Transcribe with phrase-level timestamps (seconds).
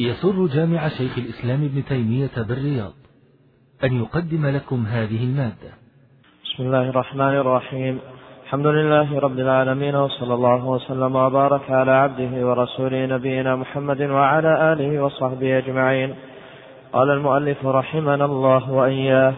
[0.00, 2.92] يسر جامع شيخ الإسلام ابن تيمية بالرياض
[3.84, 5.70] أن يقدم لكم هذه المادة.
[6.44, 7.98] بسم الله الرحمن الرحيم.
[8.44, 15.02] الحمد لله رب العالمين وصلى الله وسلم وبارك على عبده ورسوله نبينا محمد وعلى آله
[15.02, 16.14] وصحبه أجمعين.
[16.92, 19.34] قال المؤلف رحمنا الله وإياه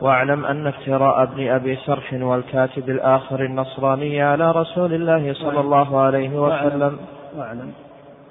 [0.00, 6.28] واعلم أن افتراء ابن أبي سرح والكاتب الآخر النصراني على رسول الله صلى الله عليه
[6.28, 6.98] وسلم
[7.36, 7.72] واعلم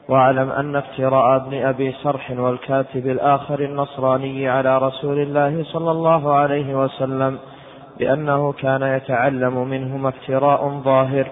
[0.10, 6.84] واعلم أن افتراء ابن أبي سرح والكاتب الآخر النصراني على رسول الله صلى الله عليه
[6.84, 7.38] وسلم
[8.00, 11.28] بأنه كان يتعلم منهما افتراء ظاهر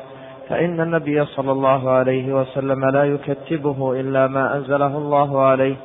[0.50, 5.76] فإن النبي صلى الله عليه وسلم لا يكتبه إلا ما أنزله الله عليه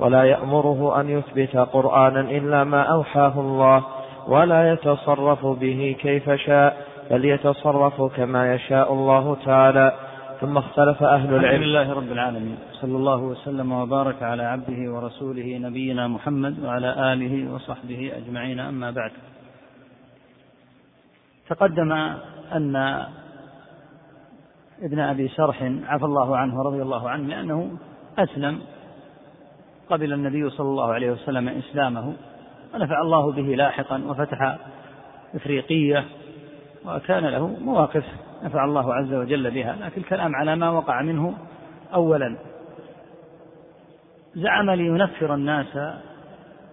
[0.00, 3.82] ولا يأمره أن يثبت قرآنا إلا ما أوحاه الله
[4.28, 6.76] ولا يتصرف به كيف شاء
[7.10, 9.92] بل يتصرف كما يشاء الله تعالى.
[10.40, 11.44] ثم اختلف أهل العلم.
[11.44, 12.58] الحمد لله رب العالمين.
[12.72, 18.60] صلى الله وسلم وبارك على عبده ورسوله نبينا محمد وعلى آله وصحبه أجمعين.
[18.60, 19.12] أما بعد
[21.48, 21.92] تقدم
[22.52, 22.76] أن
[24.82, 27.70] ابن أبي شرح عفى الله عنه رضي الله عنه لأنه
[28.18, 28.60] أسلم
[29.90, 32.12] قبل النبي صلى الله عليه وسلم إسلامه.
[32.74, 34.58] ونفع الله به لاحقا وفتح
[35.34, 36.04] إفريقية
[36.86, 38.04] وكان له مواقف
[38.42, 41.34] نفع الله عز وجل بها لكن الكلام على ما وقع منه
[41.94, 42.36] أولا.
[44.34, 45.78] زعم لينفر الناس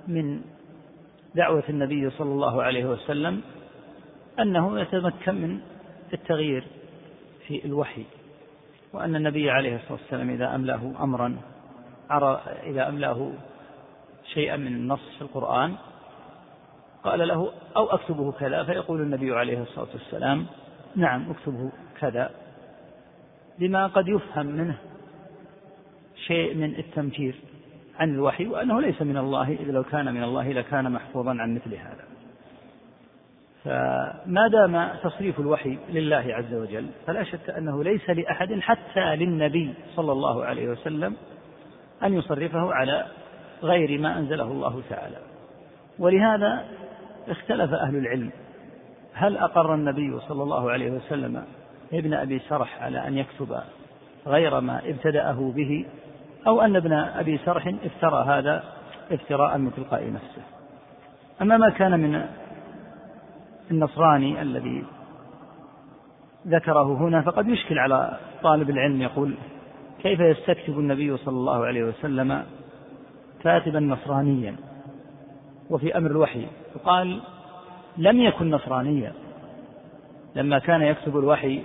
[0.07, 0.41] من
[1.35, 3.41] دعوة النبي صلى الله عليه وسلم
[4.39, 5.59] أنه يتمكن من
[6.13, 6.63] التغيير
[7.47, 8.05] في الوحي
[8.93, 11.37] وأن النبي عليه الصلاة والسلام إذا أملاه أمرا
[12.63, 13.31] إذا أملاه
[14.33, 15.75] شيئا من النص في القرآن
[17.03, 20.45] قال له أو أكتبه كذا فيقول النبي عليه الصلاة والسلام
[20.95, 22.31] نعم اكتبه كذا.
[23.59, 24.77] لما قد يفهم منه
[26.27, 27.35] شيء من التمجير
[27.99, 31.73] عن الوحي وأنه ليس من الله إذ لو كان من الله لكان محفوظا عن مثل
[31.73, 32.05] هذا.
[33.63, 40.11] فما دام تصريف الوحي لله عز وجل فلا شك أنه ليس لأحد حتى للنبي صلى
[40.11, 41.15] الله عليه وسلم
[42.03, 43.05] أن يصرفه على
[43.63, 45.17] غير ما أنزله الله تعالى.
[45.99, 46.65] ولهذا
[47.27, 48.31] اختلف أهل العلم
[49.15, 51.43] هل أقر النبي صلى الله عليه وسلم
[51.93, 53.57] ابن أبي سرح على أن يكتب
[54.27, 55.85] غير ما ابتدأه به؟
[56.47, 58.63] أو أن ابن أبي سرح افترى هذا
[59.11, 60.41] افتراء من تلقاء نفسه؟
[61.41, 62.25] أما ما كان من
[63.71, 64.83] النصراني الذي
[66.47, 69.35] ذكره هنا فقد يشكل على طالب العلم يقول
[70.03, 72.43] كيف يستكتب النبي صلى الله عليه وسلم
[73.43, 74.55] كاتبا نصرانيا
[75.69, 77.21] وفي أمر الوحي؟ وقال
[77.97, 79.13] لم يكن نصرانيا.
[80.35, 81.61] لما كان يكتب الوحي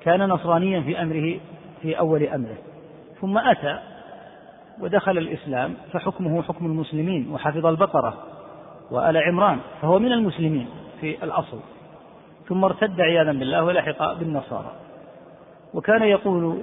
[0.00, 1.40] كان نصرانيا في أمره
[1.82, 2.56] في أول أمره.
[3.20, 3.78] ثم أتى
[4.80, 8.14] ودخل الإسلام فحكمه حكم المسلمين وحفظ البقرة
[8.90, 10.68] وآل عمران فهو من المسلمين
[11.00, 11.60] في الأصل.
[12.48, 14.72] ثم ارتد عياذا بالله ولحق بالنصارى.
[15.74, 16.62] وكان يقول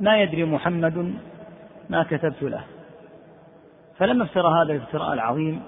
[0.00, 1.14] ما يدري محمد
[1.90, 2.64] ما كتبت له.
[3.98, 5.62] فلما افترى هذا الافتراء العظيم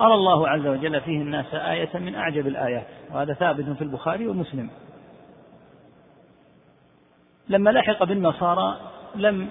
[0.00, 4.70] أرى الله عز وجل فيه الناس آية من أعجب الآيات وهذا ثابت في البخاري ومسلم.
[7.48, 8.76] لما لحق بالنصارى
[9.14, 9.50] لم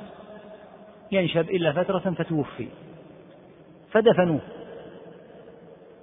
[1.12, 2.68] ينشب إلا فترة فتوفي
[3.92, 4.40] فدفنوه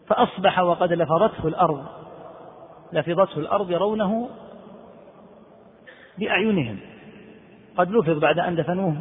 [0.07, 1.87] فأصبح وقد لفظته الأرض
[2.93, 4.29] لفظته الأرض يرونه
[6.19, 6.79] بأعينهم.
[7.77, 8.97] قد لفظ بعد أن دفنوه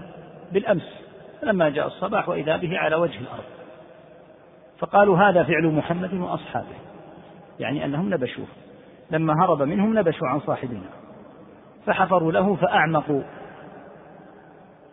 [0.51, 1.03] بالأمس
[1.41, 3.62] فلما جاء الصباح وإذا به على وجه الأرض.
[4.83, 6.75] فقالوا هذا فعل محمد وأصحابه
[7.59, 8.45] يعني أنهم نبشوه.
[9.11, 10.89] لما هرب منهم نبشوا عن صاحبنا
[11.85, 13.21] فحفروا له فأعمقوا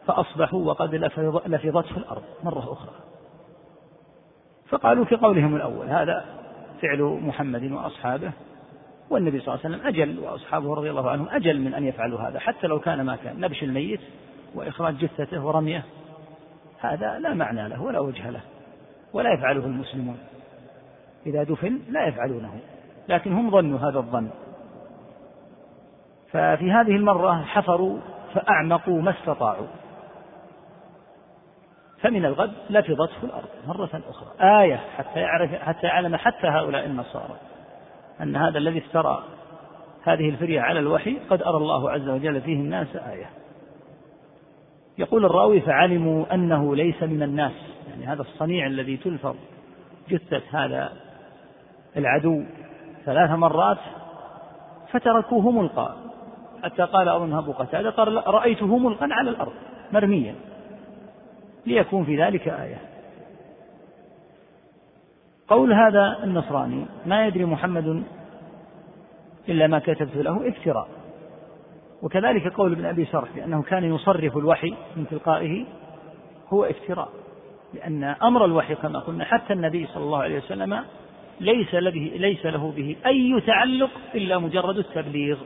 [0.06, 0.94] فأصبحوا وقد
[1.46, 2.94] لفظته الأرض مرة أخرى.
[4.68, 6.24] فقالوا في قولهم الأول هذا
[6.82, 8.32] فعل محمد وأصحابه
[9.10, 12.38] والنبي صلى الله عليه وسلم أجل وأصحابه رضي الله عنهم أجل من أن يفعلوا هذا
[12.38, 14.00] حتى لو كان ما كان نبش الميت
[14.54, 15.84] وإخراج جثته ورميه
[16.80, 18.40] هذا لا معنى له ولا وجه له.
[19.12, 20.18] ولا يفعله المسلمون.
[21.26, 22.60] إذا دفن لا يفعلونه
[23.08, 24.30] لكن هم ظنوا هذا الظن.
[26.30, 27.98] ففي هذه المرة حفروا
[28.34, 29.66] فأعمقوا ما استطاعوا.
[32.00, 34.28] فمن الغد لفظته الأرض مرة أخرى.
[34.62, 37.36] آية حتى يعرف حتى يعلم حتى هؤلاء النصارى
[38.20, 39.24] أن هذا الذي افترى
[40.02, 43.30] هذه الفرية على الوحي قد أرى الله عز وجل فيه الناس آية.
[44.98, 47.52] يقول الراوي فعلموا أنه ليس من الناس.
[48.00, 49.36] يعني هذا الصنيع الذي تلفظ
[50.08, 50.92] جثة هذا
[51.96, 52.42] العدو
[53.04, 53.78] ثلاث مرات
[54.92, 55.94] فتركوه ملقى
[56.62, 59.52] حتى قال أظن أبو قتادة قال رأيته ملقا على الأرض
[59.92, 60.34] مرميا
[61.66, 62.78] ليكون في ذلك آية.
[65.48, 68.02] قول هذا النصراني ما يدري محمد
[69.48, 70.88] إلا ما كتبت له افتراء.
[72.02, 75.64] وكذلك قول ابن أبي سرح بأنه كان يصرف الوحي من تلقائه
[76.48, 77.08] هو افتراء.
[77.74, 80.84] لأن أمر الوحي كما قلنا حتى النبي صلى الله عليه وسلم
[81.40, 85.38] ليس له ليس له به أي تعلق إلا مجرد التبليغ.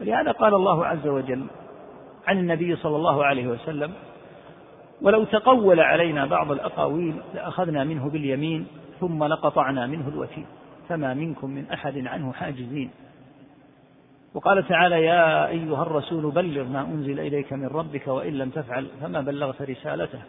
[0.00, 1.46] ولهذا قال الله عز وجل
[2.26, 3.92] عن النبي صلى الله عليه وسلم
[5.02, 8.66] ولو تقول علينا بعض الأقاويل لأخذنا منه باليمين
[9.00, 10.46] ثم لقطعنا منه الوتين
[10.88, 12.90] فما منكم من أحد عنه حاجزين.
[14.34, 19.20] وقال تعالى يا أيها الرسول بلغ ما أنزل إليك من ربك وإن لم تفعل فما
[19.20, 20.20] بلغت رسالته.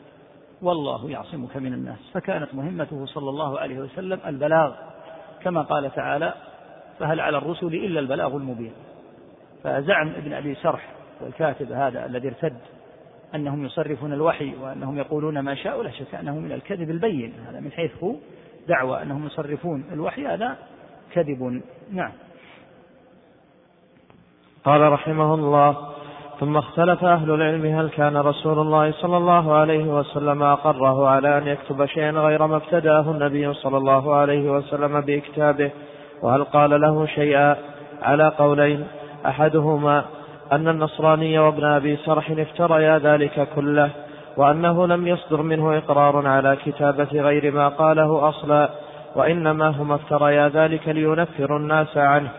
[0.62, 1.98] والله يعصمك من الناس.
[2.13, 4.75] فكانت مهمته صلى الله عليه وسلم البلاغ.
[5.44, 6.33] كما قال تعالى
[7.00, 8.74] فهل على الرسل إلا البلاغ المبين.
[9.63, 10.89] فزعم ابن أبي سرح
[11.21, 12.57] والكاتب هذا الذي ارتد
[13.36, 17.33] أنهم يصرفون الوحي وأنهم يقولون ما شاءوا لا شك أنه من الكذب البين.
[17.50, 18.15] هذا من حيث هو
[18.68, 20.57] دعوى أنهم يصرفون الوحي هذا
[21.13, 21.62] كذب.
[21.92, 22.12] نعم.
[24.65, 25.96] قال رحمه الله
[26.39, 31.47] ثم اختلف أهل العلم هل كان رسول الله صلى الله عليه وسلم أقره على أن
[31.47, 35.71] يكتب شيئا غير ما ابتدأه النبي صلى الله عليه وسلم بإكتابه
[36.21, 37.55] وهل قال له شيئا؟
[38.01, 38.87] على قولين
[39.25, 40.05] أحدهما
[40.51, 43.89] أن النصراني وابن أبي سرح افتريا ذلك كله
[44.37, 48.69] وأنه لم يصدر منه إقرار على كتابة غير ما قاله أصلا
[49.15, 52.29] وإنما هما افتريا ذلك لينفروا الناس عنه.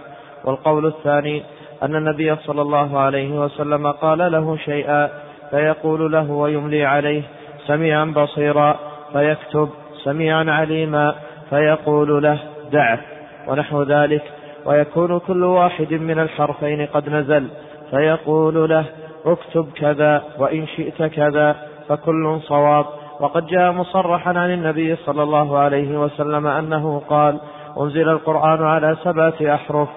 [0.45, 1.43] والقول الثاني
[1.83, 5.11] أن النبي صلى الله عليه وسلم قال له شيئا
[5.51, 7.23] فيقول له ويملي عليه
[7.67, 8.79] سميعا بصيرا
[9.13, 9.69] فيكتب
[10.05, 11.15] سميعا عليما
[11.51, 12.39] فيقول له
[12.73, 13.01] دعه
[13.49, 14.23] ونحو ذلك.
[14.65, 17.49] ويكون كل واحد من الحرفين قد نزل
[17.91, 18.85] فيقول له
[19.27, 21.57] اكتب كذا وإن شئت كذا
[21.89, 22.87] فكل صواب.
[23.21, 27.39] وقد جاء مصرحا عن النبي صلى الله عليه وسلم أنه قال
[27.81, 29.89] أنزل القرآن على سبعة أحرف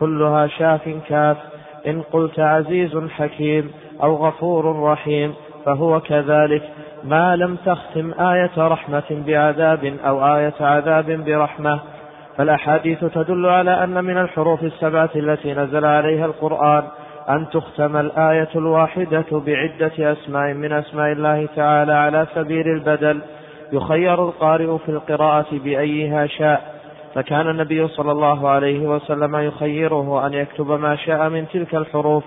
[0.00, 1.36] كلها شاف كاف.
[1.86, 3.70] إن قلت عزيز حكيم
[4.02, 5.34] أو غفور رحيم
[5.64, 6.62] فهو كذلك.
[7.04, 11.80] ما لم تختم آية رحمة بعذاب أو آية عذاب برحمة.
[12.36, 16.82] فالأحاديث تدل على أن من الحروف السبعة التي نزل عليها القرآن
[17.28, 23.20] أن تختم الآية الواحدة بعدة أسماء من أسماء الله تعالى على سبيل البدل.
[23.72, 26.77] يخير القارئ في القراءة بأيها شاء.
[27.14, 32.24] فكان النبي صلى الله عليه وسلم يخيره أن يكتب ما شاء من تلك الحروف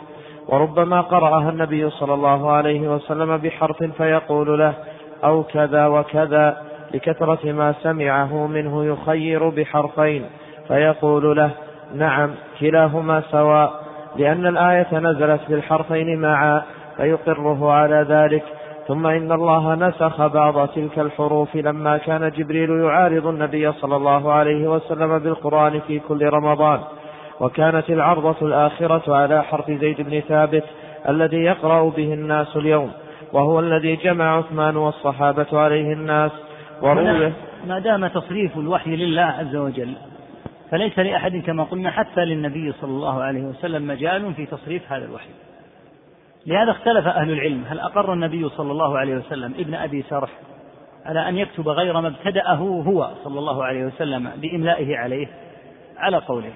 [0.47, 4.73] وربما قرأها النبي صلى الله عليه وسلم بحرف فيقول له
[5.23, 6.57] أو كذا وكذا
[6.93, 10.25] لكثرة ما سمعه منه يخير بحرفين
[10.67, 11.51] فيقول له
[11.95, 12.29] نعم
[12.59, 13.81] كلاهما سواء
[14.15, 16.61] لأن الآية نزلت بالحرفين معا
[16.97, 18.43] فيقره على ذلك
[18.87, 24.67] ثم إن الله نسخ بعض تلك الحروف لما كان جبريل يعارض النبي صلى الله عليه
[24.67, 26.79] وسلم بالقرآن في كل رمضان.
[27.39, 30.63] وكانت العرضة الآخرة على حرف زيد بن ثابت
[31.09, 32.91] الذي يقرأ به الناس اليوم
[33.33, 36.31] وهو الذي جمع عثمان والصحابة عليه الناس
[36.81, 37.33] وروي
[37.67, 39.93] ما دام تصريف الوحي لله عز وجل
[40.71, 45.29] فليس لأحد كما قلنا حتى للنبي صلى الله عليه وسلم مجال في تصريف هذا الوحي.
[46.45, 47.63] لهذا اختلف أهل العلم.
[47.67, 50.29] هل أقر النبي صلى الله عليه وسلم ابن أبي سرح
[51.05, 55.27] على أن يكتب غير ما ابتدأه هو صلى الله عليه وسلم بإملائه عليه؟
[55.97, 56.53] على قوله.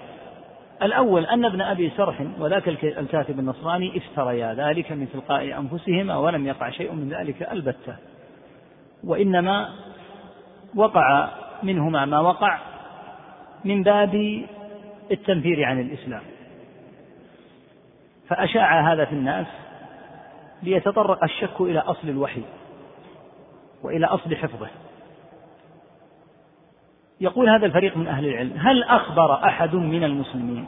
[0.82, 6.70] الأول أن ابن أبي سرح وذاك الكاتب النصراني افتريا ذلك من تلقاء أنفسهما ولم يقع
[6.70, 7.96] شيء من ذلك البتة.
[9.04, 9.70] وإنما
[10.75, 11.30] وقع
[11.63, 12.60] منهما ما وقع
[13.65, 14.44] من باب
[15.12, 16.22] التنفير عن الإسلام.
[18.27, 19.48] فأشاع هذا في الناس
[20.64, 22.42] ليتطرق الشك إلى أصل الوحي
[23.84, 24.68] وإلى أصل حفظه.
[27.22, 30.66] يقول هذا الفريق من أهل العلم هل أخبر أحد من المسلمين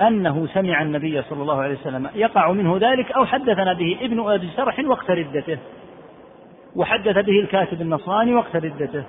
[0.00, 4.50] أنه سمع النبي صلى الله عليه وسلم يقع منه ذلك أو حدثنا به ابن أبي
[4.56, 5.58] سرح وقت ردته؟
[6.76, 9.04] وحدث به الكاتب النصراني وقت ردته.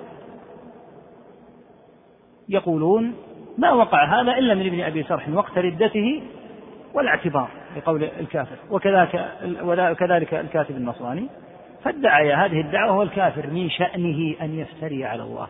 [2.48, 3.14] يقولون
[3.58, 6.22] ما وقع هذا إلا من ابن أبي سرح وقت ردته
[6.94, 7.48] والاعتبار.
[7.76, 8.56] لقول الكافر.
[8.70, 9.30] وكذلك
[9.62, 11.26] وكذلك الكاتب النصراني.
[11.84, 15.46] فادعي هذه الدعوة هو الكافر من شأنه أن يفتري على الله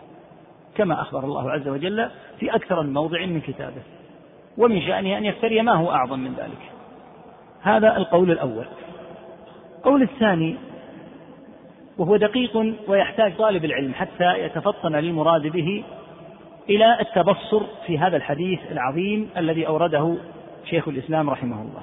[0.76, 2.08] كما أخبر الله عز وجل
[2.40, 3.82] في أكثر من موضع من كتابه.
[4.58, 6.70] ومن شأنه أن يفتري ما هو أعظم من ذلك.
[7.62, 8.66] هذا القول الأول.
[9.78, 10.56] القول الثاني
[11.98, 15.84] وهو دقيق ويحتاج طالب العلم حتى يتفطن للمراد به
[16.68, 20.16] إلى التبصر في هذا الحديث العظيم الذي أورده
[20.64, 21.82] شيخ الإسلام رحمه الله.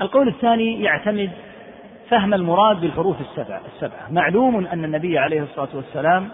[0.00, 1.30] القول الثاني يعتمد
[2.10, 4.10] فهم المراد بالحروف السبعة السبعة.
[4.10, 6.28] معلوم أن النبي عليه الصلاة والسلام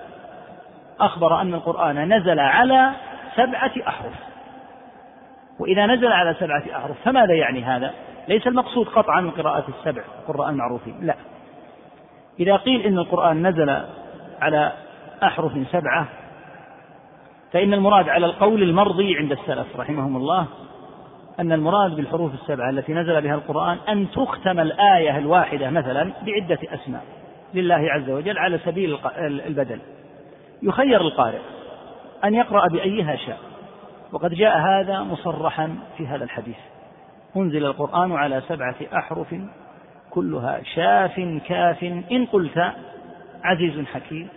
[1.01, 2.93] أخبر أن القرآن نزل على
[3.37, 4.15] سبعة أحرف.
[5.59, 7.95] وإذا نزل على سبعة أحرف فماذا يعني هذا؟
[8.29, 10.95] ليس المقصود قطعا قراءة السبع القراء المعروفين.
[11.03, 11.15] لا.
[12.41, 13.81] إذا قيل إن القرآن نزل
[14.41, 14.73] على
[15.23, 16.09] أحرف سبعة
[17.53, 20.47] فإن المراد على القول المرضي عند السلف رحمهم الله
[21.41, 27.03] أن المراد بالحروف السبعة التي نزل بها القرآن أن تختم الآية الواحدة مثلا بعدة أسماء
[27.55, 29.81] لله عز وجل على سبيل البدل.
[30.63, 31.41] يخير القارئ
[32.25, 33.39] أن يقرأ بأيها شاء
[34.13, 36.57] وقد جاء هذا مصرحا في هذا الحديث.
[37.37, 39.35] أنزل القرآن على سبعة أحرف
[40.11, 41.83] كلها شاف كاف.
[42.13, 42.73] إن قلت
[43.45, 44.29] عزيز حكيم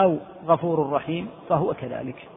[0.00, 2.28] أو غفور رحيم فهو كذلك.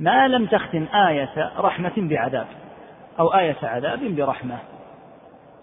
[0.00, 2.46] ما لم تختم آية رحمة بعذاب
[3.18, 4.58] أو آية عذاب برحمة.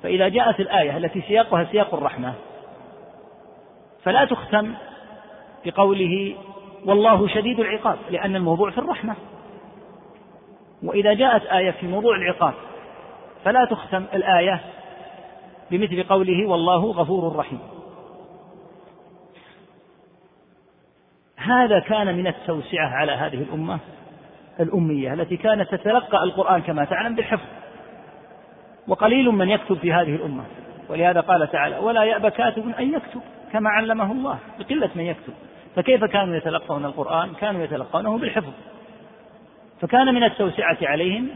[0.04, 2.34] فإذا جاءت الآية التي سياقها سياق الرحمة
[4.04, 4.74] فلا تختم
[5.66, 6.36] بقوله
[6.86, 9.16] والله شديد العقاب لأن الموضوع في الرحمة.
[10.84, 12.54] وإذا جاءت آية في موضوع العقاب
[13.44, 14.62] فلا تختم الآية
[15.72, 17.60] بمثل قوله والله غفور رحيم.
[21.38, 23.80] هذا كان من التوسعة على هذه الأمة.
[24.60, 27.46] الأمية التي كانت تتلقى القرآن كما تعلم بالحفظ
[28.88, 30.44] وقليل من يكتب في هذه الأمة.
[30.90, 33.22] ولهذا قال تعالى ولا يأبى كاتب أن يكتب
[33.54, 34.38] كما علمه الله.
[34.60, 35.34] بقلة من يكتب.
[35.76, 38.54] فكيف كانوا يتلقون القرآن؟ كانوا يتلقونه بالحفظ.
[39.82, 41.28] فكان من التوسعة عليهم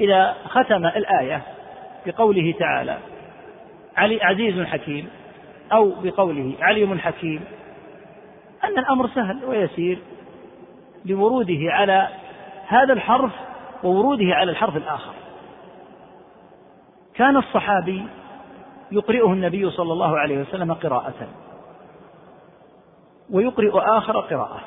[0.00, 1.42] إذا ختم الآية
[2.06, 2.98] بقوله تعالى
[3.96, 5.08] علي عزيز حكيم
[5.72, 7.40] أو بقوله عليم حكيم
[8.64, 9.98] أن الأمر سهل ويسير
[11.04, 12.08] لوروده على
[12.68, 13.32] هذا الحرف
[13.84, 15.12] ووروده على الحرف الآخر.
[17.14, 18.06] كان الصحابي
[18.92, 21.28] يقرئه النبي صلى الله عليه وسلم قراءة
[23.30, 24.60] ويقرئ آخر قراءة.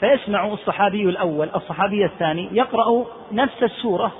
[0.00, 4.12] فيسمع الصحابي الأول الصحابي الثاني يقرأ نفس السورة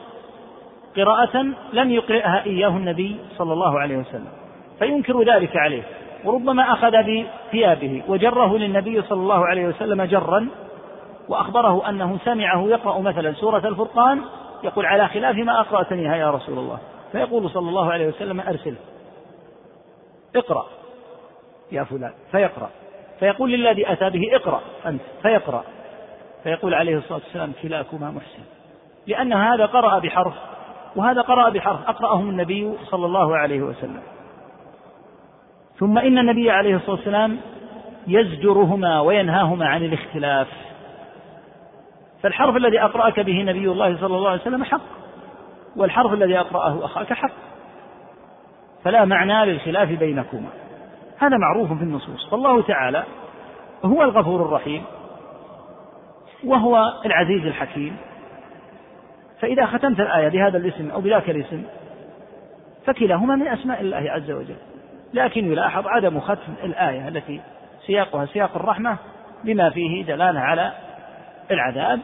[0.97, 4.33] قراءة لم يقرئها إياه النبي صلى الله عليه وسلم.
[4.79, 5.83] فينكر ذلك عليه
[6.25, 10.49] وربما أخذ بثيابه وجره للنبي صلى الله عليه وسلم جرا
[11.29, 14.21] وأخبره أنه سمعه يقرأ مثلا سورة الفرقان
[14.65, 16.79] يقول على خلاف ما أقرأتنيها يا رسول الله.
[17.13, 18.77] فيقول صلى الله عليه وسلم أرسله
[20.37, 20.67] اقرأ.
[21.73, 22.13] يا فلان.
[22.33, 22.71] فيقرأ.
[23.21, 25.03] فيقول للذي أتى به اقرأ أنت.
[25.23, 25.65] فيقرأ.
[26.43, 28.43] فيقول عليه الصلاة والسلام كلاكما محسن.
[29.07, 30.35] لأن هذا قرأ بحرف
[30.97, 31.89] وهذا قرأ بحرف.
[31.89, 34.03] أقرأهم النبي صلى الله عليه وسلم.
[35.79, 37.39] ثم إن النبي عليه الصلاة والسلام
[38.07, 40.49] يزجرهما وينهاهما عن الاختلاف.
[42.25, 44.81] فالحرف الذي أقرأك به نبي الله صلى الله عليه وسلم حق
[45.77, 47.31] والحرف الذي أقرأه أخاك حق.
[48.85, 50.49] فلا معنى للخلاف بينكما.
[51.19, 52.31] هذا معروف في النصوص.
[52.31, 53.05] فالله تعالى
[53.85, 54.83] هو الغفور الرحيم
[56.45, 57.97] وهو العزيز الحكيم.
[59.41, 61.63] فإذا ختمت الآية بهذا الاسم أو بذاك الاسم
[62.87, 64.57] فكلاهما من أسماء الله عز وجل.
[65.15, 67.41] لكن يلاحظ عدم ختم الآية التي
[67.87, 68.97] سياقها سياق الرحمة
[69.45, 70.73] بما فيه دلالة على
[71.51, 72.01] العذاب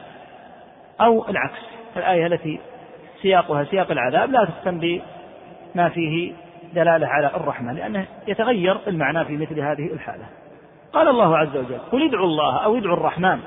[1.00, 1.58] أو العكس.
[1.96, 2.60] الآية التي
[3.22, 6.32] سياقها سياق العذاب لا تختم بما فيه
[6.74, 10.24] دلالة على الرحمة لأنه يتغير المعنى في مثل هذه الحالة.
[10.92, 13.40] قال الله عز وجل قل ادعوا الله أو ادعوا الرحمن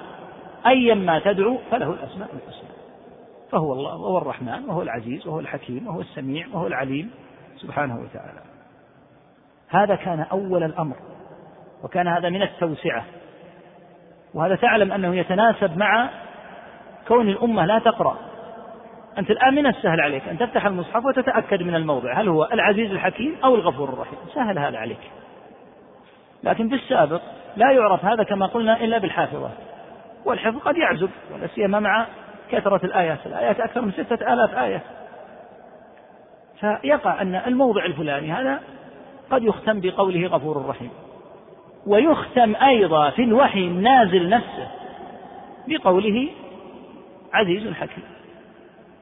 [0.67, 2.69] أيا ما تدعو فله الأسماء الحسنى.
[3.51, 7.11] فهو الله وهو الرحمن وهو العزيز وهو الحكيم وهو السميع وهو العليم
[7.57, 8.39] سبحانه وتعالى.
[9.69, 10.95] هذا كان أول الأمر
[11.83, 13.05] وكان هذا من التوسعة.
[14.33, 16.09] وهذا تعلم أنه يتناسب مع
[17.07, 18.17] كون الأمة لا تقرأ.
[19.17, 23.37] أنت الآن من السهل عليك أن تفتح المصحف وتتأكد من الموضع هل هو العزيز الحكيم
[23.43, 25.11] أو الغفور الرحيم؟ سهل هذا عليك.
[26.43, 27.21] لكن في السابق
[27.57, 29.49] لا يعرف هذا كما قلنا إلا بالحافظة.
[30.25, 32.05] والحفظ قد يعزب ولا سيما مع
[32.51, 33.19] كثرة الآيات.
[33.25, 34.81] الآيات أكثر من ستة آلاف آية.
[36.59, 38.59] فيقع أن الموضع الفلاني هذا
[39.31, 40.89] قد يختم بقوله غفور رحيم.
[41.87, 44.67] ويختم أيضا في الوحي النازل نفسه
[45.67, 46.29] بقوله
[47.33, 48.03] عزيز حكيم.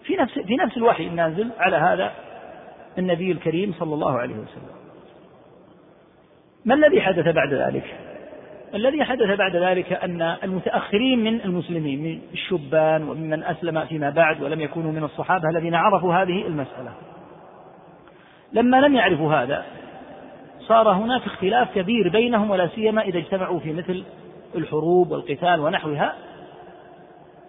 [0.03, 2.11] في نفس في نفس الوحي النازل على هذا
[2.97, 4.75] النبي الكريم صلى الله عليه وسلم.
[6.65, 7.95] ما الذي حدث بعد ذلك؟
[8.73, 14.61] الذي حدث بعد ذلك أن المتأخرين من المسلمين من الشبان وممن أسلم فيما بعد ولم
[14.61, 16.91] يكونوا من الصحابة الذين عرفوا هذه المسألة.
[18.53, 19.65] لما لم يعرفوا هذا
[20.71, 24.03] صار هناك اختلاف كبير بينهم ولا سيما إذا اجتمعوا في مثل
[24.55, 26.13] الحروب والقتال ونحوها.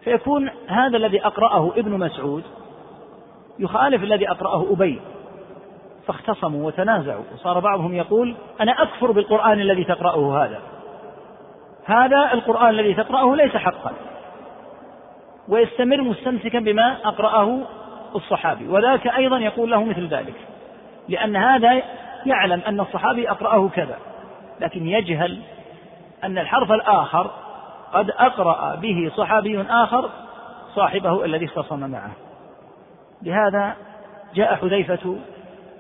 [0.05, 2.43] فيكون هذا الذي أقرأه ابن مسعود
[3.59, 5.01] يخالف الذي أقرأه أبي.
[6.07, 7.23] فاختصموا وتنازعوا.
[7.35, 10.61] وصار بعضهم يقول أنا أكفر بالقرآن الذي تقرأه هذا.
[11.85, 13.93] هذا القرآن الذي تقرأه ليس حقا.
[15.49, 17.59] ويستمر مستمسكا بما أقرأه
[18.15, 18.69] الصحابي.
[18.69, 20.35] وذاك أيضا يقول له مثل ذلك.
[21.09, 21.83] لأن هذا
[22.27, 23.99] يعلم أن الصحابي أقرأه كذا
[24.61, 25.43] لكن يجهل
[26.25, 27.31] أن الحرف الآخر
[27.93, 30.11] قد أقرأ به صحابي آخر
[30.75, 32.13] صاحبه الذي اختصم معه.
[33.23, 33.77] لهذا
[34.35, 35.17] جاء حذيفة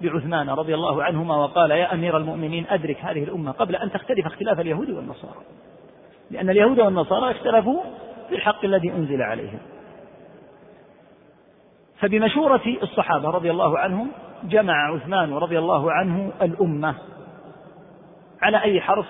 [0.01, 4.61] بعثمان رضي الله عنهما وقال يا أمير المؤمنين أدرك هذه الأمة قبل أن تختلف اختلاف
[4.61, 5.41] اليهود والنصارى
[6.31, 7.83] لأن اليهود والنصارى اختلفوا
[8.29, 9.59] في الحق الذي أنزل عليهم.
[11.99, 14.09] فبمشورة الصحابة رضي الله عنهم
[14.45, 16.95] جمع عثمان رضي الله عنه الأمة
[18.43, 19.07] على أي حرف؟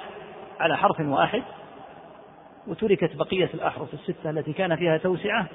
[0.60, 1.42] على حرف واحد.
[2.66, 5.46] وتركت بقية الأحرف الستة التي كان فيها توسعة.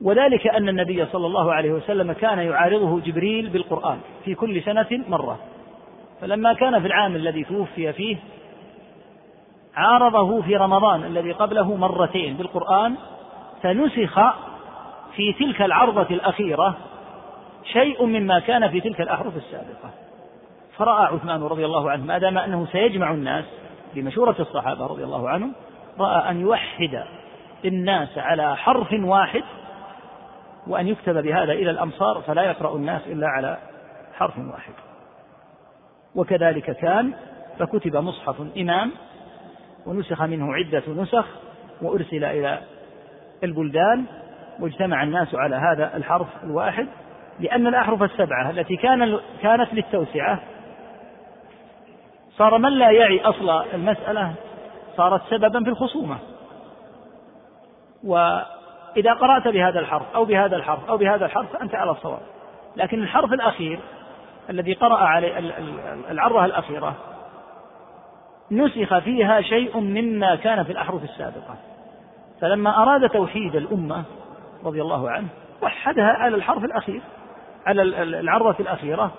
[0.00, 5.38] وذلك أن النبي صلى الله عليه وسلم كان يعارضه جبريل بالقرآن في كل سنة مرة.
[6.20, 8.16] فلما كان في العام الذي توفي فيه
[9.76, 12.94] عارضه في رمضان الذي قبله مرتين بالقرآن
[13.62, 14.20] فنسخ
[15.16, 16.76] في تلك العرضة الأخيرة
[17.72, 19.90] شيء مما كان في تلك الأحرف السابقة.
[20.76, 23.44] فرأى عثمان رضي الله عنه ما دام أنه سيجمع الناس
[23.94, 25.52] بمشورة الصحابة رضي الله عنهم
[25.98, 27.04] رأى أن يوحد
[27.64, 29.42] الناس على حرف واحد
[30.66, 33.58] وأن يكتب بهذا إلى الأمصار فلا يقرأ الناس إلا على
[34.14, 34.72] حرف واحد.
[36.14, 37.12] وكذلك كان
[37.58, 38.92] فكتب مصحف إمام
[39.86, 41.26] ونسخ منه عدة نسخ
[41.82, 42.60] وأرسل إلى
[43.44, 44.04] البلدان
[44.60, 46.88] واجتمع الناس على هذا الحرف الواحد
[47.40, 50.40] لأن الأحرف السبعة التي كان كانت للتوسعة
[52.36, 54.34] صار من لا يعي أصل المسألة
[54.96, 56.18] صارت سببا في الخصومة.
[58.04, 62.20] وإذا قرأت بهذا الحرف أو بهذا الحرف أو بهذا الحرف فأنت على الصواب.
[62.76, 63.80] لكن الحرف الأخير
[64.50, 65.38] الذي قرأ عليه
[66.10, 66.94] العرة الأخيرة
[68.50, 71.56] نسخ فيها شيء مما كان في الأحرف السابقة.
[72.40, 74.04] فلما أراد توحيد الأمة
[74.64, 75.28] رضي الله عنه
[75.62, 77.00] وحدها على الحرف الأخير.
[77.66, 79.12] على العرة الأخيرة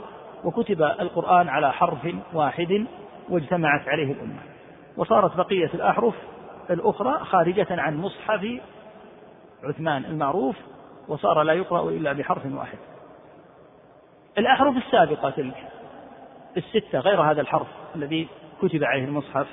[0.43, 2.85] وكتب القرآن على حرف واحد
[3.29, 4.39] واجتمعت عليه الأمة.
[4.97, 6.13] وصارت بقية الأحرف
[6.69, 8.47] الأخرى خارجة عن مصحف
[9.63, 10.55] عثمان المعروف
[11.07, 12.77] وصار لا يقرأ إلا بحرف واحد.
[14.37, 15.67] الأحرف السابقة تلك
[16.57, 18.27] الستة غير هذا الحرف الذي
[18.61, 19.47] كتب عليه المصحف.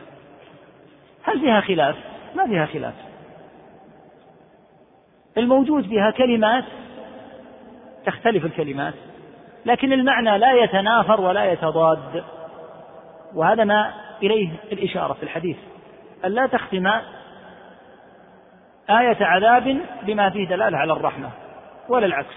[1.22, 1.96] هل فيها خلاف؟
[2.36, 2.94] ما فيها خلاف.
[5.38, 6.64] الموجود فيها كلمات
[8.06, 8.94] تختلف الكلمات
[9.66, 12.24] لكن المعنى لا يتنافر ولا يتضاد
[13.34, 15.56] وهذا ما إليه الإشارة في الحديث.
[16.24, 16.86] أن لا تختم
[18.90, 21.30] آية عذاب بما فيه دلالة على الرحمة
[21.88, 22.34] ولا العكس.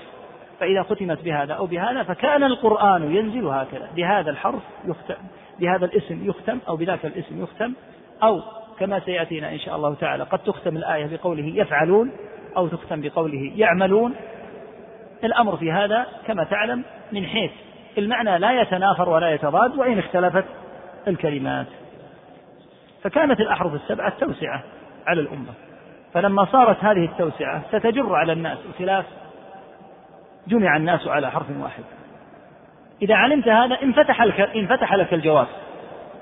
[0.60, 5.16] فإذا ختمت بهذا أو بهذا فكان القرآن ينزل هكذا بهذا الحرف يختم
[5.60, 7.74] بهذا الاسم يختم أو بذاك الاسم يختم
[8.24, 8.42] أو
[8.80, 12.12] كما سيأتينا إن شاء الله تعالى قد تختم الآية بقوله يفعلون
[12.58, 14.16] أو تختم بقوله يعملون
[15.24, 17.52] الأمر في هذا كما تعلم من حيث
[17.98, 20.46] المعنى لا يتنافر ولا يتضاد وإن اختلفت
[21.08, 21.68] الكلمات.
[23.04, 24.64] فكانت الأحرف السبعة توسعة
[25.08, 25.54] على الأمة.
[26.14, 29.06] فلما صارت هذه التوسعة ستجر على الناس الخلاف
[30.48, 31.84] جمع الناس على حرف واحد.
[33.02, 34.22] إذا علمت هذا انفتح
[34.56, 35.48] انفتح لك الجواب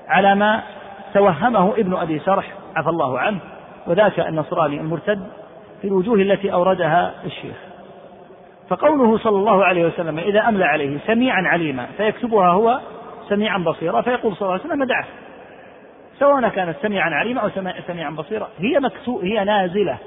[0.08, 0.62] على ما
[1.14, 3.38] توهمه ابن أبي سرح عفى الله عنه
[3.86, 5.26] وذاك النصراني المرتد
[5.82, 7.56] في الوجوه التي أوردها الشيخ.
[8.68, 12.80] فقوله صلى الله عليه وسلم إذا أملى عليه سميعا عليما فيكتبها هو
[13.28, 15.06] سميعا بصيرا فيقول صلى الله عليه وسلم دعه.
[16.18, 17.50] سواء كانت سميعا عليما أو
[17.86, 19.98] سميعا بصيرا هي مكتوب هي نازلة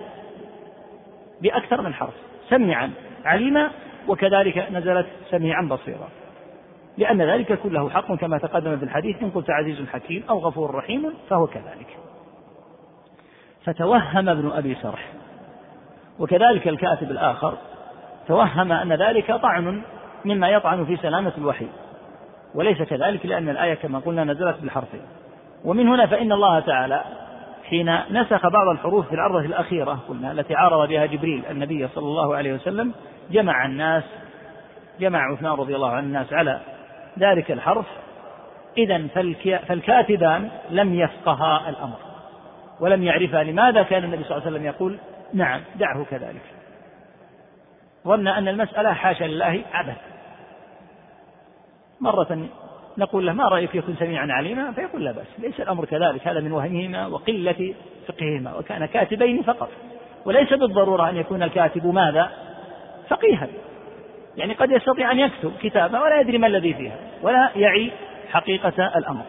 [1.42, 2.14] بأكثر من حرف
[2.50, 2.92] سميعا
[3.26, 3.70] عليما
[4.08, 6.10] وكذلك نزلت سميعا بصيرا.
[6.98, 11.14] لأن ذلك كله حق كما تقدم في الحديث إن قلت عزيز حكيم أو غفور رحيم
[11.30, 11.98] فهو كذلك.
[13.66, 15.08] فتوهم ابن أبي سرح
[16.20, 17.58] وكذلك الكاتب الآخر
[18.30, 19.82] توهم أن ذلك طعن
[20.26, 21.68] مما يطعن في سلامة الوحي
[22.56, 25.02] وليس كذلك لأن الآية كما قلنا نزلت بالحرفين
[25.66, 27.04] ومن هنا فإن الله تعالى
[27.64, 32.36] حين نسخ بعض الحروف في العرضة الأخيرة قلنا التي عارض بها جبريل النبي صلى الله
[32.36, 32.94] عليه وسلم
[33.32, 34.04] جمع الناس
[35.00, 36.60] جمع عثمان رضي الله عنه الناس على
[37.20, 37.86] ذلك الحرف.
[38.78, 39.08] إذا
[39.68, 41.98] فالكاتبان لم يفقها الأمر
[42.80, 44.98] ولم يعرفا لماذا كان النبي صلى الله عليه وسلم يقول
[45.34, 46.59] نعم دعه كذلك.
[48.10, 49.98] ظن أن المسألة حاشا لله عبث
[52.02, 52.48] مرة
[52.98, 55.28] نقول له ما رأيك يكون سميعا عليما؟ فيقول لا بأس.
[55.40, 56.28] ليس الأمر كذلك.
[56.28, 57.74] هذا من وهمهما وقلة
[58.08, 58.58] فقههما.
[58.58, 59.70] وكان كاتبين فقط.
[60.26, 62.32] وليس بالضرورة أن يكون الكاتب ماذا؟
[63.10, 63.48] فقيها.
[64.38, 67.92] يعني قد يستطيع أن يكتب كتابة ولا يدري ما الذي فيها ولا يعي
[68.32, 69.24] حقيقة الأمر.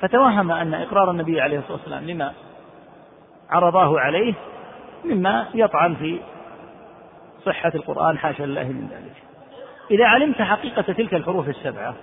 [0.00, 2.32] فتوهم أن إقرار النبي عليه الصلاة والسلام لما
[3.50, 4.34] عرضاه عليه
[5.04, 6.20] مما يطعن في
[7.44, 9.22] صحة القرآن حاشا لله من ذلك.
[9.90, 11.94] إذا علمت حقيقة تلك الحروف السبعة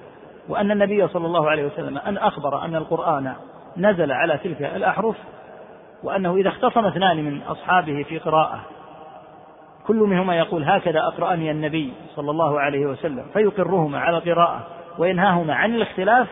[0.50, 3.34] وأن النبي صلى الله عليه وسلم أن أخبر أن القرآن
[3.78, 5.16] نزل على تلك الأحرف
[6.04, 8.62] وأنه إذا اختصم اثنان من أصحابه في قراءة
[9.88, 15.76] كل منهما يقول هكذا أقرأني النبي صلى الله عليه وسلم فيقرهما على القراءة وينهاهما عن
[15.76, 16.28] الاختلاف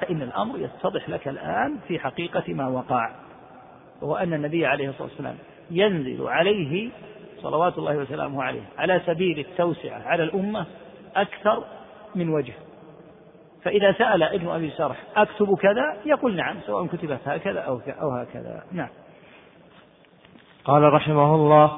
[0.00, 3.10] فإن الأمر يتضح لك الآن في حقيقة ما وقع.
[4.02, 5.34] وهو أن النبي عليه الصلاة والسلام
[5.70, 6.90] ينزل عليه
[7.42, 8.62] صلوات الله وسلامه عليه.
[8.78, 10.66] على سبيل التوسعة على الأمة
[11.16, 11.64] أكثر
[12.14, 12.52] من وجه.
[13.64, 18.62] فإذا سأل ابن أبي سرح أكتب كذا؟ يقول نعم سواء كتبت هكذا أو أو هكذا.
[18.72, 18.88] نعم.
[20.64, 21.70] قال رحمه الله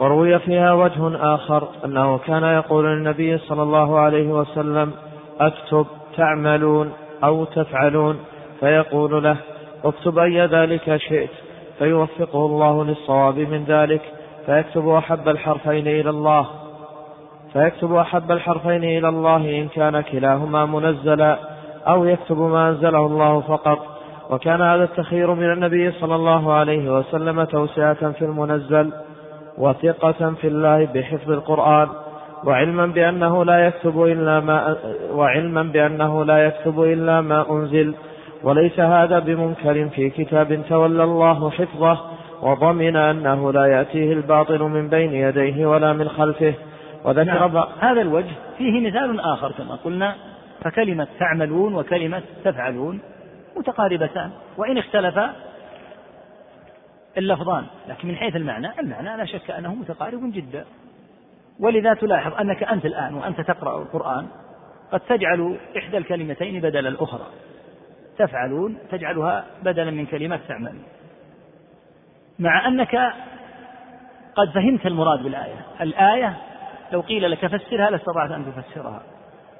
[0.00, 4.92] وروي فيها وجه آخر أنه كان يقول للنبي صلى الله عليه وسلم
[5.40, 6.92] أكتب تعملون
[7.24, 8.24] أو تفعلون.
[8.60, 9.36] فيقول له
[9.84, 11.30] اكتب أي ذلك شئت.
[11.78, 14.02] فيوفقه الله للصواب من ذلك.
[14.46, 16.46] فيكتب أحب الحرفين إلى الله.
[17.52, 21.38] فيكتب أحب الحرفين إلى الله إن كان كلاهما منزلا
[21.88, 23.78] أو يكتب ما أنزله الله فقط.
[24.30, 28.92] وكان هذا التخير من النبي صلى الله عليه وسلم توسعة في المنزل
[29.58, 31.88] وثقة في الله بحفظ القرآن.
[32.44, 34.76] وعلما بأنه لا يكتب إلا ما
[35.12, 37.94] وعلما بأنه لا يكتب إلا ما أنزل.
[38.42, 42.13] وليس هذا بمنكر في كتاب تولى الله حفظه
[42.44, 46.54] وضمن أنه لا يأتيه الباطل من بين يديه ولا من خلفه.
[47.04, 47.56] وذكر نعم.
[47.80, 50.16] هذا الوجه فيه مثال آخر كما قلنا
[50.62, 53.00] فكلمة تعملون وكلمة تفعلون
[53.56, 55.32] متقاربتان وإن اختلفا
[57.18, 60.64] اللفظان لكن من حيث المعنى المعنى لا شك أنه متقارب جدا.
[61.60, 64.26] ولذا تلاحظ أنك أنت الآن وأنت تقرأ القرآن
[64.92, 67.26] قد تجعل إحدى الكلمتين بدل الأخرى
[68.18, 70.74] تفعلون تجعلها بدلا من كلمة تعمل
[72.38, 73.12] مع أنك
[74.34, 75.66] قد فهمت المراد بالآية.
[75.80, 76.36] الآية
[76.92, 79.02] لو قيل لك فسرها لاستطعت أن تفسرها.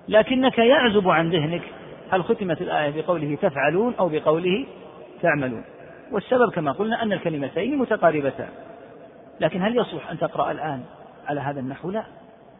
[0.08, 1.62] لكنك يعزب عن ذهنك
[2.10, 4.66] هل ختمت الآية بقوله تفعلون أو بقوله
[5.22, 5.64] تعملون.
[6.12, 8.48] والسبب كما قلنا أن الكلمتين متقاربتان.
[9.40, 10.82] لكن هل يصلح أن تقرأ الآن
[11.26, 12.04] على هذا النحو؟ لا.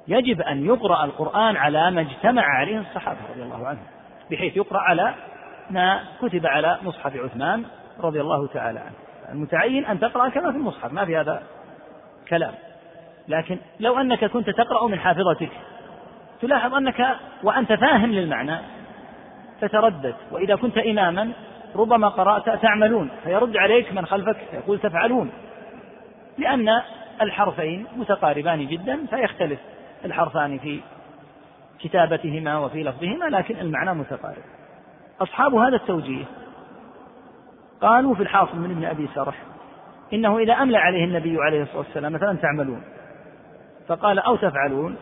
[0.09, 3.85] يجب أن يقرأ القرآن على ما اجتمع عليه الصحابة رضي الله عنهم
[4.31, 5.15] بحيث يقرأ على
[5.71, 7.65] ما كتب على مصحف عثمان
[8.01, 9.04] رضي الله تعالى عنه.
[9.33, 11.43] المتعين أن تقرأ كما في المصحف ما في هذا
[12.29, 12.55] كلام.
[13.29, 15.51] لكن لو أنك كنت تقرأ من حافظتك
[16.41, 18.59] تلاحظ أنك وأنت فاهم للمعنى
[19.61, 20.15] تتردد.
[20.31, 21.33] وإذا كنت إماما
[21.77, 25.31] ربما قرأت تعملون فيرد عليك من خلفك يقول تفعلون.
[26.39, 26.69] لأن
[27.21, 29.59] الحرفين متقاربان جدا فيختلف
[30.05, 30.81] الحرفان في
[31.81, 34.43] كتابتهما وفي لفظهما لكن المعنى متقارب.
[35.21, 36.25] أصحاب هذا التوجيه
[37.85, 39.35] قالوا في الحاصل من ابن أبي سرح
[40.13, 42.83] إنه إذا أملى عليه النبي عليه الصلاة والسلام مثلا تعملون
[43.89, 44.97] فقال أو تفعلون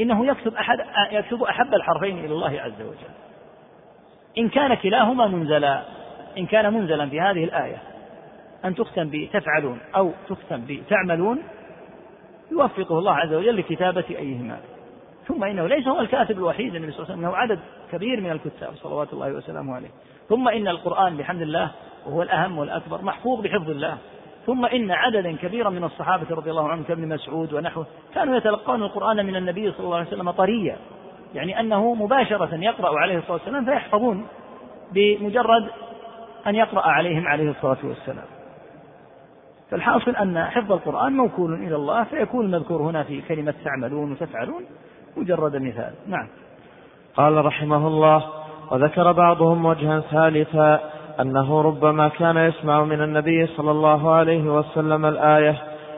[0.00, 0.78] إنه يكتب أحد
[1.12, 3.12] يكتب أحب الحرفين إلى الله عز وجل.
[4.38, 5.82] إن كان كلاهما منزلا
[6.38, 7.76] إن كان منزلا في هذه الآية
[8.64, 11.42] أن تختم بتفعلون أو تختم بتعملون
[12.52, 14.58] يوفقه الله عز وجل لكتابة أيهما.
[15.28, 17.58] ثم إنه ليس هو الكاتب الوحيد النبي صلى الله عليه وسلم إنه عدد
[17.92, 19.90] كبير من الكتاب صلوات الله وسلامه عليه.
[20.32, 21.70] ثم إن القرآن بحمد الله
[22.06, 23.96] وهو الأهم والأكبر محفوظ بحفظ الله.
[24.46, 29.26] ثم إن عددا كبيرا من الصحابة رضي الله عنهم كابن مسعود ونحوه كانوا يتلقون القرآن
[29.26, 30.76] من النبي صلى الله عليه وسلم طريا.
[31.34, 34.26] يعني أنه مباشرة يقرأ عليه الصلاة والسلام فيحفظون
[34.92, 35.68] بمجرد
[36.46, 38.26] أن يقرأ عليهم عليه الصلاة والسلام.
[39.70, 44.64] فالحاصل أن حفظ القرآن موكول إلى الله فيكون المذكور هنا في كلمة تعملون وتفعلون
[45.16, 45.92] مجرد مثال.
[46.06, 46.28] نعم.
[47.16, 48.41] قال رحمه الله
[48.72, 50.80] وذكر بعضهم وجها ثالثا
[51.20, 55.56] أنه ربما كان يسمع من النبي صلى الله عليه وسلم الآية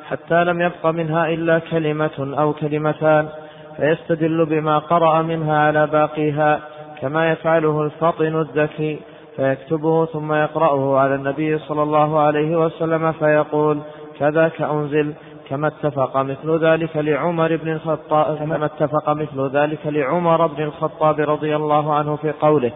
[0.08, 3.28] حتى لم يبق منها إلا كلمة أو كلمتان
[3.76, 6.60] فيستدل بما قرأ منها على باقيها
[7.00, 9.00] كما يفعله الفطن الذكي
[9.36, 13.78] فيكتبه ثم يقرأه على النبي صلى الله عليه وسلم فيقول
[14.18, 15.14] كذاك أنزل
[15.48, 21.56] كما اتفق مثل ذلك لعمر بن الخطاب كما اتفق مثل ذلك لعمر بن الخطاب رضي
[21.56, 22.72] الله عنه في قوله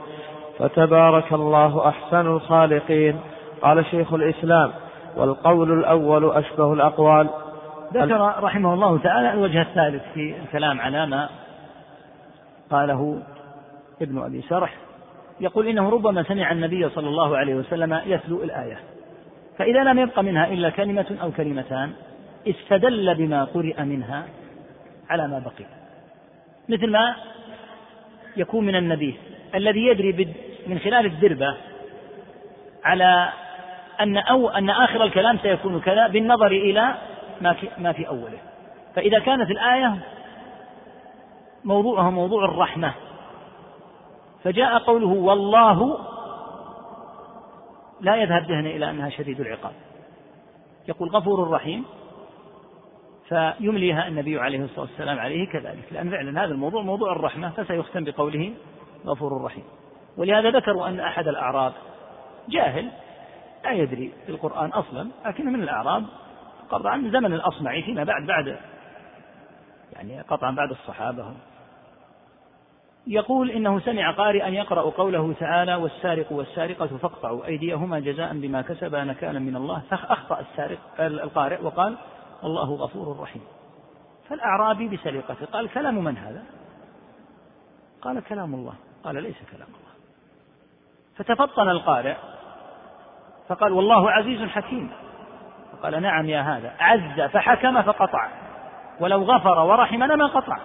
[0.59, 3.21] فتبارك الله أحسن الخالقين
[3.63, 4.71] قال شيخ الإسلام
[5.17, 7.29] والقول الأول أشبه الأقوال
[7.95, 11.29] ذكر رحمه الله تعالى الوجه الثالث في الكلام على ما
[12.71, 13.23] قاله
[14.03, 14.75] ابن أبي سرح
[15.41, 18.79] يقول إنه ربما سمع النبي صلى الله عليه وسلم يتلو الآية
[19.59, 21.93] فإذا لم يبق منها إلا كلمة أو كلمتان
[22.51, 24.27] استدل بما قرئ منها
[25.11, 25.65] على ما بقي.
[26.69, 27.17] مثل ما
[28.37, 29.15] يكون من النبيذ
[29.55, 30.35] الذي يدري
[30.67, 31.57] من خلال الدربة
[32.85, 33.33] على
[34.01, 36.95] أن أو أن آخر الكلام سيكون كذا بالنظر إلى
[37.41, 38.39] ما في ما في أوله.
[38.95, 39.99] فإذا كانت الآية
[41.65, 42.93] موضوعها موضوع الرحمة
[44.45, 45.99] فجاء قوله والله
[48.01, 49.73] لا يذهب ذهنه إلى أنها شديد العقاب.
[50.89, 51.85] يقول غفور رحيم
[53.29, 55.93] فيمليها النبي عليه الصلاة والسلام عليه كذلك.
[55.93, 58.55] لأن فعلا هذا الموضوع موضوع الرحمة فسيختم بقوله
[59.07, 59.65] غفور رحيم.
[60.17, 61.73] ولهذا ذكروا أن أحد الأعراب
[62.49, 62.91] جاهل
[63.65, 66.05] لا يدري القرآن أصلا لكن من الأعراب
[66.71, 68.57] قطعا من زمن الأصمعي فيما بعد بعد
[69.93, 71.35] يعني قطعا بعد الصحابة.
[73.07, 79.39] يقول إنه سمع قارئا يقرأ قوله تعالى والسارق والسارقة فاقطعوا أيديهما جزاء بما كسبا نكالا
[79.39, 79.83] من الله.
[79.91, 81.97] فأخطأ السارق القارئ وقال
[82.43, 83.43] والله غفور رحيم.
[84.29, 86.45] فالأعرابي بسليقته قال كلام من هذا؟
[88.03, 88.75] قال كلام الله.
[89.05, 89.89] قال ليس كلام الله.
[91.17, 92.17] فتفطن القارئ
[93.49, 94.91] فقال والله عزيز حكيم.
[95.73, 96.75] فقال نعم يا هذا.
[96.81, 98.29] عز فحكم فقطع.
[99.01, 100.59] ولو غفر ورحم لما قطع.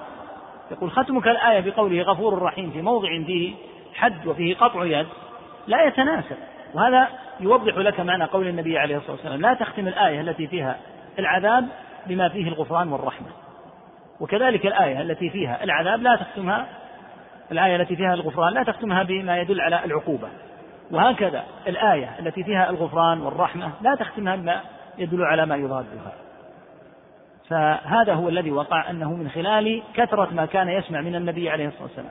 [0.71, 3.55] يقول ختمك الآية بقوله غفور رحيم في موضع فيه
[3.93, 5.07] حد وفيه قطع يد
[5.67, 6.37] لا يتناسب.
[6.73, 7.07] وهذا
[7.39, 10.79] يوضح لك معنى قول النبي عليه الصلاة والسلام لا تختم الآية التي فيها
[11.19, 11.67] العذاب
[12.07, 13.27] بما فيه الغفران والرحمة.
[14.19, 16.67] وكذلك الآية التي فيها العذاب لا تختمها
[17.51, 20.27] الآية التي فيها الغفران لا تختمها بما يدل على العقوبة.
[20.91, 24.61] وهكذا الآية التي فيها الغفران والرحمة لا تختمها بما
[24.97, 26.13] يدل على ما يضادها
[27.49, 31.83] فهذا هو الذي وقع أنه من خلال كثرة ما كان يسمع من النبي عليه الصلاة
[31.83, 32.09] والسلام.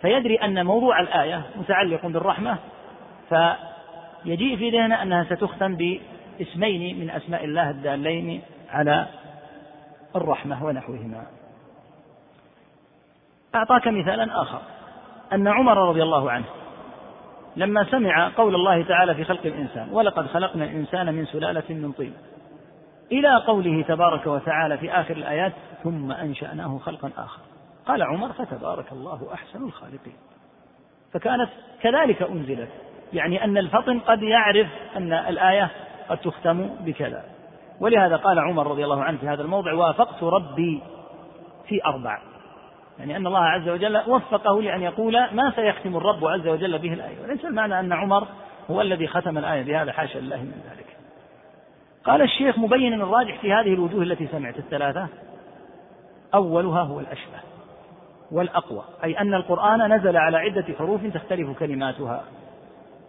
[0.00, 2.58] فيدري أن موضوع الآية متعلق بالرحمة
[3.28, 5.76] فيجيء في ذهنه أنها ستختم
[6.40, 9.06] باسمين من أسماء الله الدالين على
[10.16, 11.26] الرحمة ونحوهما.
[13.54, 14.60] أعطاك مثالا آخر.
[15.32, 16.44] أن عمر رضي الله عنه
[17.56, 22.14] لما سمع قول الله تعالى في خلق الإنسان ولقد خلقنا الإنسان من سلالة من طين.
[23.12, 27.40] إلى قوله تبارك وتعالى في آخر الآيات ثم أنشأناه خلقا آخر.
[27.86, 30.16] قال عمر فتبارك الله أحسن الخالقين.
[31.12, 31.50] فكانت
[31.82, 32.68] كذلك أنزلت
[33.12, 35.70] يعني أن الفطن قد يعرف أن الآية
[36.10, 37.24] قد تختم بكذا.
[37.80, 40.82] ولهذا قال عمر رضي الله عنه في هذا الموضع وافقت ربي
[41.68, 42.18] في أربع.
[42.98, 47.22] يعني أن الله عز وجل وفقه لأن يقول ما سيختم الرب عز وجل به الآية.
[47.22, 48.26] وليس المعنى أن عمر
[48.70, 50.86] هو الذي ختم الآية بهذا حاشا لله من ذلك.
[52.04, 55.08] قال الشيخ مبينا الراجح في هذه الوجوه التي سمعت الثلاثة.
[56.34, 57.38] أولها هو الأشبه
[58.32, 62.24] والأقوى أي أن القرآن نزل على عدة حروف تختلف كلماتها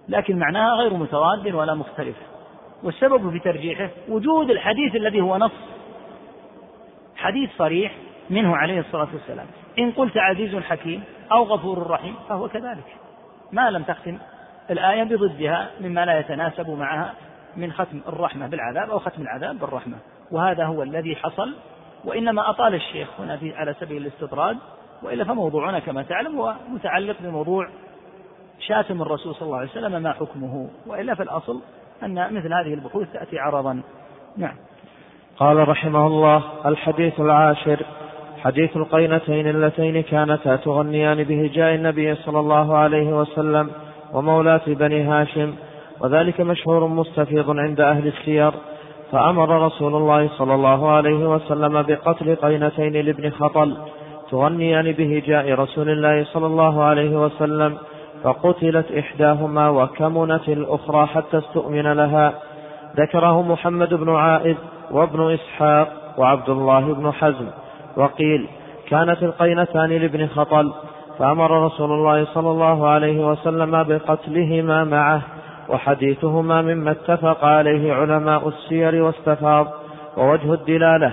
[0.09, 2.15] لكن معناها غير متضاد ولا مختلف.
[2.83, 5.51] والسبب في ترجيحه وجود الحديث الذي هو نص.
[7.15, 7.95] حديث صريح
[8.29, 9.45] منه عليه الصلاة والسلام.
[9.79, 12.95] إن قلت عزيز حكيم أو غفور رحيم فهو كذلك.
[13.51, 14.17] ما لم تختم
[14.69, 17.13] الآية بضدها مما لا يتناسب معها
[17.57, 19.97] من ختم الرحمة بالعذاب أو ختم العذاب بالرحمة.
[20.31, 21.55] وهذا هو الذي حصل
[22.05, 24.57] وإنما أطال الشيخ هنا في على سبيل الاستطراد.
[25.03, 27.69] وإلا فموضوعنا كما تعلم هو متعلق بموضوع
[28.59, 30.69] شاتم الرسول صلى الله عليه وسلم ما حكمه.
[30.87, 31.61] وإلا في الأصل
[32.03, 33.81] أن مثل هذه البحوث تأتي عرضا.
[34.37, 34.55] نعم.
[35.37, 37.85] قال رحمه الله الحديث العاشر
[38.43, 43.69] حديث القينتين اللتين كانتا تغنيان بهجاء النبي صلى الله عليه وسلم
[44.13, 45.53] ومولاة بني هاشم
[45.99, 48.51] وذلك مشهور مستفيض عند أهل السير
[49.11, 53.77] فأمر رسول الله صلى الله عليه وسلم بقتل قينتين لابن خطل
[54.31, 57.77] تغنيان بهجاء رسول الله صلى الله عليه وسلم
[58.23, 62.33] فقتلت إحداهما وكمنت الأخرى حتى استؤمن لها.
[62.97, 64.57] ذكره محمد بن عائد
[64.91, 67.47] وابن إسحاق وعبد الله بن حزم.
[67.97, 68.47] وقيل
[68.89, 70.73] كانت القينتان لابن خطل.
[71.19, 75.21] فأمر رسول الله صلى الله عليه وسلم بقتلهما معه
[75.69, 79.67] وحديثهما مما اتفق عليه علماء السير واستفاض.
[80.17, 81.11] ووجه الدلالة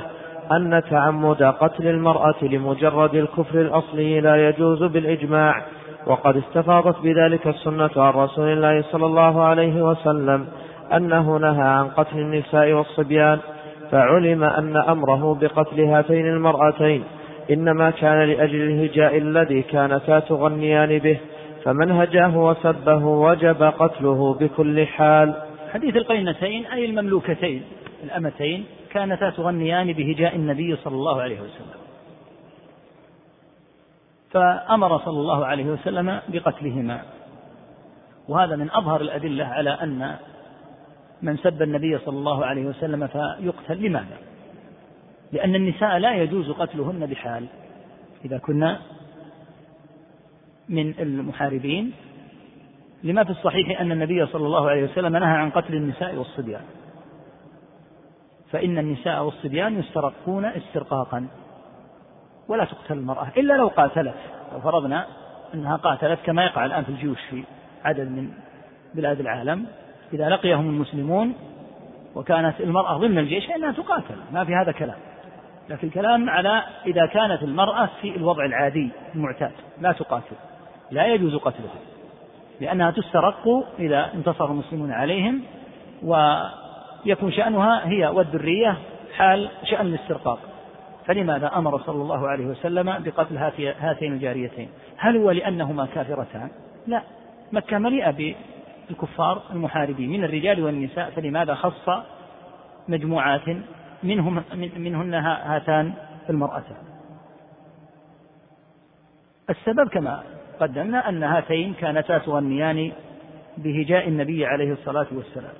[0.52, 5.62] أن تعمد قتل المرأة لمجرد الكفر الأصلي لا يجوز بالإجماع.
[6.06, 10.46] وقد استفاضت بذلك السنة عن رسول الله صلى الله عليه وسلم
[10.96, 13.38] أنه نهى عن قتل النساء والصبيان
[13.90, 17.04] فعلم أن أمره بقتل هاتين المرأتين
[17.50, 21.18] إنما كان لأجل الهجاء الذي كانتا تغنيان به
[21.64, 25.34] فمن هجاه وسبه وجب قتله بكل حال.
[25.72, 27.62] حديث القينتين أي المملوكتين
[28.04, 31.87] الأمتين كانتا تغنيان بهجاء النبي صلى الله عليه وسلم.
[34.30, 37.02] فأمر صلى الله عليه وسلم بقتلهما.
[38.28, 40.16] وهذا من أظهر الأدلة على أن
[41.22, 44.18] من سب النبي صلى الله عليه وسلم فيقتل لماذا؟
[45.32, 47.46] لأن النساء لا يجوز قتلهن بحال.
[48.24, 48.78] إذا كنا
[50.68, 51.92] من المحاربين
[53.04, 56.64] لما في الصحيح أن النبي صلى الله عليه وسلم نهى عن قتل النساء والصبيان.
[58.50, 61.26] فإن النساء والصبيان يسترقون استرقاقا.
[62.48, 64.14] ولا تقتل المرأة إلا لو قاتلت.
[64.52, 65.06] لو فرضنا
[65.54, 67.44] أنها قاتلت كما يقع الآن في الجيوش في
[67.84, 68.30] عدد من
[68.94, 69.66] بلاد العالم
[70.12, 71.34] إذا لقيهم المسلمون
[72.14, 74.14] وكانت المرأة ضمن الجيش فإنها تقاتل.
[74.32, 74.96] ما في هذا كلام.
[75.68, 80.36] لكن الكلام على إذا كانت المرأة في الوضع العادي المعتاد لا تقاتل.
[80.90, 81.78] لا يجوز قتلها.
[82.60, 85.42] لأنها تسترق إذا انتصر المسلمون عليهم
[86.02, 88.78] ويكون شأنها هي والذرية
[89.16, 90.38] حال شأن الاسترقاق.
[91.08, 93.36] فلماذا أمر صلى الله عليه وسلم بقتل
[93.80, 96.50] هاتين الجاريتين؟ هل هو لأنهما كافرتان؟
[96.86, 97.02] لا.
[97.52, 98.34] مكة مليئة
[98.88, 101.88] بالكفار المحاربين من الرجال والنساء فلماذا خص
[102.88, 103.48] مجموعات
[104.02, 104.42] منهم
[104.76, 105.92] منهن هاتان
[106.30, 106.76] المرأتان؟
[109.50, 110.22] السبب كما
[110.60, 112.92] قدمنا أن هاتين كانتا تغنيان
[113.58, 115.54] بهجاء النبي عليه الصلاة والسلام.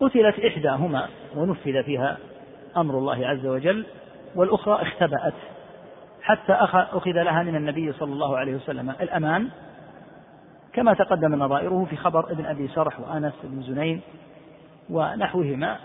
[0.00, 2.18] قتلت إحداهما ونفذ فيها
[2.76, 3.86] أمر الله عز وجل
[4.34, 5.34] والأخرى اختبأت.
[6.22, 9.48] حتى أخذ لها من النبي صلى الله عليه وسلم الأمان
[10.72, 14.00] كما تقدم نظائره في خبر ابن أبي سرح وأنس بن زنين
[14.90, 15.76] ونحوهما.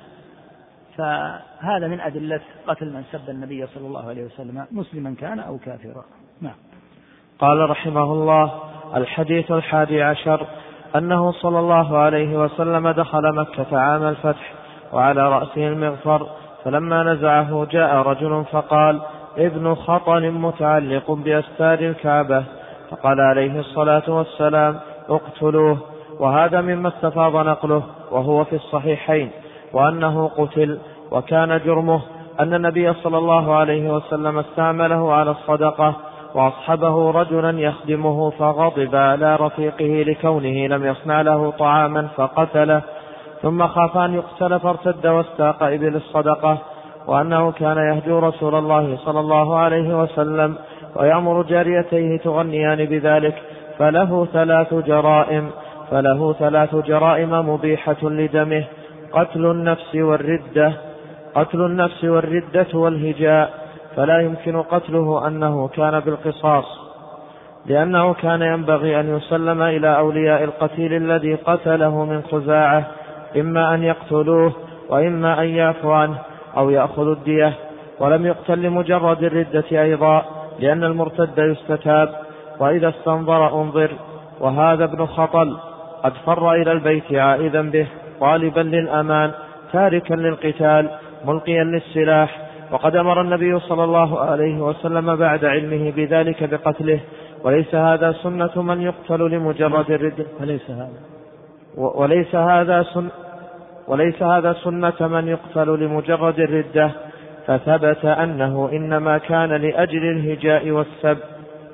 [0.98, 6.04] فهذا من أدلة قتل من سب النبي صلى الله عليه وسلم مسلما كان أو كافرا.
[6.42, 6.56] نعم.
[7.40, 8.64] قال رحمه الله
[8.96, 10.48] الحديث الحادي عشر
[10.96, 14.54] أنه صلى الله عليه وسلم دخل مكة عام الفتح
[14.94, 16.30] وعلى رأسه المغفر
[16.66, 19.02] فلما نزعه جاء رجل فقال
[19.38, 22.44] ابن خطل متعلق بأستار الكعبة.
[22.92, 25.78] فقال عليه الصلاة والسلام اقتلوه
[26.20, 29.30] وهذا مما استفاض نقله وهو في الصحيحين
[29.74, 30.80] وأنه قتل
[31.12, 32.02] وكان جرمه
[32.40, 35.96] أن النبي صلى الله عليه وسلم استعمله على الصدقة
[36.36, 42.82] وأصحبه رجلا يخدمه فغضب على رفيقه لكونه لم يصنع له طعاما فقتله
[43.42, 46.58] ثم خاف أن يقتل فارتد واستاق إبل الصدقة
[47.08, 50.56] وأنه كان يهجو رسول الله صلى الله عليه وسلم
[50.96, 53.36] ويأمر جاريتيه تغنيان بذلك
[53.80, 55.50] فله ثلاث جرائم
[55.92, 58.64] فله ثلاث جرائم مبيحة لدمه
[59.12, 60.74] قتل النفس والردة
[61.36, 63.54] قتل النفس والردة والهجاء
[63.96, 66.66] فلا يمكن قتله أنه كان بالقصاص
[67.66, 72.86] لأنه كان ينبغي أن يسلم إلى أولياء القتيل الذي قتله من خزاعة
[73.38, 74.54] إما أن يقتلوه
[74.90, 76.18] وإما أن يعفو عنه
[76.58, 77.54] أو يأخذ الدية
[78.00, 80.26] ولم يقتل لمجرد الردة أيضا
[80.60, 82.10] لأن المرتد يستتاب
[82.60, 83.92] وإذا استنظر أنظر
[84.40, 85.58] وهذا ابن خطل
[86.04, 87.88] قد فر إلى البيت عائدا به
[88.20, 89.32] طالبا للأمان
[89.74, 90.90] تاركا للقتال
[91.26, 97.00] ملقيا للسلاح وقد أمر النبي صلى الله عليه وسلم بعد علمه بذلك بقتله
[97.44, 100.26] وليس هذا سنة من يقتل لمجرد الردة.
[100.42, 101.00] وليس هذا؟
[101.78, 103.10] وليس هذا سن
[103.88, 106.92] وليس هذا سنة من يقتل لمجرد الردة
[107.48, 111.18] فثبت أنه إنما كان لأجل الهجاء والسب.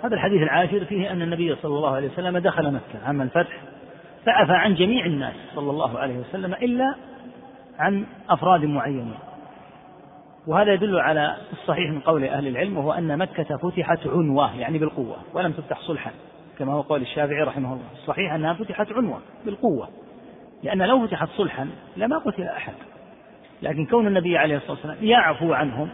[0.04, 3.06] هذا الحديث العاشر فيه أن النبي صلى الله عليه وسلم دخل مكة.
[3.06, 3.62] عام الفتح
[4.26, 6.96] فعفى عن جميع الناس صلى الله عليه وسلم إلا
[7.80, 9.18] عن أفراد معينين.
[10.48, 15.16] وهذا يدل على الصحيح من قول أهل العلم وهو أن مكة فتحت عنوة يعني بالقوة
[15.34, 16.12] ولم تفتح صلحا
[16.60, 17.86] كما هو قول الشافعي رحمه الله.
[18.02, 19.88] الصحيح أنها فتحت عنوة بالقوة.
[20.64, 22.74] لأن لو فتحت صلحا لما قتل أحد.
[23.62, 25.90] لكن كون النبي عليه الصلاة والسلام يعفو عنهم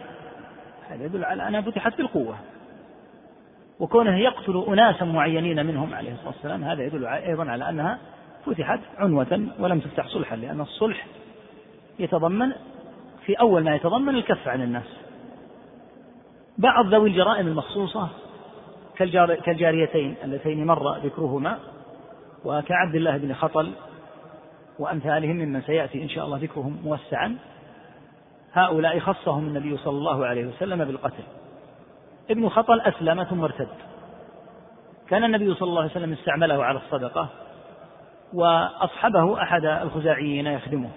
[0.89, 2.35] هذا يدل على أنها فتحت بالقوة.
[3.79, 7.99] وكونه يقتل أناسا معينين منهم عليه الصلاة والسلام هذا يدل أيضا على أنها
[8.45, 11.07] فتحت عنوة ولم تفتح صلحا لأن الصلح
[11.99, 12.51] يتضمن
[13.25, 14.97] في أول ما يتضمن الكف عن الناس.
[16.57, 18.09] بعض ذوي الجرائم المخصوصة
[19.45, 21.59] كالجاريتين اللتين مر ذكرهما
[22.45, 23.71] وكعبد الله بن خطل
[24.79, 27.37] وأمثالهم ممن سيأتي إن شاء الله ذكرهم موسعا.
[28.53, 31.23] هؤلاء خصهم النبي صلى الله عليه وسلم بالقتل.
[32.29, 33.67] ابن خطل أسلم ثم ارتد
[35.09, 37.29] كان النبي صلى الله عليه وسلم استعمله على الصدقة
[38.33, 40.89] وأصحبه أحد الخزاعيين يخدمه.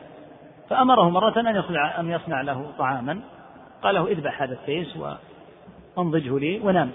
[0.68, 3.20] فأمره مرة أن يصنع, أن يصنع له طعاما.
[3.82, 4.96] قال له اذبح هذا التيس
[5.96, 6.90] وأنضجه لي ونام.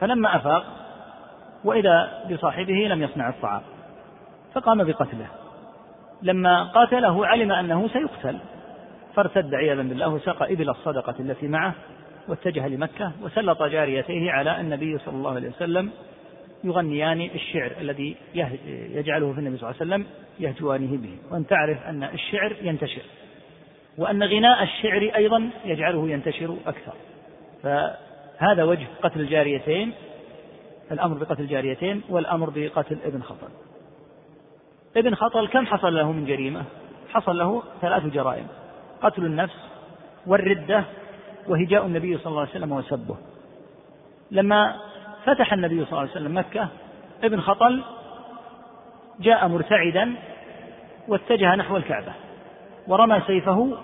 [0.00, 0.64] فلما أفاق
[1.64, 3.62] وإذا بصاحبه لم يصنع الطعام
[4.54, 5.26] فقام بقتله.
[6.22, 8.38] لما قاتله علم أنه سيقتل.
[9.14, 11.74] فارتد عياذا بالله وسقى إبل الصدقة التي معه
[12.28, 15.90] واتجه لمكة وسلط جاريتيه على النبي صلى الله عليه وسلم
[16.64, 18.16] يغنيان الشعر الذي
[18.94, 20.06] يجعله في النبي صلى الله عليه وسلم
[20.40, 21.16] يهجوانه به.
[21.30, 23.02] وأن تعرف أن الشعر ينتشر.
[23.98, 26.92] وأن غناء الشعر أيضا يجعله ينتشر أكثر.
[27.62, 29.92] فهذا وجه قتل الجاريتين
[30.92, 33.48] الأمر بقتل الجاريتين والأمر بقتل ابن خطل
[34.96, 36.64] ابن خطل كم حصل له من جريمة؟
[37.12, 38.46] حصل له ثلاث جرائم.
[39.02, 39.68] قتل النفس
[40.26, 40.84] والردة
[41.48, 43.16] وهجاء النبي صلى الله عليه وسلم وسبه.
[44.30, 44.76] لما
[45.24, 46.68] فتح النبي صلى الله عليه وسلم مكة
[47.24, 47.84] ابن خطل
[49.20, 50.14] جاء مرتعدا
[51.08, 52.12] واتجه نحو الكعبة
[52.86, 53.78] ورمى سيفه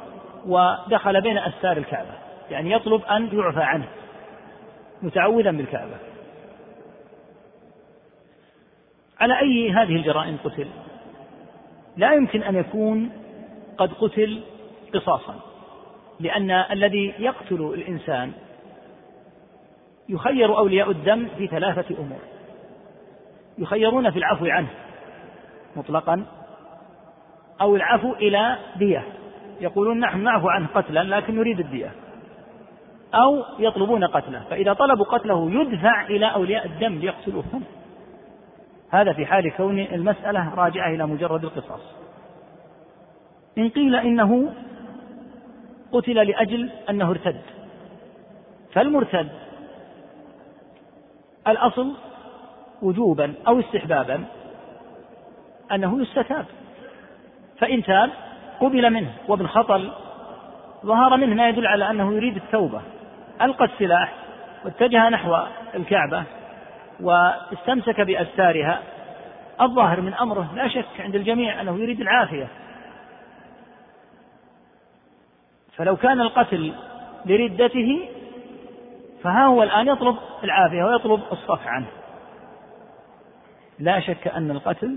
[0.47, 2.15] ودخل بين أستار الكعبة
[2.51, 3.87] يعني يطلب أن يعفى عنه
[5.03, 5.97] متعوذا بالكعبة.
[9.21, 10.69] على أي هذه الجرائم قتل؟
[11.97, 13.11] لا يمكن أن يكون
[13.79, 14.41] قد قتل
[14.95, 15.35] قصاصا
[16.21, 18.33] لأن الذي يقتل الإنسان
[20.09, 22.19] يخير أولياء الدم في ثلاثة أمور.
[23.59, 24.69] يخيرون في العفو عنه
[25.77, 26.25] مطلقا
[27.61, 29.05] أو العفو إلى دية.
[29.61, 31.91] يقولون نحن نعفو عنه قتلا لكن نريد الدية.
[33.15, 37.63] أو يطلبون قتله فإذا طلبوا قتله يدفع إلى أولياء الدم ليقتلوهم
[38.95, 41.81] هذا في حال كون المسألة راجعة إلى مجرد القصاص.
[43.59, 44.53] إن قيل إنه
[45.93, 47.41] قتل لأجل أنه ارتد.
[48.73, 49.29] فالمرتد
[51.49, 51.93] الأصل
[52.83, 54.25] وجوبا أو استحبابا
[55.73, 56.45] أنه يستتاب.
[57.59, 58.11] فإن تاب
[58.61, 59.93] قبل منه وابن خطل
[60.87, 62.81] ظهر منه ما يدل على أنه يريد التوبة.
[63.43, 64.15] ألقى السلاح
[64.65, 65.37] واتجه نحو
[65.75, 66.25] الكعبة
[67.01, 68.83] واستمسك بأستارها
[69.61, 72.49] الظاهر من أمره لا شك عند الجميع أنه يريد العافية.
[75.77, 76.73] فلو كان القتل
[77.27, 78.09] لردته
[79.23, 81.87] فها هو الآن يطلب العافية ويطلب الصف عنه.
[83.79, 84.97] لا شك أن القتل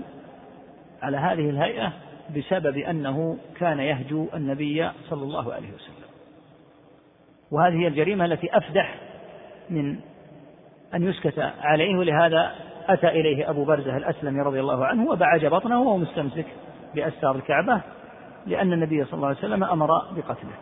[1.02, 1.92] على هذه الهيئة
[2.36, 6.08] بسبب أنه كان يهجو النبي صلى الله عليه وسلم.
[7.50, 8.94] وهذه هي الجريمة التي أفدح
[9.70, 10.00] من
[10.94, 12.52] أن يسكت عليه ولهذا
[12.88, 16.46] أتى إليه أبو برزة الأسلمي رضي الله عنه وبعج بطنه وهو مستمسك
[16.94, 17.80] بأستار الكعبة
[18.46, 20.54] لأن النبي صلى الله عليه وسلم أمر بقتله.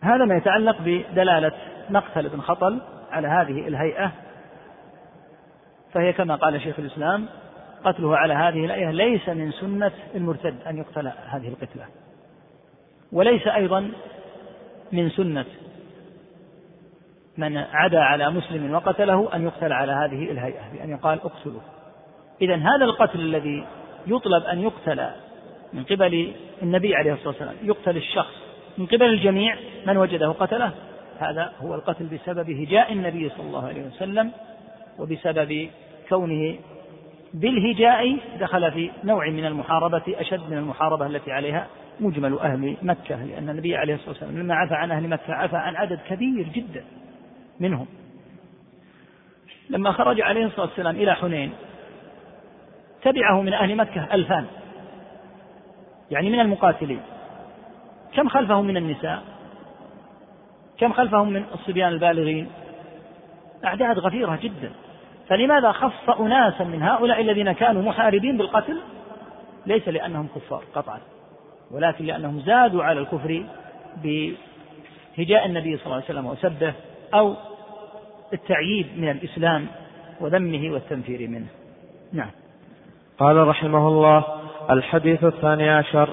[0.00, 1.52] هذا ما يتعلق بدلالة
[1.90, 4.12] مقتل ابن خطل على هذه الهيئة.
[5.92, 7.26] فهي كما قال شيخ الإسلام
[7.84, 11.84] قتله على هذه الآية ليس من سنة المرتد أن يقتل هذه القتلة
[13.12, 13.90] وليس أيضا
[14.92, 15.44] من سنة
[17.38, 21.62] من عدا على مسلم وقتله أن يقتل على هذه الهيئة بأن يقال اقتلوه
[22.42, 23.66] إذا هذا القتل الذي
[24.06, 25.06] يطلب أن يقتل
[25.72, 26.32] من قبل
[26.62, 28.34] النبي عليه الصلاة والسلام يقتل الشخص
[28.78, 29.56] من قبل الجميع
[29.86, 30.72] من وجده قتله؟
[31.18, 34.32] هذا هو القتل بسبب هجاء النبي صلى الله عليه وسلم
[34.98, 35.68] وبسبب
[36.08, 36.56] كونه
[37.34, 41.66] بالهجاء دخل في نوع من المحاربة أشد من المحاربة التي عليها
[42.00, 45.76] مجمل أهل مكة لأن النبي عليه الصلاة والسلام لما عفى عن أهل مكة عفى عن
[45.76, 46.84] عدد كبير جدا.
[47.60, 47.86] منهم.
[49.70, 51.52] لما خرج عليه الصلاة والسلام إلى حنين
[53.02, 54.46] تبعه من أهل مكة ألفان
[56.10, 57.00] يعني من المقاتلين.
[58.14, 59.22] كم خلفهم من النساء؟
[60.78, 62.48] كم خلفهم من الصبيان البالغين؟
[63.64, 64.72] أعداد غفيرة جدا.
[65.28, 68.80] فلماذا خص أناسا من هؤلاء الذين كانوا محاربين بالقتل؟
[69.66, 71.00] ليس لأنهم كفار قطعا
[71.70, 73.44] ولكن لأنهم زادوا على الكفر
[74.02, 76.72] بهجاء النبي صلى الله عليه وسلم وسبه
[77.14, 77.34] أو
[78.32, 79.66] التعييد من الإسلام
[80.20, 81.46] وذمه والتنفير منه.
[82.12, 82.30] نعم.
[83.18, 84.24] قال رحمه الله
[84.70, 86.08] الحديث الثاني عشر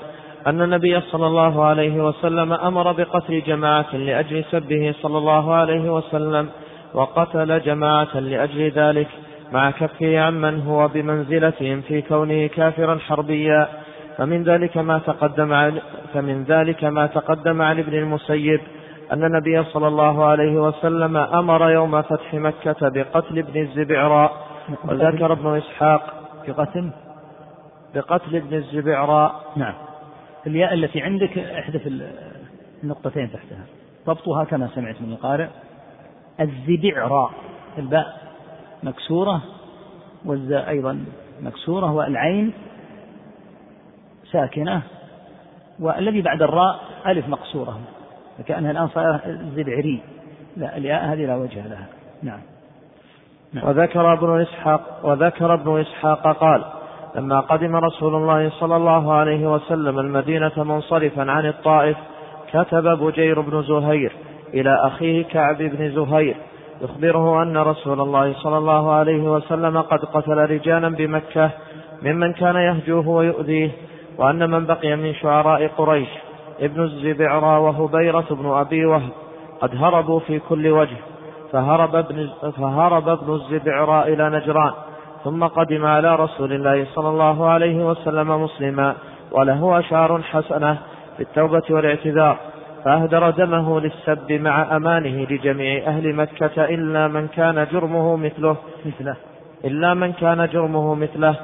[0.48, 6.50] أن النبي صلى الله عليه وسلم أمر بقتل جماعة لأجل سبه صلى الله عليه وسلم
[6.94, 9.08] وقتل جماعة لأجل ذلك
[9.52, 13.68] مع كفه عمن هو بمنزلتهم في كونه كافرا حربيا.
[14.18, 15.80] فمن ذلك ما تقدم عن
[16.14, 18.62] فمن ذلك ما تقدم عن ابن المسيب.
[19.14, 24.48] أن النبي صلى الله عليه وسلم أمر يوم فتح مكة بقتل ابن الزبعراء
[24.86, 26.14] وذكر ابن إسحاق
[26.48, 26.92] بقتل؟
[27.96, 29.44] بقتل ابن الزبعراء.
[29.56, 29.74] نعم.
[30.48, 31.82] الياء التي عندك احذف
[32.84, 33.66] النقطتين تحتها.
[34.08, 35.48] ضبطها كما سمعت من القارئ.
[36.40, 37.32] الزبعراء.
[37.78, 38.18] الباء
[38.84, 39.42] مكسورة
[40.26, 41.06] والزاء أيضا
[41.42, 42.54] مكسورة والعين
[44.32, 44.82] ساكنة
[45.80, 47.80] والذي بعد الراء ألف مقصورة.
[48.38, 49.20] فكأنها الآن صار
[49.56, 50.00] زبعري
[50.58, 51.88] لا الياء هذه لا وجه لها.
[52.24, 52.40] نعم.
[53.54, 53.68] نعم.
[53.68, 56.64] وذكر ابن إسحاق وذكر ابن إسحاق قال
[57.16, 61.98] لما قدم رسول الله صلى الله عليه وسلم المدينة منصرفا عن الطائف
[62.54, 64.12] كتب بجير بن زهير
[64.54, 66.36] إلى أخيه كعب بن زهير
[66.82, 71.50] يخبره أن رسول الله صلى الله عليه وسلم قد قتل رجالا بمكة
[72.02, 73.72] ممن كان يهجوه ويؤذيه
[74.18, 76.10] وأن من بقي من شعراء قريش.
[76.60, 79.10] ابن الزبعرى وهبيرة بن أبي وهب
[79.62, 80.98] قد هربوا في كل وجه
[81.52, 84.72] فهرب ابن, فهرب ابن الزبعراء إلى نجران
[85.24, 88.96] ثم قدم على رسول الله صلى الله عليه وسلم مسلما
[89.32, 90.78] وله أشعار حسنة
[91.20, 92.38] بالتوبة والاعتذار
[92.86, 99.16] فأهدر دمه للسب مع أمانه لجميع أهل مكة إلا من كان جرمه مثله مثله.
[99.66, 101.36] إلا من كان جرمه مثله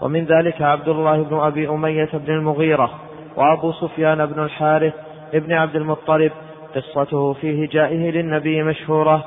[0.00, 2.90] ومن ذلك عبد الله بن أبي أمية بن المغيرة.
[3.36, 4.94] وأبو سفيان بن الحارث
[5.34, 6.32] ابن عبد المطلب
[6.74, 9.24] قصته في هجائه للنبي مشهورة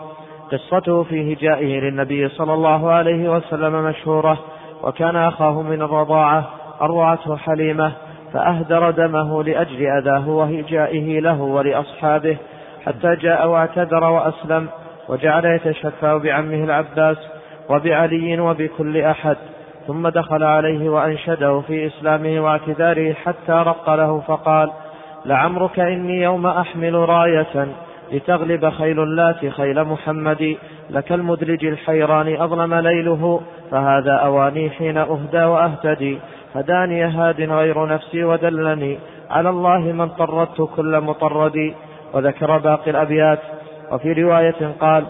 [0.51, 4.39] قصته في هجائه للنبي صلى الله عليه وسلم مشهورة
[4.83, 6.49] وكان أخاه من الرضاعة
[6.81, 7.91] أروعته حليمة
[8.33, 12.37] فأهدر دمه لأجل أذاه وهجائه له ولأصحابه
[12.85, 14.67] حتى جاء واعتذر وأسلم
[15.09, 17.17] وجعل يتشفى بعمه العباس
[17.69, 19.37] وبعلي وبكل أحد.
[19.89, 24.71] ثم دخل عليه وأنشده في إسلامه واعتذاره حتى رق له فقال
[25.25, 27.67] لعمرك إني يوم أحمل راية
[28.11, 30.57] لتغلب خيل اللات خيل محمد
[30.89, 36.19] لك المدلج الحيران أظلم ليله فهذا أواني حين أهدى وأهتدي.
[36.55, 38.99] هداني هاد غير نفسي ودلني.
[39.29, 41.73] على الله من طردت كل مطرد.
[42.13, 43.39] وذكر باقي الأبيات.
[43.91, 45.03] وفي رواية قال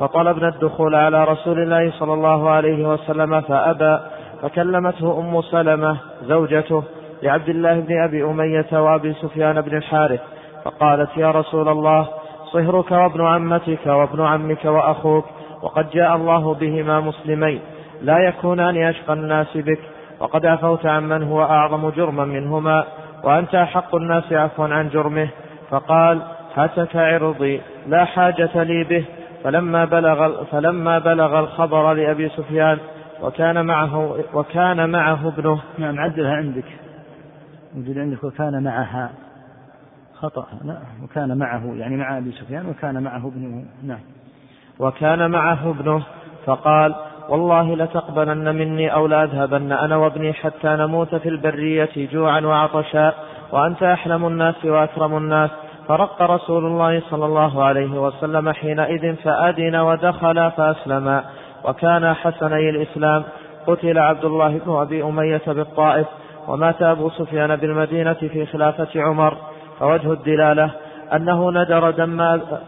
[0.00, 3.98] فطلبنا الدخول على رسول الله صلى الله عليه وسلم فأبى
[4.42, 6.82] فكلمته أم سلمة زوجته
[7.22, 10.20] لعبد الله بن أبي أمية وأبي سفيان بن الحارث
[10.64, 12.08] فقالت يا رسول الله
[12.52, 15.24] صهرك وابن عمتك وابن عمك وأخوك
[15.62, 17.60] وقد جاء الله بهما مسلمين
[18.02, 19.80] لا يكونان أشقى الناس بك
[20.20, 22.84] وقد عفوت عمن هو أعظم جرما منهما
[23.24, 25.28] وأنت أحق الناس عفوا عن جرمه.
[25.70, 26.22] فقال
[26.56, 29.04] هتك عرضي لا حاجة لي به
[29.44, 32.78] فلما بلغ فلما بلغ الخبر لأبي سفيان
[33.22, 35.60] وكان معه وكان معه ابنه.
[35.78, 36.64] نعم عدلها عندك.
[37.74, 39.10] موجود عندك وكان معها.
[40.14, 40.46] خطأ.
[40.64, 43.64] لا وكان معه يعني مع أبي سفيان وكان معه ابنه.
[43.84, 44.00] نعم.
[44.78, 46.02] وكان معه ابنه.
[46.46, 46.94] فقال
[47.28, 53.12] والله لتقبلن مني أو لأذهبن أنا وابني حتى نموت في البرية جوعا وعطشا
[53.52, 55.50] وأنت أحلم الناس وأكرم الناس.
[55.88, 61.24] فرق رسول الله صلى الله عليه وسلم حينئذ فأذن ودخل فأسلما
[61.66, 63.24] وكان حسني الإسلام.
[63.66, 66.06] قتل عبد الله بن أبي أمية بالطائف
[66.48, 69.36] ومات أبو سفيان بالمدينة في خلافة عمر.
[69.80, 70.70] فوجه الدلالة
[71.12, 72.20] أنه ندر دم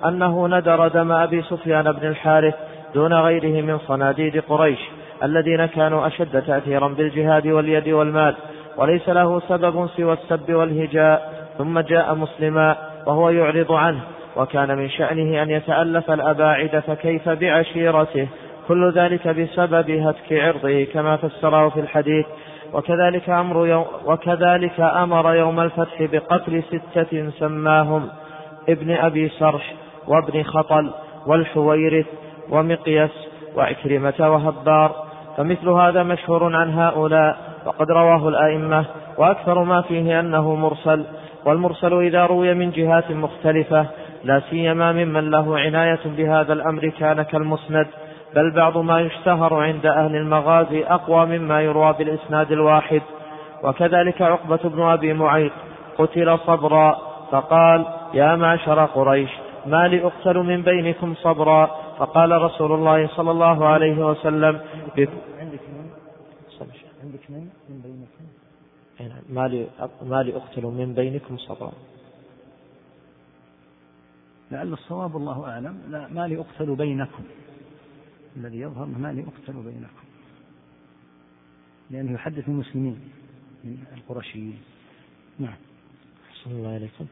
[0.06, 2.54] أنه ندر دم أبي سفيان بن الحارث
[2.94, 4.78] دون غيره من صناديد قريش
[5.22, 8.34] الذين كانوا أشد تأثيرا بالجهاد واليد والمال.
[8.76, 12.76] وليس له سبب سوى السب والهجاء ثم جاء مسلما
[13.06, 14.00] وهو يعرض عنه.
[14.36, 18.28] وكان من شأنه أن يتألف الأباعد فكيف بعشيرته؟
[18.68, 22.26] كل ذلك بسبب هتك عرضه كما فسره في الحديث
[22.72, 28.08] وكذلك أمر يوم وكذلك أمر يوم الفتح بقتل ستة سماهم
[28.68, 29.74] ابن أبي سرح
[30.08, 30.90] وابن خطل
[31.26, 32.06] والحويرث
[32.50, 33.10] ومقيس
[33.56, 34.94] وعكرمة وهبار
[35.36, 38.84] فمثل هذا مشهور عن هؤلاء وقد رواه الأئمة
[39.18, 41.04] وأكثر ما فيه أنه مرسل
[41.44, 43.86] والمرسل إذا روي من جهات مختلفة
[44.24, 47.86] لا سيما ممن له عناية بهذا الأمر كان كالمسند
[48.34, 53.02] بل بعض ما يشتهر عند أهل المغازي أقوى مما يروى بالإسناد الواحد.
[53.64, 55.52] وكذلك عقبة بن أبي معيط
[55.98, 56.98] قتل صبرا
[57.30, 59.30] فقال يا معشر قريش
[59.66, 61.66] ما لي أقتل من بينكم صبرا؟
[61.98, 64.60] فقال رسول الله صلى الله عليه وسلم
[65.38, 65.90] عندك من؟
[67.02, 68.24] عندك من؟ من بينكم.
[69.28, 69.66] ما لي
[70.02, 71.72] ما لي أقتل من بينكم صبرا.
[74.50, 75.82] لعل الصواب الله أعلم.
[75.90, 77.22] لا ما لي أقتل بينكم.
[78.38, 80.04] الذي يظهر ما لي أقتل بينكم.
[81.90, 83.00] لأنه يحدث المسلمين
[83.64, 84.58] من القرشيين.
[85.38, 85.56] نعم.
[86.44, 87.06] صلى الله عليكم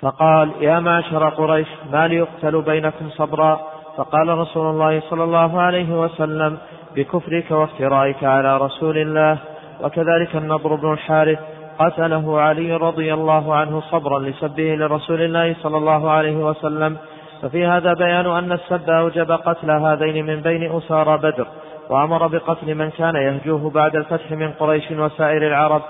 [0.00, 3.52] فقال يا معشر قريش ما لي أقتل بينكم صبرا؟
[3.96, 6.58] فقال رسول الله صلى الله عليه وسلم
[6.96, 9.38] بكفرك وافترائك على رسول الله.
[9.80, 11.38] وكذلك النضر بن الحارث
[11.78, 16.96] قتله علي رضي الله عنه صبرا لسبه لرسول الله صلى الله عليه وسلم
[17.42, 21.46] ففي هذا بيان أن السب أوجب قتل هذين من بين أسارى بدر
[21.90, 25.82] وأمر بقتل من كان يهجوه بعد الفتح من قريش وسائر العرب.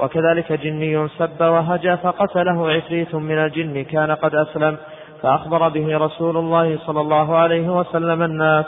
[0.00, 4.76] وكذلك جني سب وهجى فقتله عفريت من الجن كان قد أسلم
[5.22, 8.66] فأخبر به رسول الله صلى الله عليه وسلم الناس.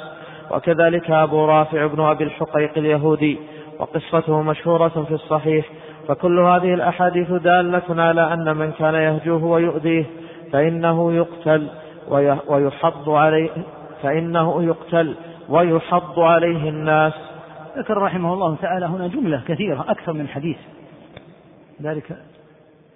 [0.50, 3.38] وكذلك أبو رافع بن أبي الحقيق اليهودي.
[3.78, 5.66] وقصته مشهورة في الصحيح.
[6.08, 10.04] فكل هذه الأحاديث دالة على أن من كان يهجوه ويؤذيه
[10.52, 11.68] فإنه يقتل.
[12.48, 13.50] ويحض عليه
[14.02, 15.14] فإنه يقتل
[15.48, 17.12] ويحض عليه الناس.
[17.78, 20.56] ذكر رحمه الله تعالى هنا جملة كثيرة أكثر من حديث.
[21.82, 22.22] ذلك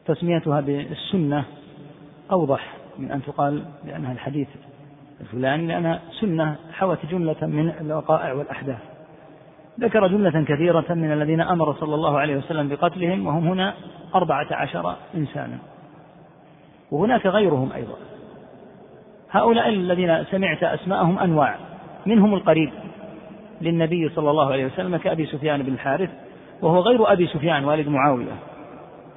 [0.07, 1.45] تسميتها بالسنة
[2.33, 4.49] أوضح من أن تقال بأنها الحديث
[5.21, 8.79] الفلاني لأنها سنة حوت جملة من الوقائع والأحداث.
[9.81, 13.75] ذكر جملة كثيرة من الذين أمر صلى الله عليه وسلم بقتلهم وهم هنا
[14.15, 15.59] أربعة عشر إنسانا.
[16.91, 17.95] وهناك غيرهم أيضا.
[19.33, 21.57] هؤلاء الذين سمعت أسماءهم أنواع.
[22.07, 22.71] منهم القريب
[23.61, 26.11] للنبي صلى الله عليه وسلم كأبي سفيان بن الحارث
[26.63, 28.33] وهو غير أبي سفيان والد معاوية.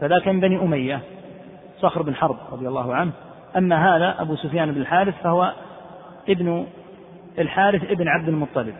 [0.01, 0.99] فذاك من بني أمية
[1.81, 3.11] صخر بن حرب رضي الله عنه.
[3.57, 5.53] أما هذا أبو سفيان بن الحارث فهو
[6.29, 6.65] ابن
[7.39, 8.75] الحارث ابن عبد المطلب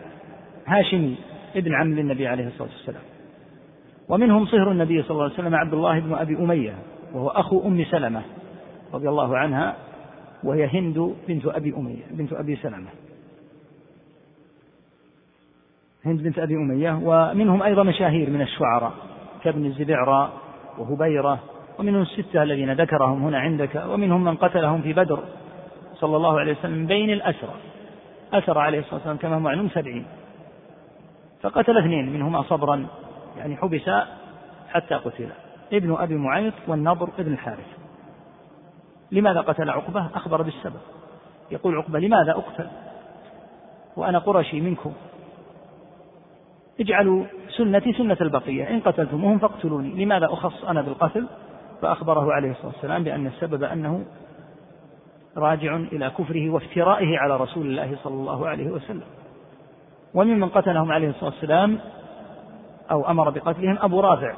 [0.66, 1.14] هاشمي
[1.56, 3.02] ابن عم للنبي عليه الصلاة والسلام.
[4.08, 6.74] ومنهم صهر النبي صلى الله عليه وسلم عبد الله بن أبي أمية
[7.14, 8.22] وهو أخو أم سلمة
[8.94, 9.74] رضي الله عنها.
[10.46, 12.88] وهي هند بنت أبي أمية بنت أبي سلمة.
[16.04, 18.92] هند بنت أبي أمية ومنهم أيضا مشاهير من الشعراء
[19.44, 20.32] كابن الزبعرى
[20.78, 21.38] وهبيرة
[21.78, 25.22] ومنهم الستة الذين ذكرهم هنا عندك ومنهم من قتلهم في بدر
[25.94, 27.54] صلى الله عليه وسلم بين الأسرى.
[28.32, 30.06] أسر عليه الصلاة والسلام كما معلوم سبعين.
[31.42, 32.86] فقتل اثنين منهما صبرا
[33.38, 33.90] يعني حبس
[34.68, 35.28] حتى قتل.
[35.72, 37.85] ابن أبي معيط والنضر ابن الحارث.
[39.12, 40.80] لماذا قتل عقبة؟ أخبر بالسبب.
[41.50, 42.66] يقول عقبة لماذا أقتل؟
[43.96, 44.92] وأنا قرشي منكم.
[46.80, 47.24] اجعلوا
[47.56, 48.70] سنتي سنة البقية.
[48.70, 50.04] إن قتلتموهم فاقتلوني.
[50.04, 51.26] لماذا أخص أنا بالقتل؟
[51.82, 54.04] فأخبره عليه الصلاة والسلام بأن السبب أنه
[55.36, 59.04] راجع إلى كفره وافترائه على رسول الله صلى الله عليه وسلم.
[60.14, 61.78] وممن قتلهم عليه الصلاة والسلام
[62.90, 64.34] أو أمر بقتلهم أبو رافع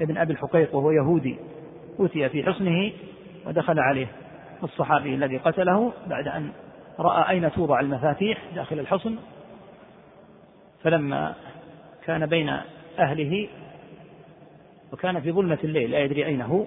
[0.00, 1.38] ابن أبي الحقيق وهو يهودي
[2.00, 2.92] أوتي في حصنه
[3.46, 4.06] ودخل عليه
[4.62, 6.52] الصحابي الذي قتله بعد أن
[6.98, 9.16] رأى أين توضع المفاتيح داخل الحصن.
[10.82, 11.34] فلما
[12.04, 12.60] كان بين
[12.98, 13.48] أهله
[14.92, 16.64] وكان في ظلمة الليل لا يدري أين هو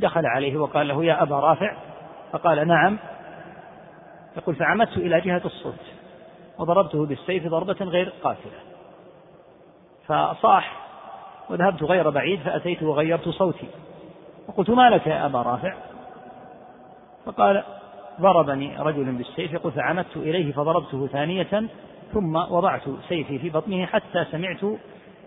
[0.00, 1.76] دخل عليه وقال له يا أبا رافع.
[2.32, 2.98] فقال نعم.
[4.36, 5.80] يقول فعمدت إلى جهة الصوت
[6.58, 8.60] وضربته بالسيف ضربة غير قاتلة.
[10.06, 10.86] فصاح
[11.50, 13.68] وذهبت غير بعيد فأتيت وغيرت صوتي.
[14.48, 15.74] وقلت ما لك يا أبا رافع؟
[17.26, 17.62] فقال
[18.20, 21.68] ضربني رجل بالسيف يقول فعمدت إليه فضربته ثانية
[22.12, 24.60] ثم وضعت سيفي في بطنه حتى سمعت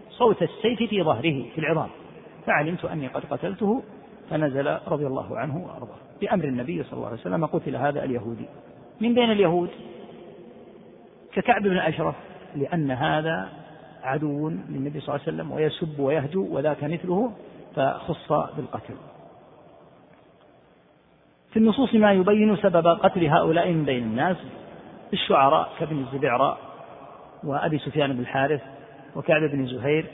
[0.10, 1.90] صوت السيف في ظهره في العظام.
[2.46, 3.84] فعلمت أني قد قتلته
[4.30, 5.98] فنزل رضي الله عنه وأرضاه.
[6.22, 8.46] بأمر النبي صلى الله عليه وسلم قتل هذا اليهودي.
[9.02, 9.70] من بين اليهود؟
[11.34, 12.16] ككعب بن أشرف
[12.56, 13.50] لأن هذا
[14.04, 17.32] عدو للنبي صلى الله عليه وسلم ويسب ويهجو وذاك مثله
[17.76, 18.96] فخص بالقتل.
[21.52, 24.38] في النصوص ما يبين سبب قتل هؤلاء من بين الناس
[25.14, 26.58] الشعراء كابن الزبعرى
[27.44, 28.62] وأبي سفيان بن الحارث
[29.16, 30.06] وكعب بن زهير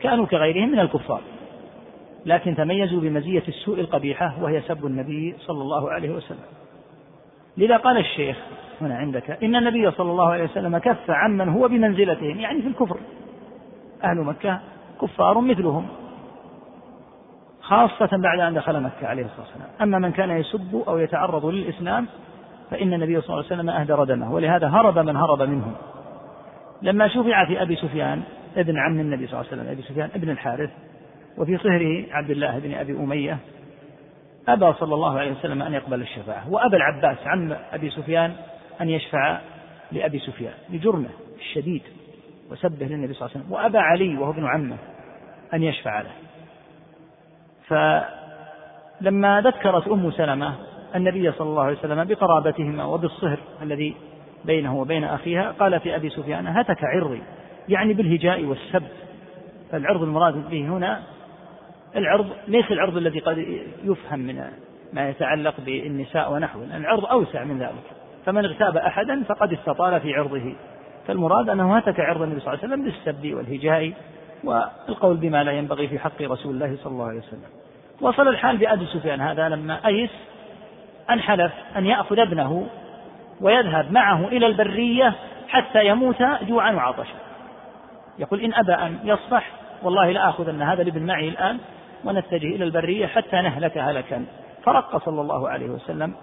[0.00, 1.20] كانوا كغيرهم من الكفار
[2.26, 6.46] لكن تميزوا بمزية السوء القبيحة وهي سب النبي صلى الله عليه وسلم.
[7.56, 8.36] لذا قال الشيخ
[8.80, 13.00] هنا عندك إن النبي صلى الله عليه وسلم كف عمن هو بمنزلتهم يعني في الكفر.
[14.04, 14.60] أهل مكة
[15.00, 15.88] كفار مثلهم.
[17.66, 19.68] خاصة بعد أن دخل مكة عليه الصلاة والسلام.
[19.82, 22.06] أما من كان يسب أو يتعرض للإسلام
[22.70, 25.74] فإن النبي صلى الله عليه وسلم أهدر دمه ولهذا هرب من هرب منهم.
[26.82, 28.22] لما شفع في أبي سفيان
[28.56, 30.70] ابن عم النبي صلى الله عليه وسلم أبي سفيان ابن الحارث
[31.38, 33.38] وفي صهره عبد الله بن أبي أمية
[34.48, 38.32] أبى صلى الله عليه وسلم أن يقبل الشفاعة وأبى العباس عم أبي سفيان
[38.80, 39.40] أن يشفع
[39.92, 41.08] لأبي سفيان لجرمه
[41.38, 41.82] الشديد
[42.50, 44.76] وسبه للنبي صلى الله عليه وسلم وأبى علي وهو ابن عمه
[45.54, 46.10] أن يشفع له.
[47.68, 50.54] فلما ذكرت أم سلمة
[50.94, 53.96] النبي صلى الله عليه وسلم بقرابتهما وبالصهر الذي
[54.44, 57.22] بينه وبين أخيها قال في أبي سفيان هتك عرضي.
[57.68, 58.82] يعني بالهجاء والسب
[59.70, 61.02] فالعرض المراد به هنا
[61.96, 63.38] العرض ليس العرض الذي قد
[63.84, 64.44] يفهم من
[64.92, 67.84] ما يتعلق بالنساء ونحوه العرض أوسع من ذلك.
[68.26, 70.54] فمن اغتاب أحدا فقد استطال في عرضه.
[71.06, 73.92] فالمراد أنه هتك عرض النبي صلى الله عليه وسلم بالسب والهجاء
[74.44, 77.55] والقول بما لا ينبغي في حق رسول الله صلى الله عليه وسلم.
[78.00, 80.10] وصل الحال بأبي سفيان هذا لما أيس
[81.10, 82.66] أن حلف أن يأخذ ابنه
[83.40, 85.14] ويذهب معه إلى البرية
[85.48, 87.14] حتى يموت جوعا وعطشا.
[88.18, 89.50] يقول إن أبى أن يصفح
[89.82, 91.58] والله لآخذن هذا الابن معي الآن
[92.04, 94.24] ونتجه إلى البرية حتى نهلك هلكا
[94.64, 96.14] فرق صلى الله عليه وسلم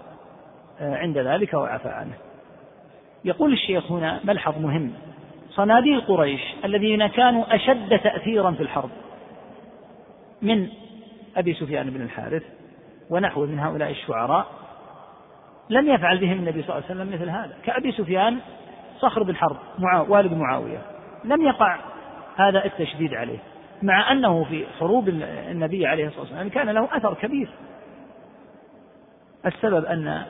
[0.80, 2.14] آه، عند ذلك وعفى عنه.
[3.24, 4.92] يقول الشيخ هنا ملحظ مهم.
[5.50, 8.90] صناديق قريش الذين كانوا أشد تأثيرا في الحرب
[10.42, 10.68] من
[11.36, 12.42] أبي سفيان بن الحارث
[13.10, 14.46] ونحو من هؤلاء الشعراء
[15.70, 17.56] لم يفعل بهم النبي صلى الله عليه وسلم مثل هذا.
[17.64, 18.38] كأبي سفيان
[19.00, 19.56] صخر بن حرب
[20.08, 20.78] والد معاوية.
[21.24, 21.78] لم يقع
[22.36, 23.38] هذا التشديد عليه
[23.82, 27.48] مع أنه في حروب النبي عليه الصلاة والسلام كان له أثر كبير.
[29.46, 30.22] السبب أن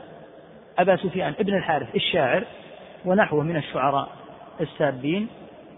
[0.78, 2.44] أبا سفيان ابن الحارث الشاعر
[3.04, 4.08] ونحوه من الشعراء
[4.60, 5.28] السابين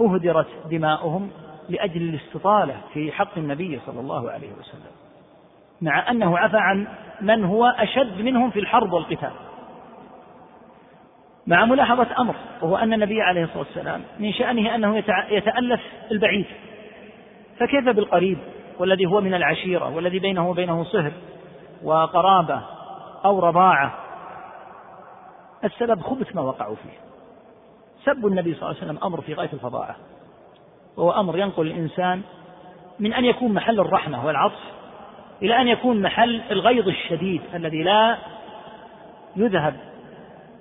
[0.01, 1.31] أهدرت دماؤهم
[1.69, 4.96] لأجل الاستطالة في حق النبي صلى الله عليه وسلم.
[5.83, 6.87] مع أنه عفى عن
[7.21, 9.31] من هو أشد منهم في الحرب والقتال.
[11.47, 14.97] مع ملاحظة أمر وهو أن النبي عليه الصلاة والسلام من شأنه أنه
[15.31, 16.47] يتألف البعيد.
[17.59, 18.39] فكيف بالقريب؟
[18.79, 21.13] والذي هو من العشيرة والذي بينه وبينه صهر
[21.83, 22.61] وقرابة
[23.25, 23.95] أو رضاعة.
[25.65, 27.07] السبب خبث ما وقعوا فيه.
[28.05, 29.97] سب النبي صلى الله عليه وسلم أمر في غاية الفظاعة
[30.97, 32.23] وهو أمر ينقل الإنسان
[32.99, 34.61] من أن يكون محل الرحمة والعطف
[35.43, 38.19] إلى أن يكون محل الغيظ الشديد الذي لا
[39.37, 39.75] يذهب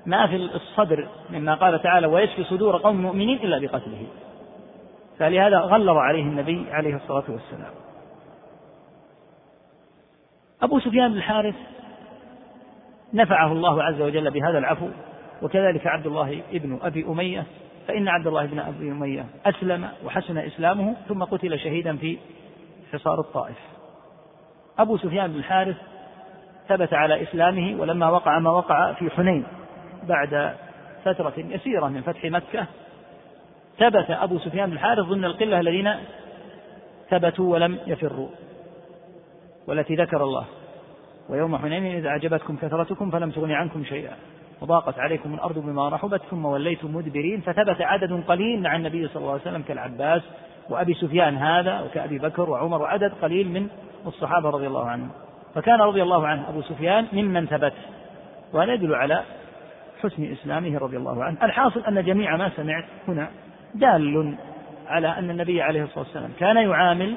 [0.05, 4.07] ما في الصدر مما قال تعالى ويشفي صدور قوم مؤمنين إلا بقتله.
[5.19, 7.71] فلهذا غلظ عليه النبي عليه الصلاة والسلام.
[10.61, 11.55] أبو سفيان بن الحارث
[13.13, 14.89] نفعه الله عز وجل بهذا العفو
[15.41, 17.43] وكذلك عبد الله ابن أبي أمية
[17.87, 22.17] فإن عبد الله بن أبي أمية أسلم وحسن إسلامه ثم قتل شهيدا في
[22.93, 23.74] حصار الطائف.
[24.79, 25.75] أبو سفيان بن الحارث
[26.67, 29.45] ثبت على إسلامه ولما وقع ما وقع في حنين
[30.03, 30.55] بعد
[31.05, 32.65] فترة يسيرة من فتح مكة
[33.79, 35.93] ثبت أبو سفيان بن الحارث ضمن القلة الذين
[37.09, 38.29] ثبتوا ولم يفروا
[39.67, 40.45] والتي ذكر الله.
[41.29, 44.13] ويوم حنين إذا أعجبتكم كثرتكم فلم تغن عنكم شيئا.
[44.61, 47.41] وضاقت عليكم الأرض بما رحبت ثم وليتم مدبرين.
[47.41, 50.21] فثبت عدد قليل مع النبي صلى الله عليه وسلم كالعباس
[50.69, 53.67] وأبي سفيان هذا وكأبي بكر وعمر وعدد قليل من
[54.07, 55.09] الصحابة رضي الله عنهم.
[55.55, 57.73] فكان رضي الله عنه أبو سفيان ممن ثبت
[58.53, 59.23] وهذا يدل على
[60.03, 61.45] حسن إسلامه رضي الله عنه.
[61.45, 63.27] الحاصل أن جميع ما سمعت هنا
[63.75, 64.35] دال
[64.87, 67.15] على أن النبي عليه الصلاة والسلام كان يعامل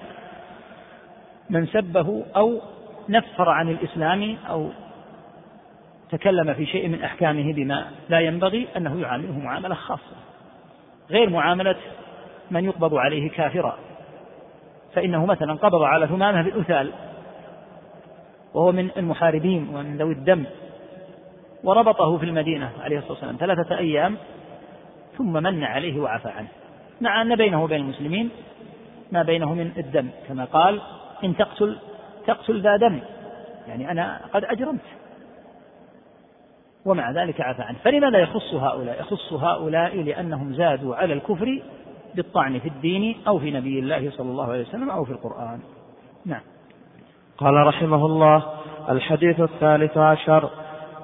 [1.51, 2.61] من سبه أو
[3.09, 4.71] نفر عن الإسلام أو
[6.11, 10.17] تكلم في شيء من أحكامه بما لا ينبغي أنه يعامله معاملة خاصة.
[11.11, 11.77] غير معاملة
[12.51, 13.79] من يقبض عليه كافرا.
[14.99, 16.93] فإنه مثلا قبض على ثمامة بن أثال
[18.55, 20.45] وهو من المحاربين ومن ذوي الدم
[21.65, 24.17] وربطه في المدينة عليه الصلاة والسلام ثلاثة أيام
[25.19, 26.49] ثم من عليه وعفى عنه.
[27.01, 28.31] مع أن بينه وبين المسلمين
[29.13, 30.81] ما بينه من الدم كما قال
[31.25, 31.79] إن تقتل
[32.27, 33.01] تقتل ذا دم.
[33.69, 34.85] يعني أنا قد أجرمت.
[36.85, 37.79] ومع ذلك عفى عنه.
[37.85, 41.63] فلماذا يخص هؤلاء؟ يخص هؤلاء لأنهم زادوا على الكفر
[42.19, 45.61] بالطعن في الدين أو في نبي الله صلى الله عليه وسلم أو في القرآن.
[46.27, 46.41] نعم.
[47.39, 48.43] قال رحمه الله
[48.89, 50.51] الحديث الثالث عشر.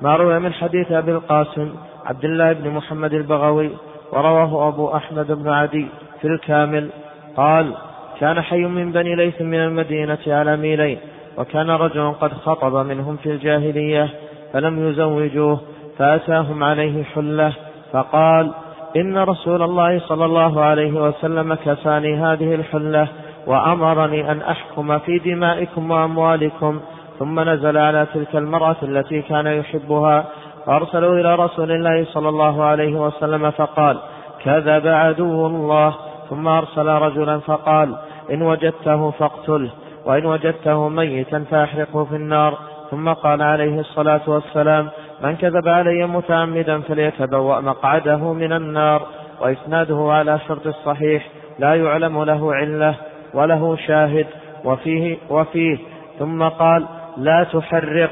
[0.03, 1.75] ما روي من حديث أبي القاسم
[2.07, 3.71] عبد الله بن محمد البغوي
[4.12, 5.87] ورواه أبو أحمد بن عدي
[6.21, 6.91] في الكامل.
[7.37, 7.75] قال
[8.21, 10.99] كان حي من بني ليث من المدينة على ميلين
[11.39, 14.11] وكان رجل قد خطب منهم في الجاهلية
[14.53, 15.61] فلم يزوجوه
[15.99, 17.53] فأتاهم عليه حلة
[17.93, 18.53] فقال
[18.97, 23.09] إن رسول الله صلى الله عليه وسلم كساني هذه الحلة
[23.47, 26.80] وأمرني أن أحكم في دمائكم وأموالكم
[27.18, 30.24] ثم نزل على تلك المرأة التي كان يحبها
[30.66, 33.99] فأرسلوا إلى رسول الله صلى الله عليه وسلم فقال
[34.45, 35.95] كذب عدو الله.
[36.30, 37.97] ثم أرسل رجلا فقال
[38.30, 39.70] إن وجدته فاقتله
[40.07, 42.59] وإن وجدته ميتا فأحرقه في النار.
[42.90, 44.88] ثم قال عليه الصلاة والسلام
[45.25, 49.07] من كذب علي متعمدا فليتبوأ مقعده من النار
[49.41, 52.95] وإسناده على شرط الصحيح لا يعلم له علة
[53.35, 54.27] وله شاهد
[54.64, 55.79] وفيه وفيه.
[56.18, 58.11] ثم قال لا تحرق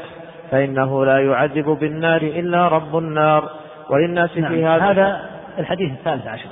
[0.50, 3.50] فإنه لا يعذب بالنار إلا رب النار.
[3.90, 5.20] وللناس نعم في هذا هذا
[5.58, 6.50] الحديث الثالث عشر.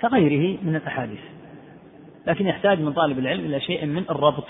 [0.00, 1.20] كغيره من الأحاديث.
[2.26, 4.44] لكن يحتاج من طالب العلم إلى شيء من الربط.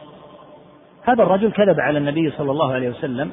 [1.04, 3.30] هذا الرجل كذب على النبي صلى الله عليه وسلم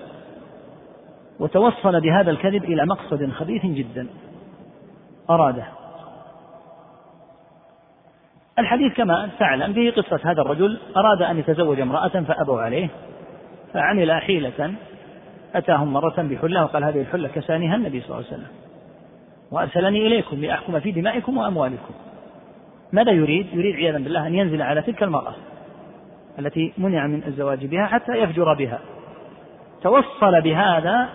[1.40, 4.08] وتوصل بهذا الكذب إلى مقصد خبيث جدا.
[5.30, 5.66] أراده.
[8.60, 12.88] الحديث كما تعلم به قصة هذا الرجل أراد أن يتزوج امرأة فأبوا عليه
[13.74, 14.74] فعمل حيلة
[15.56, 18.48] أتاهم مرة بحلة وقال هذه الحلة كسانها النبي صلى الله عليه وسلم.
[19.52, 21.94] وأرسلني إليكم لأحكم في دمائكم وأموالكم.
[22.92, 25.34] ماذا يريد؟ يريد عياذا بالله أن ينزل على تلك المرأة
[26.40, 28.80] التي منع من الزواج بها حتى يفجر بها.
[29.84, 31.10] توصل بهذا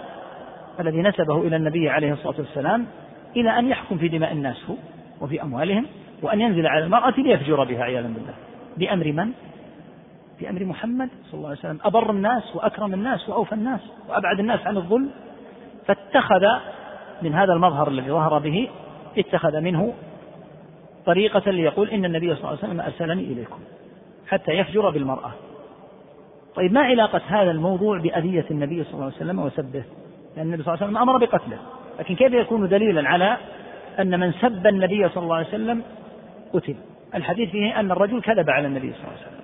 [0.80, 2.86] الذي نسبه إلى النبي عليه الصلاة والسلام
[3.36, 4.72] إلى أن يحكم في دماء الناس
[5.20, 5.86] وفي أموالهم
[6.22, 8.34] وأن ينزل على المرأة ليفجر بها عياذا بالله.
[8.76, 9.32] بأمر من؟
[10.40, 11.78] بأمر محمد صلى الله عليه وسلم.
[11.84, 15.10] أبر الناس وأكرم الناس وأوفى الناس وأبعد الناس عن الظلم.
[15.86, 16.46] فاتخذ
[17.22, 18.68] من هذا المظهر الذي ظهر به
[19.18, 19.94] اتخذ منه
[21.06, 23.58] طريقة ليقول إن النبي صلى الله عليه وسلم أرسلني إليكم
[24.28, 25.32] حتى يفجر بالمرأة.
[26.54, 29.84] طيب ما علاقة هذا الموضوع بأذية النبي صلى الله عليه وسلم وسبه؟
[30.36, 31.58] لأن النبي صلى الله عليه وسلم أمر بقتله.
[31.98, 33.36] لكن كيف يكون دليلا على
[34.00, 35.82] أن من سب النبي صلى الله عليه وسلم
[36.52, 36.74] قتل؟
[37.14, 39.42] الحديث فيه أن الرجل كذب على النبي صلى الله عليه وسلم.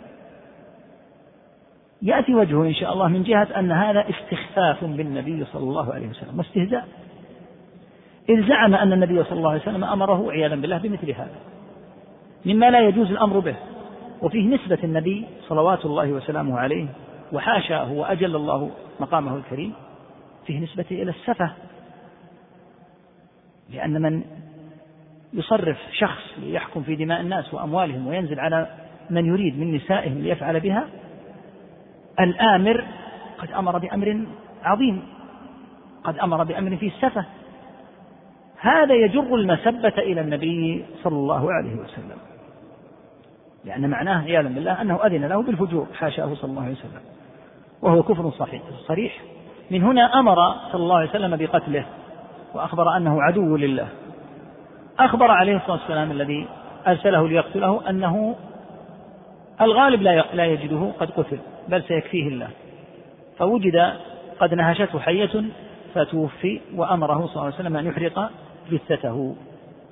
[2.02, 6.38] يأتي وجهه إن شاء الله من جهة أن هذا استخفاف بالنبي صلى الله عليه وسلم
[6.38, 6.88] واستهزاء.
[8.28, 11.36] إذ زعم أن النبي صلى الله عليه وسلم أمره عياذا بالله بمثل هذا.
[12.46, 13.54] مما لا يجوز الأمر به.
[14.22, 16.86] وفيه نسبة النبي صلوات الله وسلامه عليه
[17.32, 18.70] وحاشاه وأجل الله
[19.00, 19.72] مقامه الكريم.
[20.48, 21.52] فيه نسبة إلى السفة.
[23.70, 24.22] لأن من
[25.32, 28.66] يصرف شخص ليحكم في دماء الناس وأموالهم وينزل على
[29.10, 30.88] من يريد من نسائهم ليفعل بها
[32.20, 32.84] الآمر
[33.38, 34.26] قد أمر بأمر
[34.62, 35.02] عظيم
[36.04, 37.24] قد أمر بأمر فيه السفة.
[38.60, 42.18] هذا يجر المسبة إلى النبي صلى الله عليه وسلم.
[43.64, 47.00] لأن معناه عياذا بالله أنه أذن له بالفجور حاشاه صلى الله عليه وسلم.
[47.82, 49.22] وهو كفر صحيح صريح.
[49.70, 50.36] من هنا أمر
[50.72, 51.84] صلى الله عليه وسلم بقتله
[52.54, 53.88] وأخبر أنه عدو لله.
[54.98, 56.48] أخبر عليه الصلاة والسلام الذي
[56.86, 58.36] أرسله ليقتله أنه
[59.60, 60.02] الغالب
[60.32, 61.38] لا يجده قد قتل
[61.68, 62.48] بل سيكفيه الله.
[63.38, 63.92] فوجد
[64.40, 65.44] قد نهشته حية
[65.94, 68.30] فتوفي وأمره صلى الله عليه وسلم أن يحرق
[68.70, 69.36] جثته.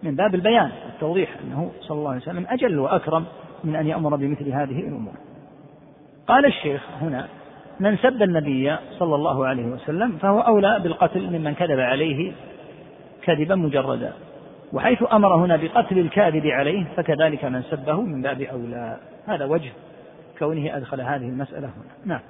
[0.03, 3.25] من باب البيان والتوضيح أنه صلى الله عليه وسلم أجل وأكرم
[3.65, 5.15] من أن يأمر بمثل هذه الأمور.
[6.29, 7.29] قال الشيخ هنا
[7.81, 12.33] من سب النبي صلى الله عليه وسلم فهو أولى بالقتل ممن كذب عليه
[13.23, 14.13] كذبا مجردا.
[14.73, 18.97] وحيث أمر هنا بقتل الكاذب عليه فكذلك من سبه من باب أولى.
[19.27, 19.73] هذا وجه
[20.39, 21.95] كونه أدخل هذه المسألة هنا.
[22.05, 22.21] نعم.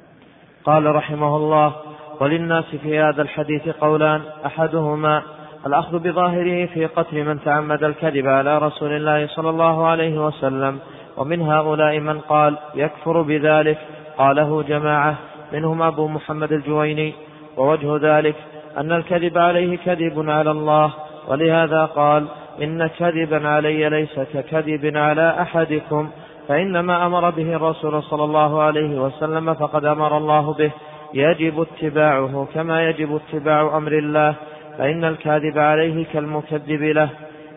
[0.65, 1.75] قال رحمه الله
[2.21, 5.23] وللناس في هذا الحديث قولان أحدهما
[5.67, 10.79] الأخذ بظاهره في قتل من تعمد الكذب على رسول الله صلى الله عليه وسلم
[11.17, 13.79] ومن هؤلاء من قال يكفر بذلك؟
[14.19, 15.17] قاله جماعة
[15.53, 17.15] منهم أبو محمد الجويني
[17.57, 18.35] ووجه ذلك
[18.79, 20.93] أن الكذب عليه كذب على الله
[21.29, 22.27] ولهذا قال
[22.63, 26.11] إن كذبا علي ليس ككذب على أحدكم
[26.49, 30.71] فإنما أمر به الرسول صلى الله عليه وسلم فقد أمر الله به.
[31.15, 34.35] يجب اتباعه كما يجب اتباع أمر الله
[34.79, 37.09] فإن الكاذب عليه كالمكذب له.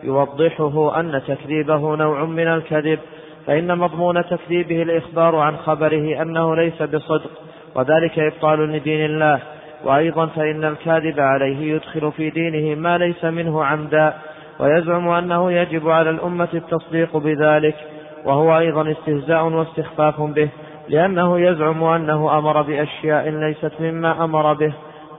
[0.02, 2.98] يوضحه أن تكذيبه نوع من الكذب
[3.46, 7.30] فإن مضمون تكذيبه الإخبار عن خبره أنه ليس بصدق.
[7.74, 9.40] وذلك إبطال لدين الله.
[9.84, 14.14] وأيضا فإن الكاذب عليه يدخل في دينه ما ليس منه عمدا
[14.58, 17.74] ويزعم أنه يجب على الأمة التصديق بذلك.
[18.24, 20.48] وهو أيضا استهزاء واستخفاف به
[20.88, 24.72] لأنه يزعم أنه أمر بأشياء ليست مما أمر به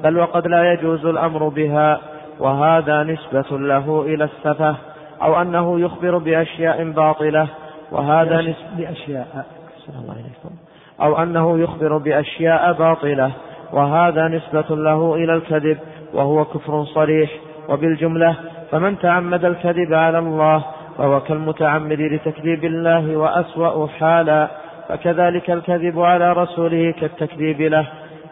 [0.04, 1.99] بل وقد لا يجوز الأمر بها.
[2.39, 4.76] وهذا نسبة له إلى السفة
[5.22, 7.47] أو أنه يخبر بأشياء باطلة.
[7.91, 9.45] وهذا نسبة بأشياء.
[9.89, 10.61] الله عليكم.
[11.02, 13.32] أو أنه يخبر بأشياء باطلة
[13.74, 15.78] وهذا نسبة له إلى الكذب
[16.14, 17.30] وهو كفر صريح.
[17.70, 18.36] وبالجملة
[18.72, 20.64] فمن تعمد الكذب على الله
[20.97, 24.47] فهو كالمتعمد لتكذيب الله وأسوأ حالا
[24.89, 27.88] فكذلك الكذب على رسوله كالتكذيب له.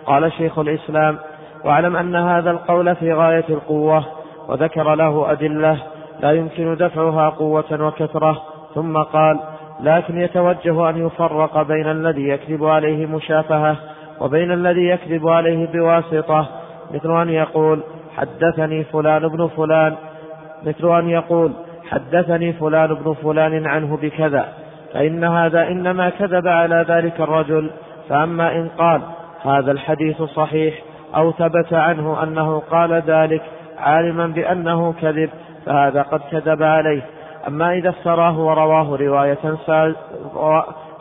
[0.05, 1.17] قال شيخ الإسلام
[1.65, 4.05] واعلم أن هذا القول في غاية القوة
[4.47, 5.77] وذكر له أدلة
[6.19, 8.41] لا يمكن دفعها قوة وكثرة
[8.75, 9.39] ثم قال
[9.79, 13.75] لكن يتوجه أن يفرق بين الذي يكذب عليه مشافهة
[14.19, 16.47] وبين الذي يكذب عليه بواسطة.
[16.93, 17.83] مثل أن يقول
[18.17, 19.95] حدثني فلان ابن فلان.
[20.65, 21.51] مثل أن يقول
[21.89, 24.45] حدثني فلان ابن فلان عنه بكذا.
[24.93, 27.69] فإن هذا إنما كذب على ذلك الرجل.
[28.09, 29.01] فأما إن قال
[29.43, 30.73] هذا الحديث صحيح
[31.15, 33.41] أو ثبت عنه أنه قال ذلك
[33.77, 35.29] عالما بأنه كذب
[35.65, 37.01] فهذا قد كذب عليه.
[37.47, 39.57] أما إذا افتراه ورواه رواية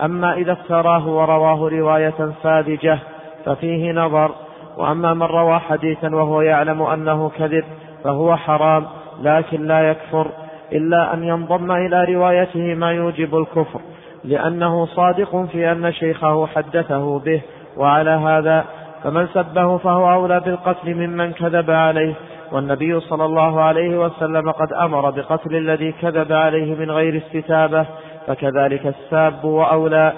[0.03, 2.99] أما إذا افتراه ورواه رواية ساذجة
[3.45, 4.31] ففيه نظر.
[4.79, 7.65] وأما من روى حديثا وهو يعلم أنه كذب
[8.05, 8.87] فهو حرام
[9.23, 10.31] لكن لا يكفر
[10.73, 13.81] إلا أن ينضم إلى روايته ما يوجب الكفر
[14.25, 17.43] لأنه صادق في أن شيخه حدثه به
[17.77, 18.65] وعلى هذا
[19.05, 22.15] فمن سبه فهو أولى بالقتل ممن كذب عليه.
[22.53, 27.87] والنبي صلى الله عليه وسلم قد أمر بقتل الذي كذب عليه من غير استتابة
[28.27, 30.13] فكذلك الساب وأولى.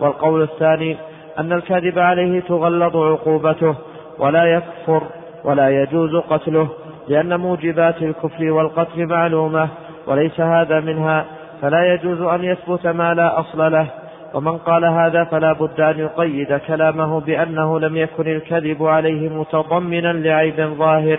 [0.00, 0.96] والقول الثاني
[1.38, 3.74] أن الكذب عليه تغلظ عقوبته
[4.18, 5.02] ولا يكفر
[5.44, 6.68] ولا يجوز قتله
[7.08, 9.68] لأن موجبات الكفر والقتل معلومة
[10.06, 11.24] وليس هذا منها
[11.62, 13.86] فلا يجوز أن يثبت ما لا أصل له.
[14.34, 20.60] ومن قال هذا فلا بد أن يقيد كلامه بأنه لم يكن الكذب عليه متضمنا لعيب
[20.60, 21.18] ظاهر.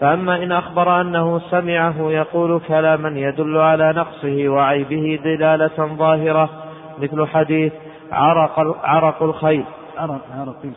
[0.00, 6.50] فأما إن أخبر أنه سمعه يقول كلاما يدل على نقصه وعيبه دلالة ظاهرة
[6.98, 7.72] مثل حديث
[8.12, 9.64] عرق عرق الخيل.
[9.98, 10.74] عرق عرق الخيل.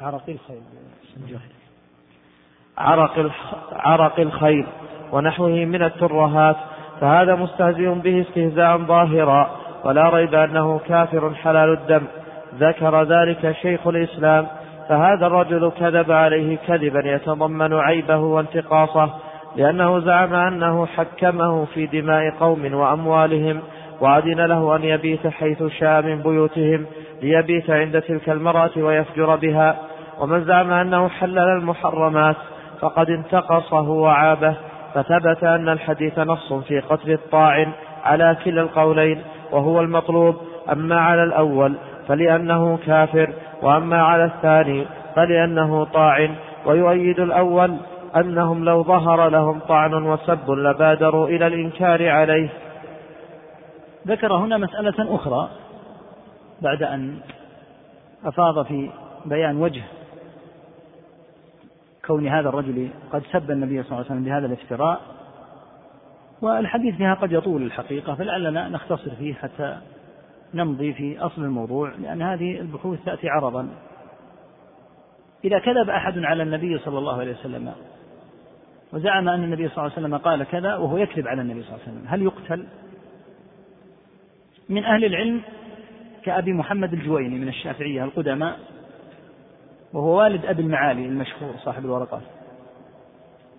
[0.00, 0.60] عرق الخيل.
[2.78, 3.30] عرق
[3.72, 4.66] عرق الخيل
[5.12, 6.56] ونحوه من الترهات
[7.00, 9.50] فهذا مستهزئ به استهزاء ظاهرا
[9.84, 12.06] ولا ريب أنه كافر حلال الدم.
[12.54, 14.46] ذكر ذلك شيخ الإسلام
[14.88, 19.10] فهذا الرجل كذب عليه كذبا يتضمن عيبه وانتقاصه
[19.56, 23.60] لأنه زعم أنه حكمه في دماء قوم وأموالهم
[24.00, 26.86] وأذن له أن يبيت حيث شاء من بيوتهم
[27.22, 29.76] ليبيت عند تلك المرأة ويفجر بها.
[30.20, 32.36] ومن زعم أنه حلل المحرمات
[32.80, 34.54] فقد انتقصه وعابه.
[34.94, 37.72] فثبت أن الحديث نص في قتل الطاعن
[38.04, 39.22] على كلا القولين
[39.52, 40.36] وهو المطلوب.
[40.72, 41.74] أما على الأول
[42.08, 43.32] فلأنه كافر
[43.62, 46.34] وأما على الثاني فلأنه طاعن
[46.66, 47.76] ويؤيد الأول
[48.16, 52.48] أنهم لو ظهر لهم طعن وسب لبادروا إلى الإنكار عليه.
[54.06, 55.48] ذكر هنا مسألة أخرى
[56.62, 57.18] بعد أن
[58.24, 58.90] أفاض في
[59.26, 59.82] بيان وجه
[62.06, 65.00] كون هذا الرجل قد سب النبي صلى الله عليه وسلم بهذا الافتراء
[66.42, 69.78] والحديث فيها قد يطول الحقيقة فلعلنا نختصر فيه حتى
[70.54, 73.68] نمضي في أصل الموضوع لأن هذه البحوث تأتي عرضا.
[75.44, 77.72] إذا كذب أحد على النبي صلى الله عليه وسلم
[78.92, 81.82] وزعم أن النبي صلى الله عليه وسلم قال كذا وهو يكذب على النبي صلى الله
[81.82, 82.66] عليه وسلم هل يقتل؟
[84.68, 85.40] من أهل العلم
[86.24, 88.58] كأبي محمد الجويني من الشافعية القدماء
[89.92, 92.22] وهو والد أبي المعالي المشهور صاحب الورقات.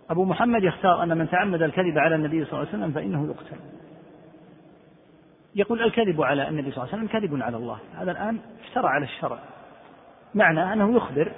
[0.09, 3.57] أبو محمد يختار أن من تعمد الكذب على النبي صلى الله عليه وسلم فإنه يقتل.
[5.59, 7.77] يقول الكذب على النبي صلى الله عليه وسلم كذب على الله.
[7.95, 9.39] هذا الآن افترى على الشرع.
[10.35, 11.31] معنى أنه يخبر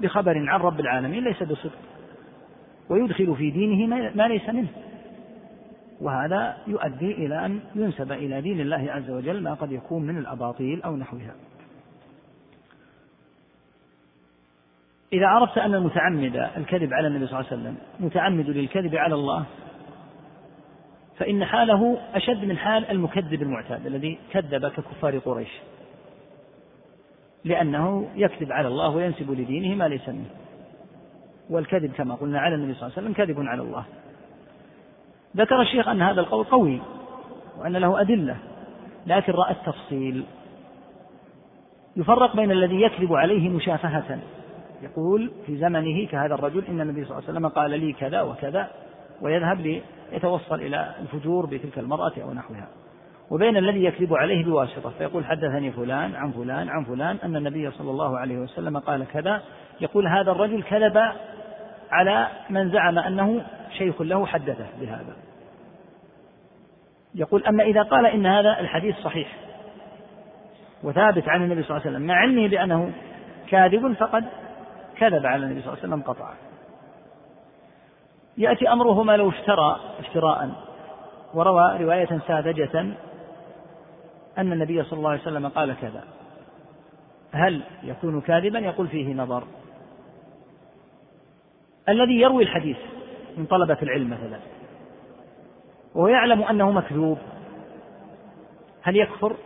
[0.00, 1.78] بخبر عن رب العالمين ليس بصدق
[2.88, 4.68] ويدخل في دينه ما ليس منه.
[6.00, 10.82] وهذا يؤدي إلى أن ينسب إلى دين الله عز وجل ما قد يكون من الأباطيل
[10.82, 11.34] أو نحوها.
[15.12, 19.44] إذا عرفت أن المتعمد الكذب على النبي صلى الله عليه وسلم متعمد للكذب على الله
[21.18, 25.50] فإن حاله أشد من حال المكذب المعتاد الذي كذب ككفار قريش.
[27.44, 30.30] لأنه يكذب على الله وينسب لدينه ما ليس منه.
[31.50, 33.84] والكذب كما قلنا على النبي صلى الله عليه وسلم كذب على الله.
[35.36, 36.80] ذكر الشيخ أن هذا القول قوي
[37.58, 38.36] وأن له أدلة
[39.06, 40.24] لكن رأى التفصيل.
[41.96, 44.18] يفرق بين الذي يكذب عليه مشافهة.
[44.82, 48.70] يقول في زمنه كهذا الرجل إن النبي صلى الله عليه وسلم قال لي كذا وكذا
[49.22, 49.80] ويذهب
[50.14, 52.68] ليتوصل إلى الفجور بتلك المرأة أو نحوها.
[53.30, 57.90] وبين الذي يكذب عليه بواسطة فيقول حدثني فلان عن فلان عن فلان أن النبي صلى
[57.90, 59.42] الله عليه وسلم قال كذا
[59.80, 61.02] يقول هذا الرجل كذب
[61.90, 63.44] على من زعم أنه
[63.78, 65.16] شيخ له حدثه بهذا.
[67.14, 69.28] يقول أما إذا قال إن هذا الحديث صحيح
[70.82, 72.92] وثابت عن النبي صلى الله عليه وسلم مع علمه بأنه
[73.48, 74.24] كاذب فقد
[74.96, 76.34] كذب على النبي صلى الله عليه وسلم قطعا.
[78.38, 80.50] يأتي أمره ما لو افترى افتراء.
[81.34, 82.80] وروى رواية ساذجة
[84.38, 86.04] أن النبي صلى الله عليه وسلم قال كذا.
[87.32, 89.44] هل يكون كاذبا؟ يقول فيه نظر.
[91.88, 92.76] الذي يروي الحديث
[93.36, 94.38] من طلبة العلم مثلا
[95.94, 97.18] وهو يعلم أنه مكذوب
[98.82, 99.36] هل يكفر؟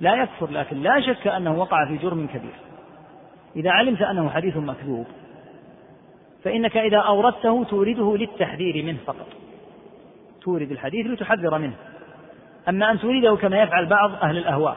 [0.00, 2.54] لا يكفر لكن لا شك أنه وقع في جرم كبير.
[3.56, 5.06] إذا علمت أنه حديث مكذوب
[6.44, 9.26] فإنك إذا أوردته تورده للتحذير منه فقط.
[10.42, 11.74] تورد الحديث لتحذر منه.
[12.68, 14.76] أما أن تورده كما يفعل بعض أهل الأهواء.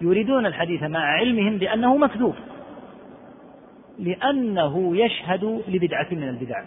[0.00, 2.34] يريدون الحديث مع علمهم بأنه مكذوب.
[3.98, 6.64] لأنه يشهد لبدعة من البدع.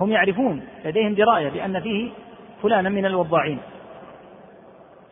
[0.00, 2.10] هم يعرفون لديهم دراية بأن فيه
[2.62, 3.58] فلانا من الوضاعين.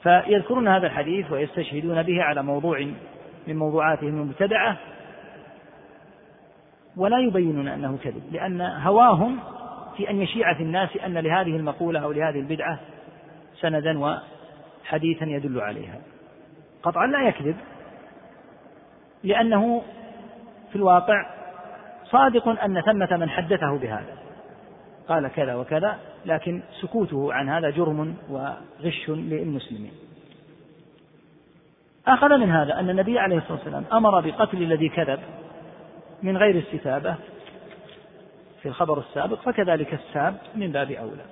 [0.03, 2.86] فيذكرون هذا الحديث ويستشهدون به على موضوع
[3.46, 4.76] من موضوعاتهم المبتدعة.
[6.97, 9.38] ولا يبينون أنه كذب لأن هواهم
[9.97, 12.78] في أن يشيع في الناس أن لهذه المقولة أو لهذه البدعة
[13.61, 15.99] سندا وحديثا يدل عليها.
[16.82, 17.57] قطعا لا يكذب
[19.24, 19.82] لأنه
[20.70, 21.26] في الواقع
[22.05, 24.16] صادق أن ثمة من حدثه بهذا.
[25.09, 29.93] قال كذا وكذا لكن سكوته عن هذا جرم وغش للمسلمين.
[32.07, 35.20] أخذ من هذا أن النبي عليه الصلاة والسلام أمر بقتل الذي كذب
[36.22, 37.14] من غير استتابة
[38.62, 41.24] في الخبر السابق فكذلك الساب من باب أولى.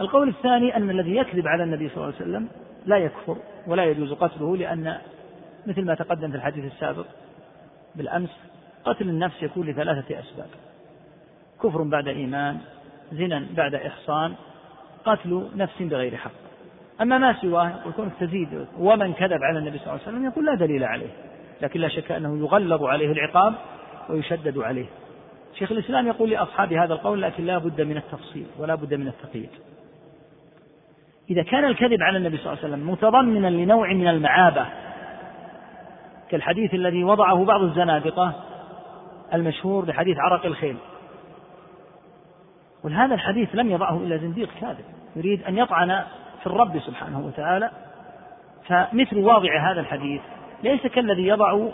[0.00, 2.48] القول الثاني أن الذي يكذب على النبي صلى الله عليه وسلم
[2.86, 4.98] لا يكفر ولا يجوز قتله لأن
[5.66, 7.06] مثل ما تقدم في الحديث السابق
[7.94, 8.30] بالأمس
[8.84, 10.48] قتل النفس يكون لثلاثة أسباب.
[11.62, 12.58] كفر بعد إيمان
[13.12, 14.34] زنا بعد إحصان
[15.04, 16.30] قتل نفس بغير حق.
[17.00, 20.54] أما ما سواه يكون تزيد ومن كذب على النبي صلى الله عليه وسلم يقول لا
[20.54, 21.10] دليل عليه.
[21.62, 23.54] لكن لا شك أنه يغلظ عليه العقاب
[24.10, 24.86] ويشدد عليه.
[25.58, 29.50] شيخ الإسلام يقول لأصحاب هذا القول لكن لا بد من التفصيل ولا بد من التقييد.
[31.30, 34.66] إذا كان الكذب على النبي صلى الله عليه وسلم متضمنا لنوع من المعابة
[36.30, 38.32] كالحديث الذي وضعه بعض الزنادقة
[39.34, 40.76] المشهور بحديث عرق الخيل.
[42.84, 44.84] ولهذا الحديث لم يضعه إلا زنديق كاذب
[45.16, 46.04] يريد أن يطعن
[46.40, 47.70] في الرب سبحانه وتعالى
[48.66, 50.20] فمثل واضع هذا الحديث
[50.62, 51.68] ليس كالذي يضع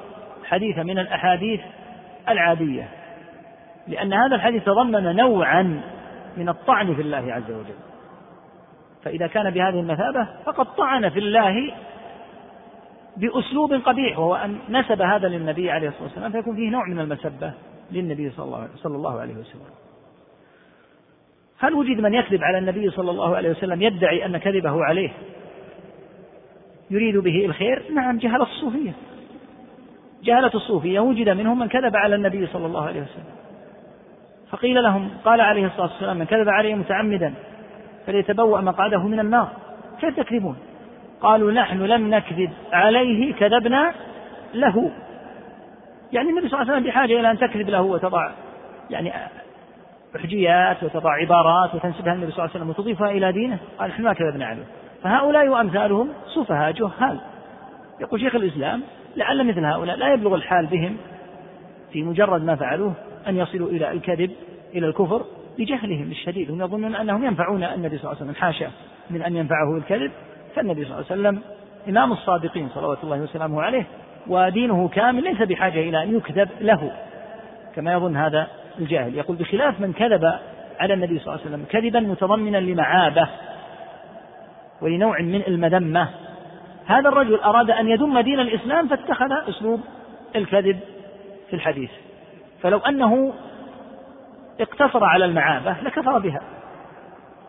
[0.45, 1.61] حديث من الأحاديث
[2.29, 2.89] العادية
[3.89, 5.81] لأن هذا الحديث تضمن نوعا
[6.37, 7.79] من الطعن في الله عز وجل.
[9.05, 11.75] فإذا كان بهذه المثابة فقد طعن في الله
[13.17, 17.53] بأسلوب قبيح وهو أن نسب هذا للنبي عليه الصلاة والسلام فيكون فيه نوع من المسبة
[17.93, 19.63] للنبي صلى الله عليه وسلم.
[21.59, 25.11] هل وجد من يكذب على النبي صلى الله عليه وسلم يدعي أن كذبه عليه؟
[26.91, 28.93] يريد به الخير؟ نعم جهلة الصوفية.
[30.25, 33.25] جهلة الصوفية وجد منهم من كذب على النبي صلى الله عليه وسلم.
[34.51, 37.35] فقيل لهم قال عليه الصلاة والسلام من كذب عليه متعمدا
[38.07, 39.49] فليتبوأ مقعده من النار.
[40.01, 40.57] كيف تكذبون؟
[41.21, 43.95] قالوا نحن لم نكذب عليه كذبنا
[44.55, 44.91] له.
[46.13, 48.31] يعني النبي صلى الله عليه وسلم بحاجة إلى أن تكذب له وتضع
[48.91, 49.13] يعني
[50.23, 53.59] حجيات وتضع عبارات وتنسبها النبي صلى الله عليه وسلم وتضيفها إلى دينه.
[53.79, 54.65] قال نحن ما كذبنا عليه.
[55.03, 57.21] فهؤلاء وأمثالهم سفهاء جهال.
[58.01, 58.83] يقول شيخ الإسلام
[59.17, 60.97] لعل مثل هؤلاء لا يبلغ الحال بهم
[61.93, 62.93] في مجرد ما فعلوه
[63.29, 64.31] أن يصلوا إلى الكذب
[64.75, 65.25] إلى الكفر
[65.59, 66.51] لجهلهم الشديد.
[66.51, 68.71] هم يظنون أنهم ينفعون النبي صلى الله عليه وسلم حاشا
[69.11, 70.11] من أن ينفعه الكذب.
[70.55, 71.41] فالنبي صلى الله عليه وسلم
[71.89, 73.87] إمام الصادقين صلوات الله وسلامه عليه
[74.27, 76.93] ودينه كامل ليس بحاجة إلى أن يكذب له
[77.77, 78.47] كما يظن هذا
[78.79, 79.15] الجاهل.
[79.15, 80.25] يقول بخلاف من كذب
[80.81, 83.29] على النبي صلى الله عليه وسلم كذبا متضمنا لمعابة.
[84.83, 86.09] ولنوع من المذمة.
[86.87, 89.81] هذا الرجل أراد أن يذم دين الإسلام فاتخذ أسلوب
[90.37, 90.81] الكذب
[91.51, 91.91] في الحديث.
[92.63, 93.33] فلو أنه
[94.61, 96.41] اقتصر على المعابة لكفر بها.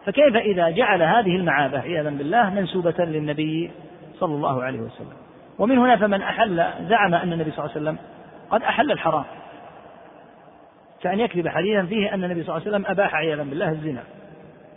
[0.06, 3.72] فكيف إذا جعل هذه المعابة عياذا بالله منسوبة للنبي
[4.20, 5.14] صلى الله عليه وسلم؟
[5.60, 7.98] ومن هنا فمن أحل زعم أن النبي صلى الله عليه وسلم
[8.50, 9.26] قد أحل الحرام.
[11.02, 14.04] كأن يكذب حديثا فيه أن النبي صلى الله عليه وسلم أباح عياذا بالله الزنا.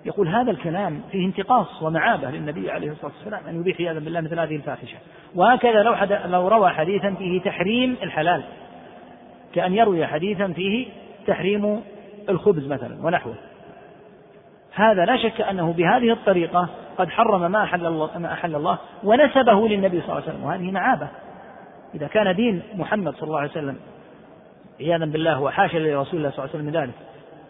[0.04, 4.40] يقول هذا الكلام فيه انتقاص ومعابة للنبي عليه الصلاة والسلام أن يبيح عياذا بالله مثل
[4.40, 4.96] هذه الفاحشة.
[5.34, 5.94] وهكذا لو,
[6.26, 8.42] لو روى حديثا فيه تحريم الحلال.
[9.54, 10.86] كأن يروي حديثا فيه
[11.26, 11.80] تحريم
[12.28, 13.34] الخبز مثلا ونحوه.
[14.74, 19.68] هذا لا شك أنه بهذه الطريقة قد حرم ما أحل الله, ما أحل الله ونسبه
[19.68, 20.44] للنبي صلى الله عليه وسلم.
[20.44, 21.08] وهذه معابة.
[21.94, 23.76] إذا كان دين محمد صلى الله عليه وسلم
[24.80, 26.94] عياذا بالله وحاشا لرسول الله صلى الله عليه وسلم من ذلك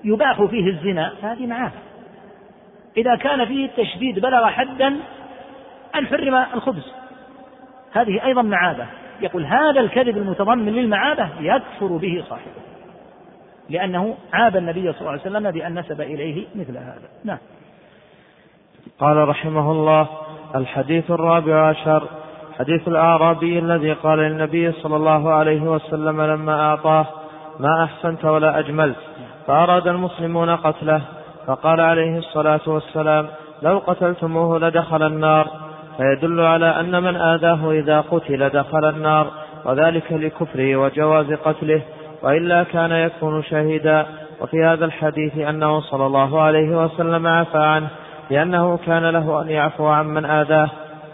[0.05, 1.92] يباح فيه الزنا فهذه معابة.
[2.97, 4.97] إذا كان فيه التشديد بلغ حدا
[5.95, 6.93] أن حرم الخبز.
[7.93, 8.87] هذه أيضا معابة.
[9.21, 12.63] يقول هذا الكذب المتضمن للمعابة يكفر به صاحبه
[13.71, 17.09] لأنه عاب النبي صلى الله عليه وسلم بأن نسب إليه مثل هذا.
[17.25, 17.39] نعم.
[18.99, 20.09] قال رحمه الله
[20.55, 22.09] الحديث الرابع عشر.
[22.59, 27.07] حديث الأعرابي الذي قال للنبي صلى الله عليه وسلم لما أعطاه
[27.61, 28.97] ما أحسنت ولا أجملت
[29.47, 31.03] فأراد المسلمون قتله.
[31.47, 33.27] فقال عليه الصلاة والسلام
[33.63, 35.47] لو قتلتموه لدخل النار.
[35.97, 39.27] فيدل على أن من آذاه إذا قتل دخل النار
[39.65, 41.83] وذلك لكفره وجواز قتله.
[42.23, 44.07] وإلا كان يكون شهيدا.
[44.41, 47.89] وفي هذا الحديث أنه صلى الله عليه وسلم عفى عنه
[48.31, 50.71] لأنه كان له أن يعفو عن من آذاه.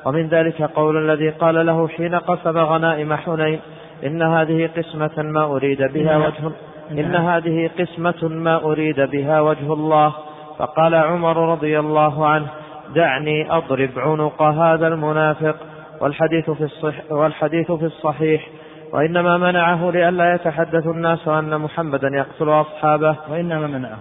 [0.07, 3.61] ومن ذلك قول الذي قال له حين قسم غنائم حنين
[4.07, 6.53] إن هذه قسمة ما أريد بها وجه
[6.91, 10.13] إن هذه قسمة ما أريد بها وجه الله.
[10.59, 12.47] فقال عمر رضي الله عنه
[12.95, 15.57] دعني أضرب عنق هذا المنافق.
[16.01, 18.49] والحديث في الصح والحديث في الصحيح.
[18.93, 23.17] وإنما منعه لئلا يتحدث الناس أن محمدا يقتل أصحابه.
[23.31, 23.99] وإنما منعه.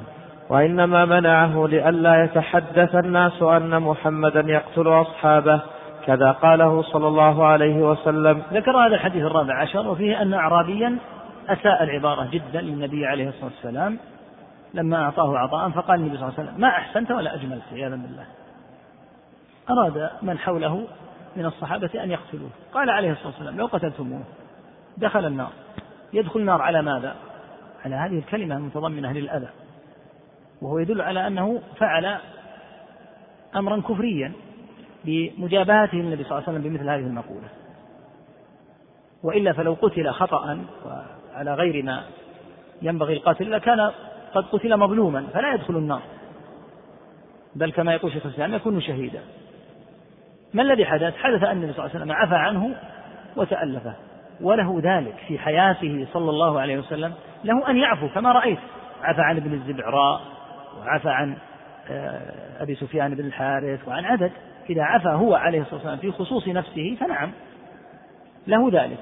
[0.50, 5.60] وإنما منعه لئلا يتحدث الناس أن محمدا يقتل أصحابه.
[6.06, 8.42] كذا قاله صلى الله عليه وسلم.
[8.54, 10.98] ذكر هذا الحديث الرابع عشر وفيه أن أعرابيا
[11.48, 13.98] أساء العبارة جدا للنبي عليه الصلاة والسلام
[14.74, 18.26] لما أعطاه عطاء فقال النبي صلى الله عليه وسلم ما أحسنت ولا أجملت عياذا بالله.
[19.70, 20.88] أراد من حوله
[21.36, 22.50] من الصحابة أن يقتلوه.
[22.74, 24.24] قال عليه الصلاة والسلام لو قتلتموه
[24.98, 25.52] دخل النار.
[26.14, 27.16] يدخل النار على ماذا؟
[27.86, 29.50] على هذه الكلمة المتضمنة للأذى.
[30.62, 32.18] وهو يدل على أنه فعل
[33.56, 34.34] أمرا كفريا
[35.06, 37.48] بمجابهته النبي صلى الله عليه وسلم بمثل هذه المقولة.
[39.24, 40.60] وإلا فلو قتل خطأ
[41.38, 42.04] وعلى غير ما
[42.82, 43.92] ينبغي القتل لكان
[44.34, 46.02] قد قتل مظلوما فلا يدخل النار.
[47.56, 49.22] بل كما يقول شيخ الإسلام يكون شهيدا.
[50.54, 52.76] ما الذي حدث؟ حدث أن النبي صلى الله عليه وسلم عفى عنه
[53.36, 53.94] وتألفه
[54.42, 58.60] وله ذلك في حياته صلى الله عليه وسلم له أن يعفو كما رأيت.
[59.04, 60.22] عفى عن ابن الزبعراء
[60.80, 61.38] وعفى عن
[61.90, 64.32] آه، أبي سفيان بن الحارث وعن عدد
[64.70, 67.32] إذا عفى هو عليه الصلاة والسلام في خصوص نفسه فنعم
[68.48, 69.00] له ذلك.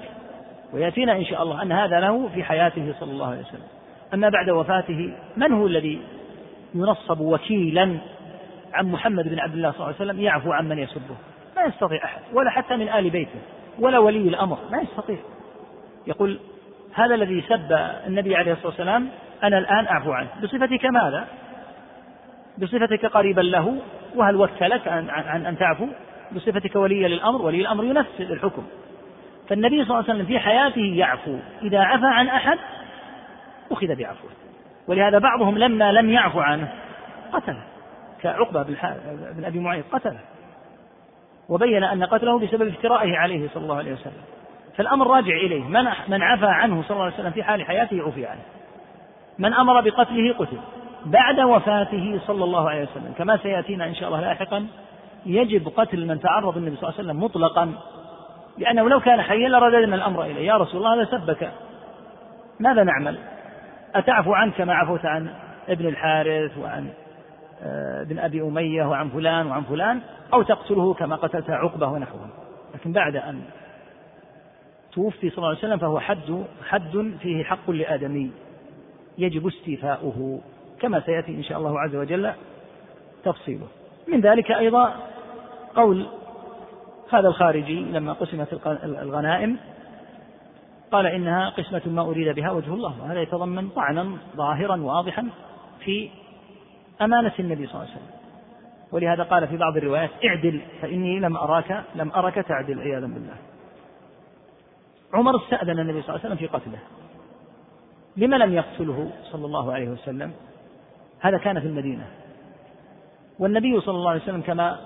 [0.72, 3.66] ويأتينا إن شاء الله أن هذا له في حياته صلى الله عليه وسلم.
[4.14, 6.00] أما بعد وفاته من هو الذي
[6.74, 7.96] ينصب وكيلا
[8.74, 11.16] عن محمد بن عبد الله صلى الله عليه وسلم؟ يعفو عن من يسبه.
[11.56, 13.40] ما يستطيع أحد ولا حتى من آل بيته
[13.78, 15.18] ولا ولي الأمر ما يستطيع.
[16.06, 16.38] يقول
[16.94, 17.72] هذا الذي سب
[18.06, 19.08] النبي عليه الصلاة والسلام
[19.42, 20.28] أنا الآن أعفو عنه.
[20.42, 21.26] بصفتك ماذا؟
[22.58, 23.76] بصفتك قريبا له
[24.14, 25.86] وهل وكلك عن, عن أن تعفو؟
[26.32, 28.62] بصفتك ولي للأمر ولي الأمر ينفذ الحكم.
[29.48, 31.38] فالنبي صلى الله عليه وسلم في حياته يعفو.
[31.62, 32.58] إذا عفى عن أحد
[33.72, 34.30] أخذ بعفوه.
[34.88, 36.72] ولهذا بعضهم لما لم يعفو عنه
[37.32, 37.62] قتله.
[38.22, 38.62] كعقبة
[39.36, 40.20] بن أبي معيط قتله.
[41.48, 44.22] وبين أن قتله بسبب افترائه عليه صلى الله عليه وسلم.
[44.76, 45.64] فالأمر راجع إليه.
[45.64, 48.42] من من عفى عنه صلى الله عليه وسلم في حال حياته عفي عنه.
[49.38, 50.58] من أمر بقتله قتل.
[51.06, 53.14] بعد وفاته صلى الله عليه وسلم.
[53.18, 54.66] كما سيأتينا إن شاء الله لاحقا
[55.26, 57.72] يجب قتل من تعرض النبي صلى الله عليه وسلم مطلقا.
[58.58, 60.46] لأنه لو كان حيا لرددنا الأمر إليه.
[60.46, 61.52] يا رسول الله هذا سبك.
[62.60, 63.18] ماذا نعمل؟
[63.94, 65.28] أتعفو عنه كما عفوت عن
[65.68, 66.88] ابن الحارث وعن
[67.62, 70.00] آه، ابن أبي أمية وعن فلان وعن فلان
[70.32, 72.30] أو تقتله كما قتلت عقبة ونحوهم.
[72.74, 73.42] لكن بعد أن
[74.92, 78.30] توفي صلى الله عليه وسلم فهو حد حد فيه حق لآدمي.
[79.18, 80.40] يجب استيفاؤه
[80.80, 82.32] كما سيأتي إن شاء الله عز وجل
[83.24, 83.66] تفصيله.
[84.08, 84.94] من ذلك أيضا
[85.76, 86.06] قول
[87.10, 89.56] هذا الخارجي لما قسمت الغنائم
[90.92, 95.28] قال إنها قسمة ما أريد بها وجه الله وهذا يتضمن طعنا ظاهرا واضحا
[95.80, 96.10] في
[97.02, 98.16] أمانة النبي صلى الله عليه وسلم.
[98.92, 103.36] ولهذا قال في بعض الروايات اعدل فإني لم أراك لم أرك تعدل عياذا بالله.
[105.14, 106.78] عمر استأذن النبي صلى الله عليه وسلم في قتله.
[108.16, 110.32] لما لم يقتله صلى الله عليه وسلم؟
[111.20, 112.06] هذا كان في المدينة.
[113.38, 114.80] والنبي صلى الله عليه وسلم كما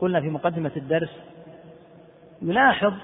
[0.00, 1.29] قلنا في مقدمة الدرس
[2.42, 2.94] يلاحظ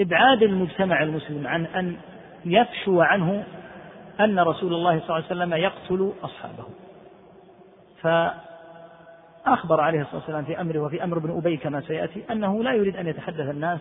[0.00, 1.96] إبعاد المجتمع المسلم عن أن
[2.44, 3.44] يفشو عنه
[4.20, 6.64] أن رسول الله صلى الله عليه وسلم يقتل أصحابه.
[8.02, 12.96] فأخبر عليه الصلاة والسلام في أمره وفي أمر ابن أبي كما سيأتي أنه لا يريد
[12.96, 13.80] أن يتحدث الناس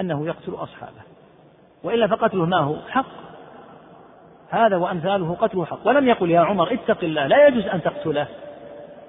[0.00, 1.02] أنه يقتل أصحابه.
[1.82, 3.06] وإلا فقتله ما هو؟ حق.
[4.50, 5.86] هذا وأمثاله قتله حق.
[5.86, 8.26] ولم يقل يا عمر اتق الله لا يجوز أن تقتله.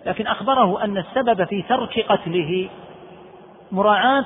[0.05, 2.69] لكن أخبره أن السبب في ترك قتله
[3.73, 4.25] مراعاة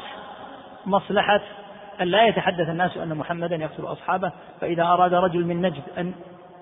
[0.86, 1.42] مصلحة
[2.02, 6.14] أن لا يتحدث الناس أن محمدا يقتل أصحابه فإذا أراد رجل من نجد أن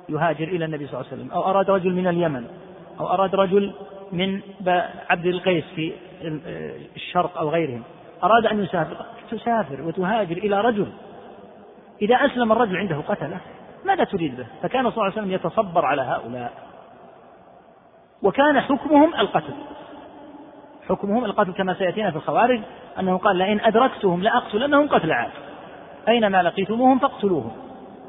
[0.09, 2.47] يهاجر إلى النبي صلى الله عليه وسلم أو أراد رجل من اليمن
[2.99, 3.73] أو أراد رجل
[4.11, 4.41] من
[5.09, 5.93] عبد القيس في
[6.95, 7.83] الشرق أو غيرهم
[8.23, 10.87] أراد أن يسافر تسافر وتهاجر إلى رجل.
[12.01, 13.37] إذا أسلم الرجل عنده قتله
[13.85, 16.53] ماذا تريد به؟ فكان صلى الله عليه وسلم يتصبر على هؤلاء.
[18.23, 19.53] وكان حكمهم القتل.
[20.89, 22.59] حكمهم القتل كما سيأتينا في الخوارج
[22.99, 25.31] أنه قال لئن أدركتهم لأقتلنهم قتل عاد.
[26.07, 27.51] أينما لقيتموهم فاقتلوهم.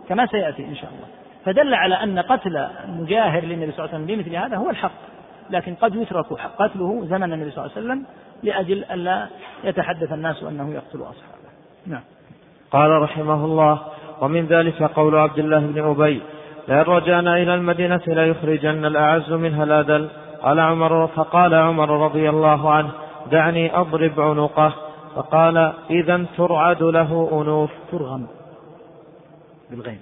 [0.08, 1.06] كما سيأتي إن شاء الله.
[1.44, 4.90] فدل على أن قتل مجاهر للنبي صلى الله عليه وسلم بمثل هذا هو الحق.
[5.50, 6.26] لكن قد يترك
[6.58, 8.06] قتله زمن النبي صلى الله عليه وسلم
[8.42, 9.26] لأجل ألا
[9.64, 11.46] يتحدث الناس أنه يقتل أصحابه.
[11.86, 12.02] نعم.
[12.70, 13.82] قال رحمه الله
[14.20, 16.22] ومن ذلك قول عبد الله بن أبي
[16.68, 20.08] لئن رجعنا إلى المدينة ليخرجن الأعز منها الأذل
[20.46, 22.92] قال عمر فقال عمر رضي الله عنه
[23.30, 24.74] دعني أضرب عنقه.
[25.14, 25.56] فقال
[25.90, 27.70] إذا ترعد له أنوف.
[27.90, 28.26] ترغم
[29.70, 30.00] بالغين.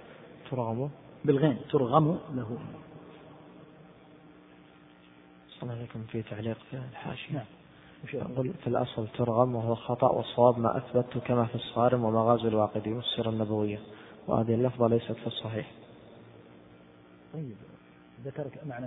[0.50, 0.90] ترغم؟
[1.24, 1.58] بالغين.
[1.70, 2.58] ترغم له
[5.60, 6.02] صلى عليكم.
[6.12, 7.34] في تعليق في الحاشية.
[7.34, 7.44] نعم.
[8.62, 13.78] في الأصل ترغم وهو خطأ والصواب ما أثبت كما في الصارم ومغازي الواقدي والسيرة النبوية.
[14.28, 15.70] وهذه اللفظة ليست في الصحيح.
[17.32, 17.56] طيب
[18.24, 18.86] ذكرك معنى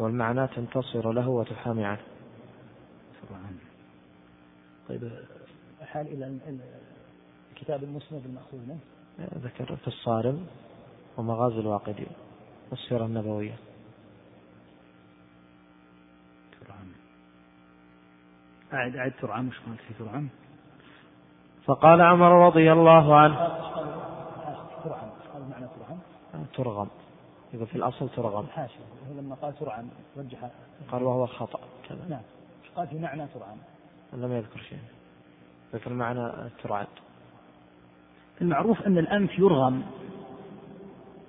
[0.00, 2.00] والمعنى تنتصر له وتحامي عنه.
[4.88, 5.10] طيب
[5.82, 6.38] حال إلى
[7.52, 8.80] الكتاب المسند المأخوذ منه.
[9.34, 10.46] ذكر في الصارم
[11.16, 12.06] ومغازي الواقدي
[12.70, 13.56] والسيرة النبوية.
[16.60, 16.92] ترعم.
[18.72, 20.28] أعد أعد ترعم وش قلت في ترعم؟
[21.64, 23.36] فقال عمر رضي الله عنه.
[24.84, 25.10] ترعم.
[25.34, 25.98] هذا معنى ترعم.
[26.54, 26.88] ترغم.
[27.54, 30.38] يقول في الأصل ترغم حاشا لما قال ترعم رجح.
[30.92, 31.60] قال وهو خطأ.
[31.88, 32.20] كذا نعم.
[32.76, 33.56] قال في معنى ترعم
[34.12, 34.78] لم يذكر شيء
[35.74, 36.32] ذكر معنى
[36.62, 36.86] ترعد
[38.40, 39.82] المعروف أن الأنف يرغم.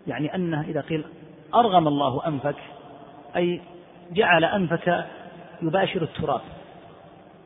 [0.07, 1.05] يعني أنه إذا قيل
[1.55, 2.57] أرغم الله أنفك
[3.35, 3.61] أي
[4.11, 5.05] جعل أنفك
[5.61, 6.41] يباشر التراب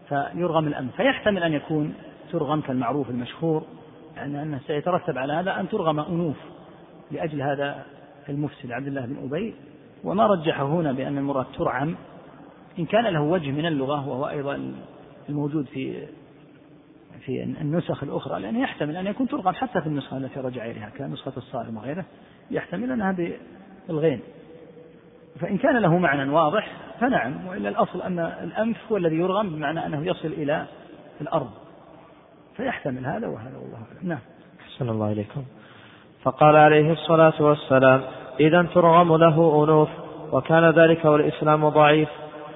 [0.10, 0.96] فيرغم الأنف.
[0.96, 1.96] فيحتمل أن يكون
[2.32, 3.64] ترغم كالمعروف المشهور
[4.16, 6.38] يعني أنه سيترتب على هذا أن ترغم أنوف
[7.12, 7.86] لأجل هذا
[8.30, 9.54] المفسد عبد الله بن أبي
[10.04, 11.96] وما رجحه هنا بأن المراد ترعم
[12.80, 14.74] إن كان له وجه من اللغة وهو أيضا
[15.30, 16.08] الموجود في
[17.26, 21.34] في النسخ الأخرى لأنه يحتمل أن يكون ترغم حتى في النسخة التي رجع إليها كنسخة
[21.38, 22.06] الصارم وغيره
[22.52, 23.16] يحتمل أنها
[23.88, 24.20] بالغين.
[25.40, 30.06] فإن كان له معنى واضح فنعم وإلا الأصل أن الأنف هو الذي يرغم بمعنى أنه
[30.06, 30.66] يصل إلى
[31.22, 31.52] الأرض.
[32.58, 34.10] فيحتمل هذا وهذا والله أعلم.
[34.10, 34.20] نعم.
[34.62, 35.44] أحسن الله إليكم.
[36.26, 38.02] فقال عليه الصلاة والسلام
[38.40, 39.90] إذا ترغم له أنوف
[40.32, 42.10] وكان ذلك والإسلام ضعيف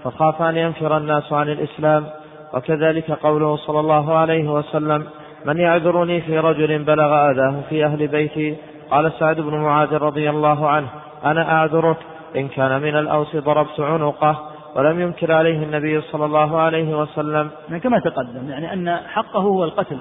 [0.03, 2.05] فخاف أن ينفر الناس عن الإسلام.
[2.53, 5.03] وكذلك قوله صلى الله عليه وسلم
[5.45, 8.55] من يعذرني في رجل بلغ أذاه في أهل بيتي؟
[8.91, 10.87] قال سعد بن معاذ رضي الله عنه
[11.25, 11.97] أنا أعذرك
[12.35, 14.39] إن كان من الأوس ضربت عنقه.
[14.75, 17.49] ولم ينكر عليه النبي صلى الله عليه وسلم.
[17.69, 19.97] يعني كما تقدم يعني أن حقه هو القتل.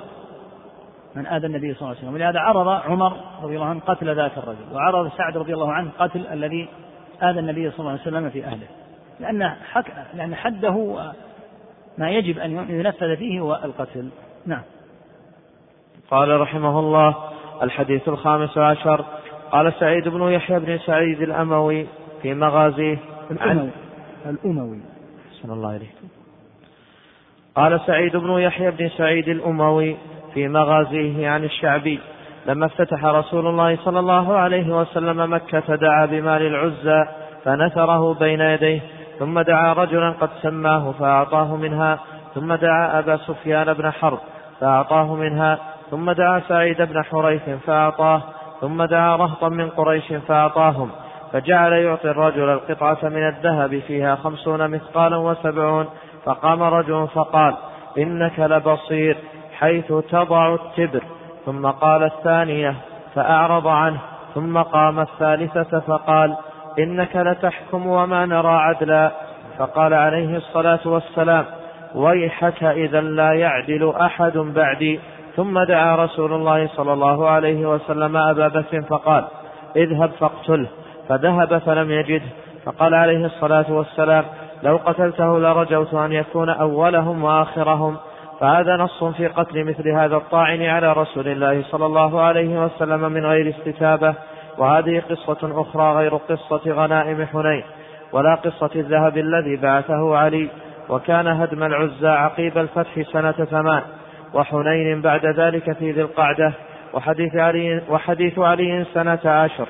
[1.16, 2.14] من آذى النبي صلى الله عليه وسلم.
[2.14, 6.26] ولهذا عرض عمر رضي الله عنه قتل ذاك الرجل وعرض سعد رضي الله عنه قتل
[6.26, 6.68] الذي
[7.22, 8.66] آذى النبي صلى الله عليه وسلم في أهله.
[9.20, 9.92] لأن حك...
[10.14, 10.96] لأن حده
[11.98, 14.08] ما يجب أن ينفذ فيه هو القتل.
[14.46, 14.62] نعم.
[16.10, 17.14] قال رحمه الله
[17.62, 19.04] الحديث الخامس عشر.
[19.50, 21.86] قال سعيد بن يحيى بن سعيد الأموي
[22.22, 22.98] في مغازيه
[23.30, 23.70] الأموي.
[24.26, 24.80] الأموي.
[25.42, 25.90] صلى الله عليه
[27.54, 29.96] قال سعيد بن يحيى بن سعيد الأموي
[30.38, 32.00] في مغازيه عن الشعبي.
[32.46, 37.04] لما افتتح رسول الله صلى الله عليه وسلم مكة دعا بمال العزى
[37.44, 38.80] فنثره بين يديه
[39.18, 41.98] ثم دعا رجلا قد سماه فأعطاه منها
[42.34, 44.18] ثم دعا أبا سفيان بن حرب
[44.60, 45.58] فأعطاه منها
[45.90, 48.22] ثم دعا سعيد بن حريث فأعطاه
[48.60, 50.90] ثم دعا رهطا من قريش فأعطاهم.
[51.32, 55.86] فجعل يعطي الرجل القطعة من الذهب فيها خمسون مثقالا وسبعون
[56.24, 57.54] فقام رجل فقال
[57.98, 59.16] إنك لبصير.
[59.58, 61.02] حيث تضع التبر
[61.46, 62.74] ثم قال الثانية
[63.14, 63.98] فأعرض عنه
[64.34, 66.36] ثم قام الثالثة فقال
[66.78, 69.10] إنك لتحكم وما نرى عدلا.
[69.58, 71.44] فقال عليه الصلاة والسلام
[71.94, 75.00] ويحك إذا لا يعدل أحد بعدي.
[75.36, 79.24] ثم دعا رسول الله صلى الله عليه وسلم أبا بكر فقال
[79.76, 80.68] اذهب فاقتله.
[81.08, 82.26] فذهب فلم يجده.
[82.64, 84.24] فقال عليه الصلاة والسلام
[84.62, 87.96] لو قتلته لرجوت أن يكون أولهم وآخرهم.
[88.40, 93.26] فهذا نص في قتل مثل هذا الطاعن على رسول الله صلى الله عليه وسلم من
[93.26, 94.14] غير استتابة
[94.58, 97.64] وهذه قصة أخرى غير قصة غنائم حنين
[98.12, 100.48] ولا قصة الذهب الذي بعثه علي
[100.88, 103.82] وكان هدم العزى عقيب الفتح سنة ثمان
[104.34, 106.52] وحنين بعد ذلك في ذي القعدة
[106.94, 109.68] وحديث علي, وحديث علي سنة عشر.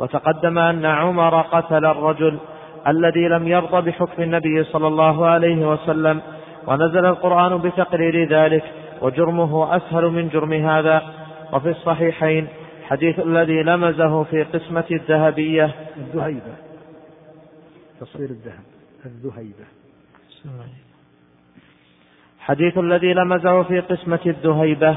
[0.00, 2.38] وتقدم أن عمر قتل الرجل
[2.88, 6.20] الذي لم يرضى بحكم النبي صلى الله عليه وسلم
[6.66, 8.64] ونزل القرآن بتقرير ذلك
[9.02, 11.02] وجرمه أسهل من جرم هذا.
[11.52, 12.48] وفي الصحيحين
[12.88, 15.70] حديث الذي لمزه في قسمة الذهبية.
[15.96, 16.54] الذهيبة.
[18.00, 18.64] تصوير الذهب.
[19.06, 19.64] الذهيبة.
[22.40, 24.96] حديث الذي لمزه في قسمة الذهيبة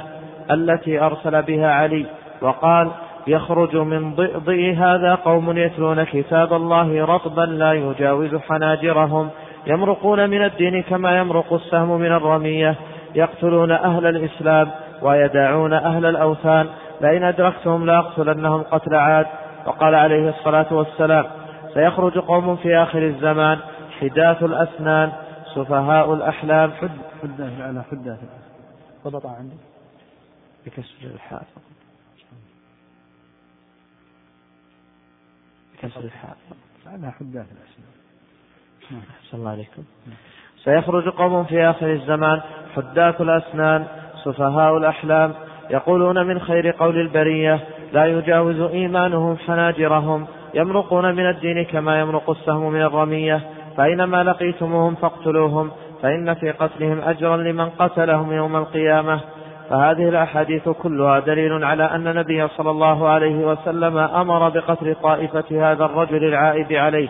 [0.52, 2.06] التي أرسل بها علي
[2.41, 2.91] وقال
[3.27, 9.30] يخرج من ضئضئ هذا قوم يتلون كتاب الله رطبا لا يجاوز حناجرهم.
[9.68, 12.76] يمرقون من الدين كما يمرق السهم من الرمية
[13.15, 14.72] يقتلون أهل الإسلام
[15.02, 16.69] ويدعون أهل الأوثان.
[17.02, 19.27] لئن أدركتهم لأقتلنهم قتل عاد.
[19.65, 21.26] وقال عليه الصلاة والسلام
[21.73, 23.60] سيخرج قوم في آخر الزمان
[23.99, 25.11] حداث الأسنان
[25.56, 26.72] سفهاء الأحلام.
[26.72, 26.89] حد
[27.23, 28.19] حداث على حداث
[29.07, 29.57] ضبط عندي.
[30.65, 31.45] بكسر الحاء.
[35.73, 36.38] بكسر الحاء.
[36.88, 37.87] على حداث الأسنان.
[38.92, 39.02] نعم.
[39.24, 39.84] أحسن الله عليكم
[40.64, 42.42] سيخرج قوم في آخر الزمان
[42.76, 43.86] حداث الأسنان
[44.24, 45.34] سفهاء الأحلام
[45.70, 47.60] يقولون من خير قول البرية
[47.94, 53.42] لا يجاوز إيمانهم حناجرهم يمرقون من الدين كما يمرق السهم من الرمية
[53.78, 59.20] فأينما لقيتموهم فاقتلوهم فإن في قتلهم أجرا لمن قتلهم يوم القيامة.
[59.70, 65.86] فهذه الأحاديث كلها دليل على أن النبي صلى الله عليه وسلم أمر بقتل طائفة هذا
[65.86, 67.10] الرجل العائد عليه.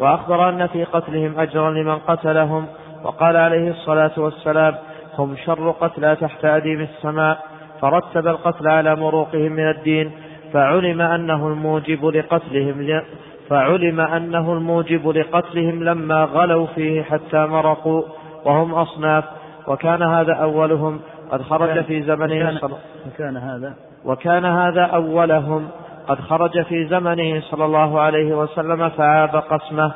[0.00, 2.66] وأخبر أن في قتلهم أجرا لمن قتلهم
[3.04, 4.74] وقال عليه الصلاة والسلام
[5.18, 7.38] هم شر قتلى تحت أديم السماء
[7.80, 10.10] فرتب القتل على مروقهم من الدين
[10.52, 13.02] فعلم أنه الموجب لقتلهم
[13.48, 18.02] فعلم أنه الموجب لقتلهم لما غلوا فيه حتى مرقوا
[18.44, 19.24] وهم أصناف
[19.66, 21.00] وكان هذا أولهم
[21.30, 22.60] قد خرج في زمنه
[23.06, 23.74] وكان هذا
[24.04, 25.68] وكان هذا أولهم
[26.08, 29.92] قد خرج في زمنه صلى الله عليه وسلم فعاب قسمه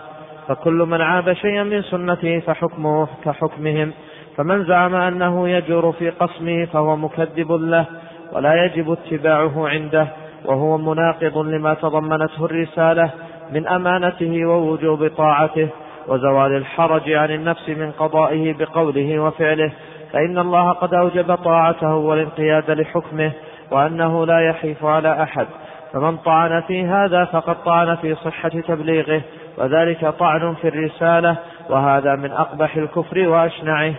[0.49, 3.93] فكل من عاب شيئا من سنته فحكمه كحكمهم.
[4.37, 7.85] فمن زعم أنه يجور في قسمه فهو مكذب له
[8.33, 10.07] ولا يجب اتباعه عنده
[10.45, 13.11] وهو مناقض لما تضمنته الرسالة
[13.53, 15.69] من أمانته ووجوب طاعته
[16.09, 19.73] وزوال الحرج عن النفس من قضائه بقوله وفعله.
[20.13, 23.33] فإن الله قد أوجب طاعته والانقياد لحكمه
[23.71, 25.47] وأنه لا يحيف على أحد.
[25.93, 29.23] فمن طعن في هذا فقد طعن في صحة تبليغه
[29.59, 31.37] وذلك طعن في الرسالة
[31.71, 33.95] وهذا من أقبح الكفر وأشنعه.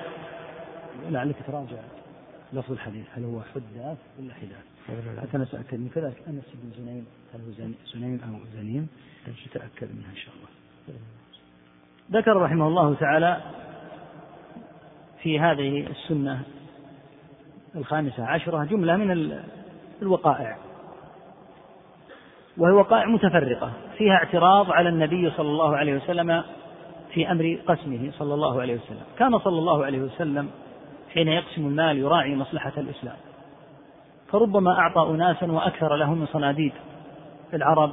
[1.09, 1.81] لعلك تراجع
[2.53, 4.71] لفظ الحديث هل هو حداث ولا حداث
[5.21, 7.51] حتى نتأكد من كذلك أنس بن زنيم هل هو
[7.93, 8.87] زنيم أو زنيم؟
[9.47, 10.49] نتأكد منها إن شاء الله.
[12.11, 13.41] ذكر رحمه الله تعالى
[15.23, 16.41] في هذه السنة
[17.75, 19.39] الخامسة عشرة جملة من
[20.01, 20.57] الوقائع.
[22.61, 26.43] وهي وقائع متفرقة فيها اعتراض على النبي صلى الله عليه وسلم
[27.13, 29.03] في أمر قسمه صلى الله عليه وسلم.
[29.17, 30.49] كان صلى الله عليه وسلم
[31.13, 33.15] حين يقسم المال يراعي مصلحة الإسلام.
[34.31, 36.73] فربما أعطى أناسا وأكثر لهم من صناديد
[37.53, 37.91] العرب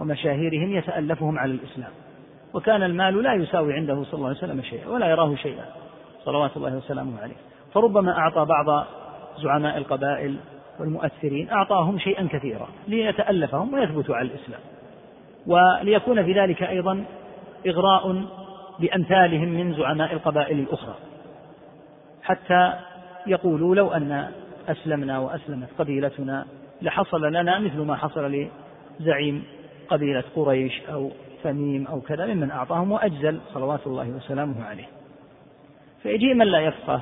[0.00, 1.90] ومشاهيرهم يتألفهم على الإسلام.
[2.54, 5.64] وكان المال لا يساوي عنده صلى الله عليه وسلم شيئا ولا يراه شيئا
[6.24, 7.36] صلوات الله وسلامه عليه.
[7.74, 8.86] فربما أعطى بعض
[9.38, 10.36] زعماء القبائل
[10.80, 14.60] والمؤثرين أعطاهم شيئا كثيرا ليتألفهم ويثبتوا على الإسلام.
[15.46, 17.04] وليكون في ذلك أيضا
[17.66, 18.24] إغراء
[18.78, 20.94] بأمثالهم من زعماء القبائل الأخرى.
[22.22, 22.72] حتى
[23.26, 24.28] يقولوا لو أن
[24.68, 26.46] أسلمنا وأسلمت قبيلتنا
[26.82, 28.48] لحصل لنا مثل ما حصل
[29.00, 29.44] لزعيم
[29.88, 31.10] قبيلة قريش أو
[31.44, 34.86] تميم أو كذا ممن أعطاهم وأجزل صلوات الله وسلامه عليه.
[36.02, 37.00] فيجيء من لا يفقه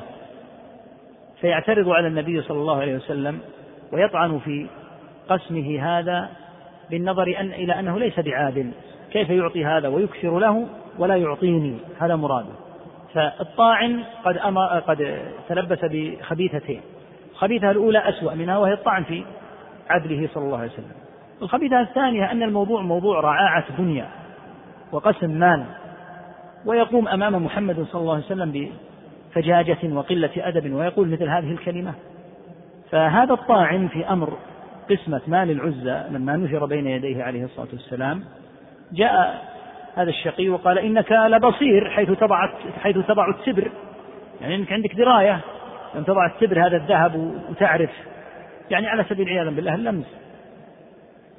[1.41, 3.41] فيعترض على النبي صلى الله عليه وسلم
[3.93, 4.67] ويطعن في
[5.29, 6.29] قسمه هذا
[6.91, 8.71] بالنظر أن إلى أنه ليس بعادل.
[9.12, 10.67] كيف يعطي هذا ويكثر له
[10.99, 12.53] ولا يعطيني؟ هذا مراده.
[13.15, 15.19] فالطاعن قد أمر قد
[15.49, 16.81] تلبس بخبيثتين.
[17.33, 19.25] الخبيثة الأولى أسوأ منها وهي الطعن في
[19.91, 20.93] عدله صلى الله عليه وسلم.
[21.43, 24.09] الخبيثة الثانية أن الموضوع موضوع رعاعة دنيا
[24.93, 25.65] وقسم مال
[26.67, 28.71] ويقوم أمام محمد صلى الله عليه وسلم
[29.33, 31.95] بفجاجة وقلة أدب ويقول مثل هذه الكلمة
[32.91, 34.39] فهذا الطاعن في أمر
[34.91, 38.25] قسمة مال العزى لما نشر بين يديه عليه الصلاة والسلام
[38.93, 39.45] جاء
[39.97, 42.49] هذا الشقي وقال إنك لبصير حيث تضع
[42.83, 43.71] حيث تضع التبر.
[44.41, 45.41] يعني إنك عندك دراية
[45.95, 47.91] لم تضع التبر هذا الذهب وتعرف.
[48.71, 50.07] يعني على سبيل عياذا بالله اللمس.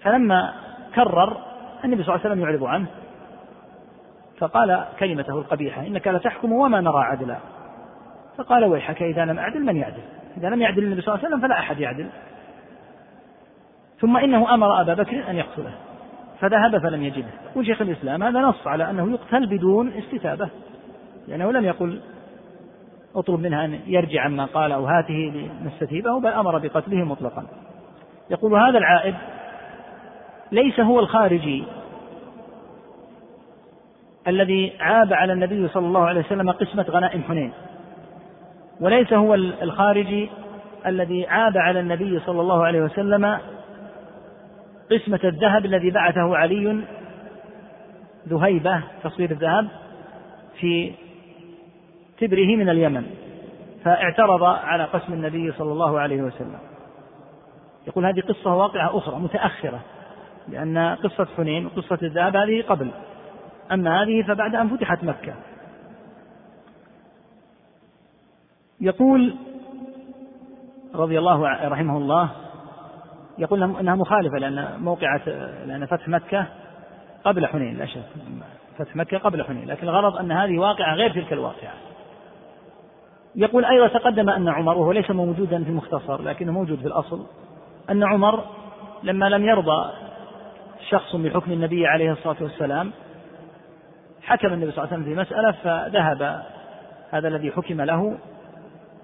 [0.02, 0.54] فلما
[0.96, 1.38] كرر
[1.84, 2.88] النبي صلى الله عليه وسلم يعرض عنه
[4.38, 7.38] فقال كلمته القبيحة إنك لتحكم وما نرى عدلا.
[8.44, 10.02] فقال ويحك إذا لم أعدل من يعدل.
[10.38, 12.08] إذا لم يعدل النبي صلى الله عليه وسلم فلا أحد يعدل.
[14.00, 15.74] ثم إنه أمر أبا بكر أن يقتله
[16.40, 17.28] فذهب فلم يجده.
[17.52, 20.50] يقول شيخ الإسلام هذا نص على أنه يقتل بدون استتابة
[21.28, 22.02] لأنه لم يقل
[23.16, 27.46] اطلب منها أن يرجع عما قال أو هاته لنستتيبه بل أمر بقتله مطلقا.
[28.30, 29.16] يقول هذا العائد
[30.52, 31.64] ليس هو الخارجي
[34.28, 37.52] الذي عاب على النبي صلى الله عليه وسلم قسمة غنائم حنين.
[38.82, 40.30] وليس هو الخارجي
[40.86, 43.38] الذي عاب على النبي صلى الله عليه وسلم
[44.92, 46.84] قسمة الذهب الذي بعثه علي
[48.28, 49.68] ذهيبة تصوير الذهب
[50.60, 50.92] في
[52.20, 53.04] تبره من اليمن
[53.84, 56.60] فاعترض على قسم النبي صلى الله عليه وسلم.
[57.88, 59.80] يقول هذه قصة واقعة أخرى متأخرة
[60.48, 62.92] لأن قصة حنين وقصة الذهب هذه قبل.
[63.72, 65.34] أما هذه فبعد أن فتحت مكة.
[68.82, 69.36] يقول
[70.96, 72.30] رضي الله رحمه الله
[73.38, 75.22] يقول إنها مخالفة لأن موقعة
[75.66, 76.46] لأن فتح مكة
[77.24, 78.04] قبل حنين لا شك.
[78.78, 81.74] فتح مكة قبل حنين لكن الغرض أن هذه واقعة غير تلك الواقعة.
[83.36, 87.26] يقول أيضا تقدم أن عمر وهو ليس موجودا في المختصر لكنه موجود في الأصل
[87.90, 88.44] أن عمر
[89.04, 89.92] لما لم يرضى
[90.90, 92.92] شخص بحكم النبي عليه الصلاة والسلام
[94.22, 96.44] حكم النبي صلى الله عليه وسلم في مسألة فذهب
[97.12, 98.18] هذا الذي حكم له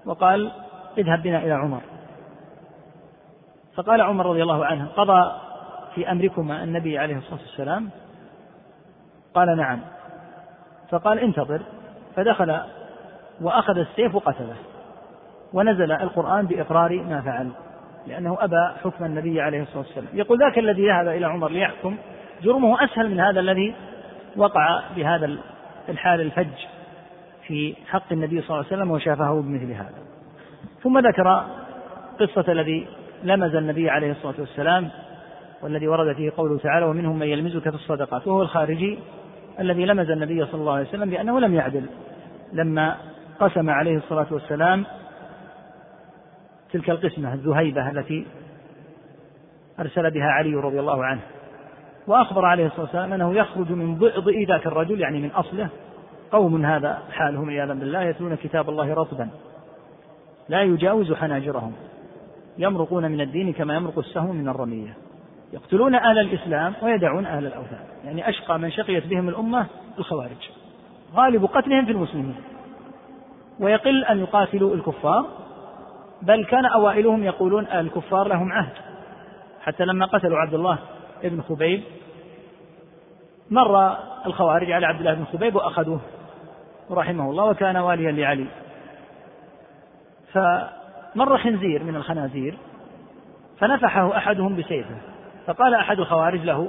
[0.06, 0.52] وقال
[0.98, 1.80] اذهب بنا إلى عمر.
[3.74, 5.32] فقال عمر رضي الله عنه قضى
[5.94, 7.90] في أمركما النبي عليه الصلاة والسلام؟
[9.34, 9.80] قال نعم.
[10.90, 11.62] فقال انتظر.
[12.16, 12.60] فدخل
[13.40, 14.56] وأخذ السيف وقتله
[15.52, 17.50] ونزل القرآن بإقرار ما فعل
[18.06, 20.06] لأنه أبى حكم النبي عليه الصلاة والسلام.
[20.12, 21.96] يقول ذاك الذي ذهب إلى عمر ليحكم
[22.42, 23.74] جرمه أسهل من هذا الذي
[24.36, 25.38] وقع بهذا
[25.88, 26.77] الحال الفج.
[27.48, 29.94] في حق النبي صلى الله عليه وسلم وشافه بمثل هذا.
[30.82, 31.44] ثم ذكر
[32.20, 32.86] قصة الذي
[33.22, 34.88] لمز النبي عليه الصلاة والسلام
[35.62, 38.26] والذي ورد فيه قوله تعالى ومنهم من يلمزك في الصدقات.
[38.26, 38.98] وهو الخارجي
[39.60, 41.86] الذي لمز النبي صلى الله عليه وسلم بأنه لم يعدل.
[42.52, 42.96] لما
[43.40, 44.84] قسم عليه الصلاة والسلام
[46.72, 48.26] تلك القسمة الذهيبة التي
[49.80, 51.20] أرسل بها علي رضي الله عنه
[52.06, 55.68] وأخبر عليه الصلاة والسلام أنه يخرج من ضئضئ ذاك الرجل يعني من أصله
[56.32, 59.28] قوم هذا حالهم عياذا بالله يتلون كتاب الله رطبا.
[60.48, 61.72] لا يجاوز حناجرهم.
[62.58, 64.96] يمرقون من الدين كما يمرق السهم من الرمية.
[65.52, 67.84] يقتلون أهل الإسلام ويدعون أهل الأوثان.
[68.04, 69.66] يعني أشقى من شقيت بهم الأمة
[69.98, 70.50] الخوارج.
[71.14, 72.36] غالب قتلهم في المسلمين.
[73.60, 75.26] ويقل أن يقاتلوا الكفار
[76.22, 78.72] بل كان أوائلهم يقولون الكفار لهم عهد.
[79.60, 80.78] حتى لما قتلوا عبد الله
[81.22, 81.82] بن خبيب
[83.50, 83.96] مر
[84.26, 86.00] الخوارج على عبد الله بن خبيب وأخذوه.
[86.90, 88.46] رحمه الله وكان واليا لعلي.
[90.32, 92.58] فمر خنزير من الخنازير
[93.58, 94.96] فنفحه أحدهم بسيفه
[95.46, 96.68] فقال أحد الخوارج له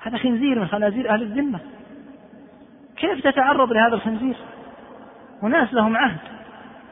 [0.00, 1.60] هذا خنزير من خنازير أهل الذمة.
[2.96, 4.36] كيف تتعرض لهذا الخنزير؟
[5.42, 6.18] وناس لهم عهد.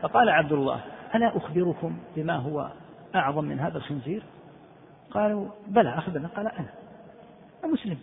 [0.02, 0.80] فقال عبد الله
[1.14, 2.68] ألا أخبركم بما هو
[3.14, 4.22] أعظم من هذا الخنزير؟
[5.10, 6.28] قالوا بلى أخبرنا.
[6.36, 7.98] قال أنا مسلم.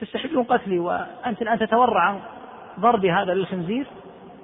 [0.00, 2.20] تستحبون قتلي وأنت الآن تتورع
[2.78, 3.86] ضرب هذا للخنزير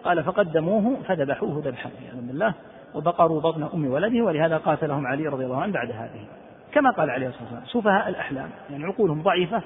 [0.05, 2.55] قال فقدموه فذبحوه ذبحا والعياذ بالله.
[2.95, 6.27] وبقروا بطن أم ولده ولهذا قاتلهم علي رضي الله عنه بعد هذه.
[6.73, 9.63] كما قال عليه الصلاة والسلام سفهاء الأحلام يعني عقولهم ضعيفة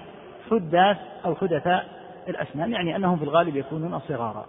[0.51, 1.87] حداث أو حدثاء
[2.29, 4.47] الأسنان يعني أنهم في الغالب يكونون صغارا.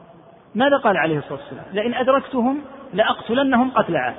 [0.56, 2.62] ماذا قال عليه الصلاة والسلام؟ لئن أدركتهم
[2.94, 4.16] لأقتلنهم قتل عاد.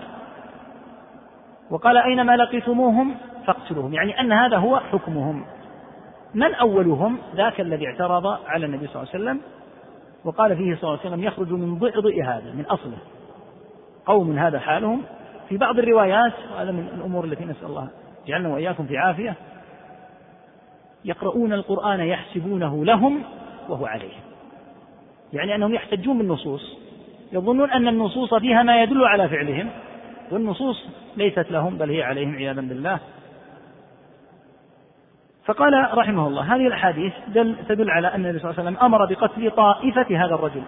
[1.71, 3.15] وقال أينما لقيتموهم؟
[3.47, 3.95] فاقتلوهم.
[3.95, 5.45] يعني أن هذا هو حكمهم.
[6.35, 9.41] من أولهم؟ ذاك الذي اعترض على النبي صلى الله عليه وسلم
[10.25, 12.99] وقال فيه صلى الله عليه وسلم يخرج من ضئضئ هذا من أصله.
[14.07, 15.03] قوم هذا حالهم.
[15.51, 17.89] في بعض الروايات وهذا من الأمور التي نسأل الله
[18.27, 19.35] جعلنا وإياكم في عافية
[21.05, 23.23] يقرؤون القرآن يحسبونه لهم
[23.69, 24.21] وهو عليهم
[25.33, 26.79] يعني أنهم يحتجون بالنصوص.
[27.33, 29.71] يظنون أن النصوص فيها ما يدل على فعلهم.
[30.31, 30.87] والنصوص
[31.17, 33.01] ليست لهم بل هي عليهم عياذا بالله.
[35.45, 39.07] فقال رحمه الله هذه الأحاديث دل تدل على أن النبي صلى الله عليه وسلم أمر
[39.07, 40.63] بقتل طائفة هذا الرجل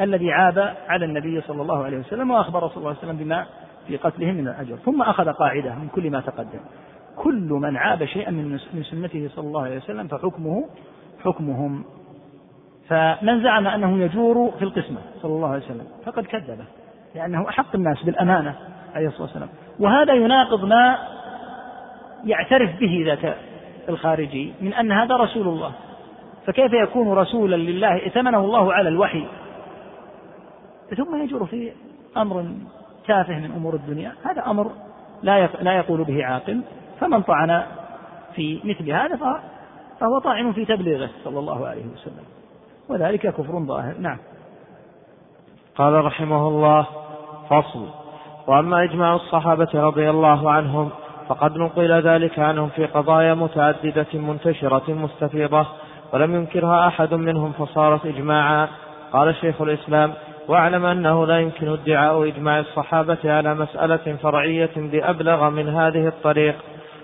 [0.00, 3.46] الذي عاب على النبي صلى الله عليه وسلم وأخبر صلى الله عليه وسلم بما
[3.86, 6.60] في قتلهم من الأجر ثم أخذ قاعدة من كل ما تقدم.
[7.16, 10.64] كل من عاب شيئا من من سنته صلى الله عليه وسلم فحكمه
[11.24, 11.84] حكمهم.
[12.88, 16.64] فمن زعم أنه يجور في القسمة صلى الله عليه وسلم فقد كذبه
[17.14, 18.54] لأنه أحق الناس بالأمانة
[18.94, 19.48] عليه الصلاة والسلام.
[19.80, 20.98] وهذا يناقض ما
[22.24, 23.36] يعترف به ذاك
[23.88, 25.72] الخارجي من أن هذا رسول الله.
[26.46, 29.26] فكيف يكون رسولا لله؟ ائتمنه الله على الوحي.
[30.96, 31.72] ثم يجور في
[32.16, 32.44] أمر
[33.06, 34.12] تافه من أمور الدنيا.
[34.24, 34.70] هذا أمر
[35.22, 36.60] لا لا يقول به عاقل.
[37.00, 37.62] فمن طعن
[38.34, 39.16] في مثل هذا
[40.00, 42.24] فهو طاعن في تبليغه صلى الله عليه وسلم.
[42.88, 43.94] وذلك كفر ظاهر.
[43.98, 44.18] نعم.
[45.76, 46.86] قال رحمه الله
[47.50, 47.88] فصل.
[48.46, 50.90] وأما إجماع الصحابة رضي الله عنهم
[51.28, 55.66] فقد نقل ذلك عنهم في قضايا متعددة منتشرة مستفيضة
[56.12, 58.68] ولم ينكرها أحد منهم فصارت إجماعا.
[59.12, 60.12] قال شيخ الإسلام
[60.48, 66.54] واعلم أنه لا يمكن ادعاء إجماع الصحابة على مسألة فرعية بأبلغ من هذه الطريق.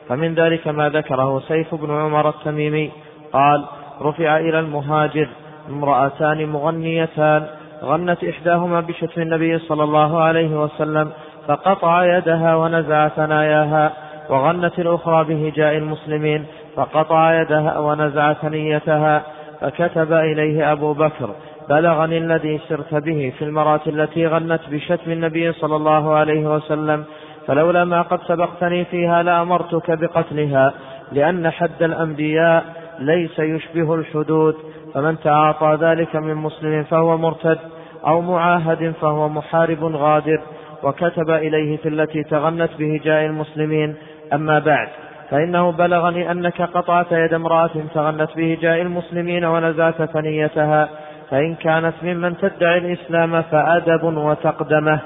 [0.08, 2.90] فمن ذلك ما ذكره سيف بن عمر التميمي.
[3.32, 3.64] قال
[4.02, 5.28] رفع إلى المهاجر
[5.68, 7.46] امرأتان مغنيتان.
[7.84, 11.10] غنت إحداهما بشتم النبي صلى الله عليه وسلم
[11.48, 13.92] فقطع يدها ونزع ثناياها
[14.30, 16.44] وغنت الأخرى بهجاء المسلمين
[16.76, 19.22] فقطع يدها ونزع ثنيتها
[19.60, 21.30] فكتب إليه أبو بكر
[21.68, 27.04] بلغني الذي سرت به في المرأة التي غنت بشتم النبي صلى الله عليه وسلم
[27.46, 30.72] فلولا ما قد سبقتني فيها لأمرتك بقتلها
[31.12, 32.64] لأن حد الأنبياء
[32.98, 34.54] ليس يشبه الحدود
[34.94, 37.58] فمن تعاطى ذلك من مسلم فهو مرتد
[38.06, 40.40] أو معاهد فهو محارب غادر
[40.82, 43.96] وكتب إليه في التي تغنت بهجاء المسلمين
[44.32, 44.88] أما بعد
[45.30, 50.88] فإنه بلغني أنك قطعت يد امرأة تغنت بهجاء المسلمين ونزعت ثنيتها
[51.30, 55.00] فإن كانت ممن تدعي الإسلام فأدب وتقدمه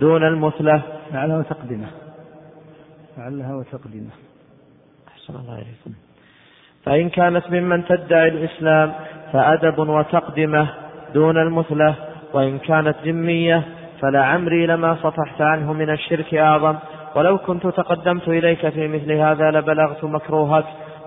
[0.00, 0.82] دون المثلة.
[1.12, 1.86] لعلها وتقدمه.
[3.18, 4.10] لعلها وتقدمه.
[5.08, 5.92] أحسن الله إليكم.
[6.84, 8.92] فإن كانت ممن تدعي الإسلام
[9.32, 10.68] فأدب وتقدمه
[11.14, 11.94] دون المثلة
[12.32, 13.62] وإن كانت ذمية
[14.00, 16.76] فلعمري لما صفحت عنه من الشرك أعظم
[17.16, 20.64] ولو كنت تقدمت إليك في مثل هذا لبلغت مكروهك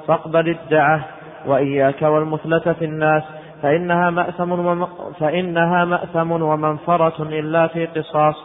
[0.08, 1.06] فاقبل الدعة
[1.46, 3.24] وإياك والمثلة في الناس
[3.62, 4.88] فإنها مأثم, وم...
[5.20, 8.36] فإنها مأثم ومنفرة إلا في قصاص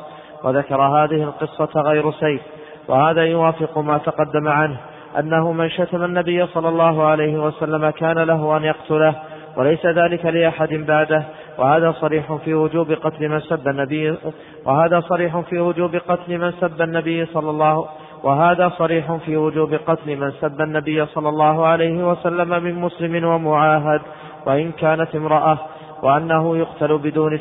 [0.45, 2.43] وذكر هذه القصة غير سيف
[2.89, 4.77] وهذا يوافق ما تقدم عنه
[5.19, 9.15] أنه من شتم النبي صلى الله عليه وسلم كان له أن يقتله
[9.57, 11.24] وليس ذلك لأحد بعده
[11.59, 14.16] وهذا صريح في وجوب قتل من سب النبي
[14.64, 17.86] وهذا صريح في وجوب قتل من سب النبي صلى الله
[18.24, 24.01] وهذا صريح في وجوب قتل من سب النبي صلى الله عليه وسلم من مسلم ومعاهد
[24.47, 25.59] وإن كانت امرأة
[26.02, 27.40] وأنه يقتل بدون.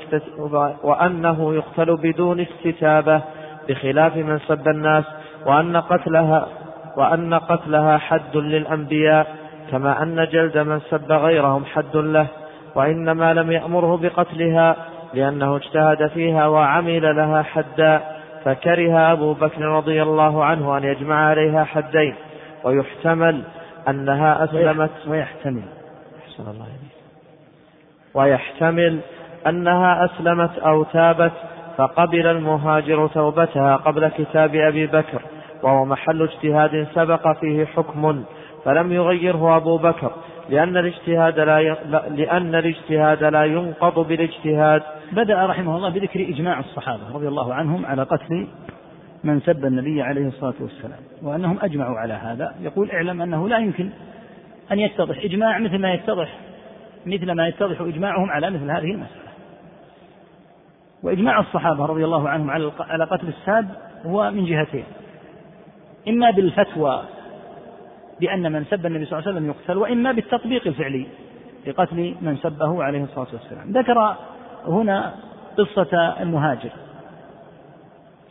[0.84, 3.22] وأنه يقتل بدون استتابة
[3.70, 5.04] بخلاف من سب الناس
[5.46, 6.48] وأن قتلها
[6.98, 9.36] وأن قتلها حد للأنبياء
[9.72, 12.28] كما أن جلد من سب غيرهم حد له
[12.76, 14.76] وإنما لم يأمره بقتلها
[15.14, 18.02] لأنه اجتهد فيها وعمل لها حدا
[18.46, 22.16] فكره أبو بكر رضي الله عنه أن يجمع عليها حدين
[22.64, 23.44] ويحتمل
[23.90, 24.92] أنها أسلمت.
[25.08, 25.64] ويحتمل.
[26.28, 26.94] أحسن الله عليك
[28.14, 29.00] ويحتمل
[29.48, 31.32] أنها أسلمت أو تابت
[31.78, 35.22] فقبل المهاجر توبتها قبل كتاب أبي بكر
[35.64, 38.24] وهو محل اجتهاد سبق فيه حكم
[38.66, 40.12] فلم يغيره أبو بكر.
[40.50, 41.78] لأن الاجتهاد لا ي...
[42.10, 44.84] لأن الاجتهاد لا ينقض بالاجتهاد.
[45.12, 48.48] بدأ رحمه الله بذكر إجماع الصحابة رضي الله عنهم على قتل
[49.24, 52.56] من سب النبي عليه الصلاة والسلام وأنهم أجمعوا على هذا.
[52.62, 53.90] يقول اعلم أنه لا يمكن
[54.72, 56.38] أن يتضح إجماع مثل ما يتضح
[57.06, 59.24] مثل ما يتضح إجماعهم على مثل هذه المسألة.
[61.04, 62.50] وإجماع الصحابة رضي الله عنهم
[62.80, 63.68] على قتل الساب
[64.06, 64.84] هو من جهتين
[66.08, 67.04] إما بالفتوى
[68.24, 71.06] بأن من سب النبي صلى الله عليه وسلم يقتل وإما بالتطبيق الفعلي.
[71.68, 73.72] لقتل من سبه عليه الصلاة والسلام.
[73.72, 74.16] ذكر
[74.68, 75.14] هنا
[75.58, 76.70] قصة المهاجر.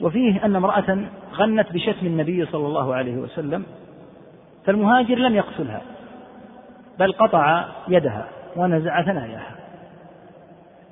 [0.00, 0.98] وفيه أن امرأة
[1.34, 3.64] غنت بشتم النبي صلى الله عليه وسلم
[4.64, 5.82] فالمهاجر لم يقتلها
[6.98, 9.56] بل قطع يدها ونزع ثناياها.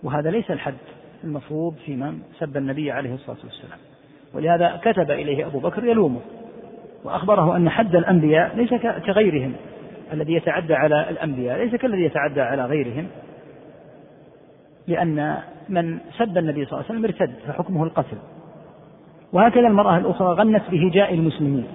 [0.03, 0.75] وهذا ليس الحد
[1.25, 3.79] المفروض في من سب النبي عليه الصلاة والسلام.
[4.35, 6.21] ولهذا كتب إليه أبو بكر يلومه.
[7.05, 8.75] وأخبره أن حد الأنبياء ليس
[9.07, 9.53] كغيرهم
[10.13, 13.07] الذي يتعدى على الأنبياء ليس كالذي يتعدى على غيرهم.
[14.89, 15.37] لأن
[15.69, 18.17] من سب النبي صلى الله عليه وسلم ارتد فحكمه القتل.
[19.33, 21.67] وهكذا المرأة الأخرى غنت بهجاء المسلمين.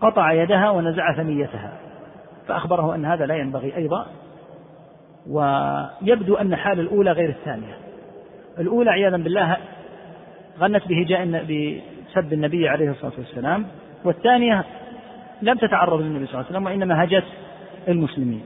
[0.00, 1.72] قطع يدها ونزع ثنيتها.
[2.48, 4.06] فأخبره أن هذا لا ينبغي أيضا.
[5.30, 7.76] ويبدو أن حال الأولى غير الثانية.
[8.58, 9.56] الأولى عياذا بالله
[10.58, 13.66] غنت بهجاء بسب النبي عليه الصلاة والسلام.
[14.06, 14.64] والثانية
[15.42, 17.24] لم تتعرض للنبي صلى الله عليه وسلم وإنما هجت
[17.88, 18.44] المسلمين.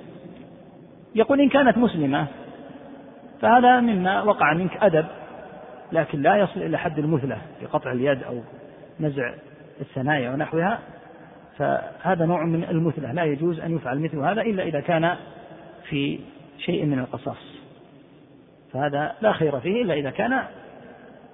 [1.14, 2.26] يقول إن كانت مسلمة
[3.40, 5.06] فهذا مما وقع منك أدب
[5.92, 8.40] لكن لا يصل إلى حد المثلة في قطع اليد أو
[9.00, 9.32] نزع
[9.80, 10.78] الثنايا ونحوها
[11.58, 13.12] فهذا نوع من المثلة.
[13.12, 15.16] لا يجوز أن يفعل مثل هذا إلا إذا كان
[15.88, 16.20] في
[16.58, 17.60] شيء من القصاص.
[18.72, 20.42] فهذا لا خير فيه إلا إذا كان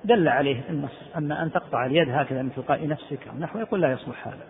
[0.07, 3.93] دل عليه النص أما أن تقطع اليد هكذا من تلقاء نفسك أو نحو يقول لا
[3.93, 4.47] يصلح هذا.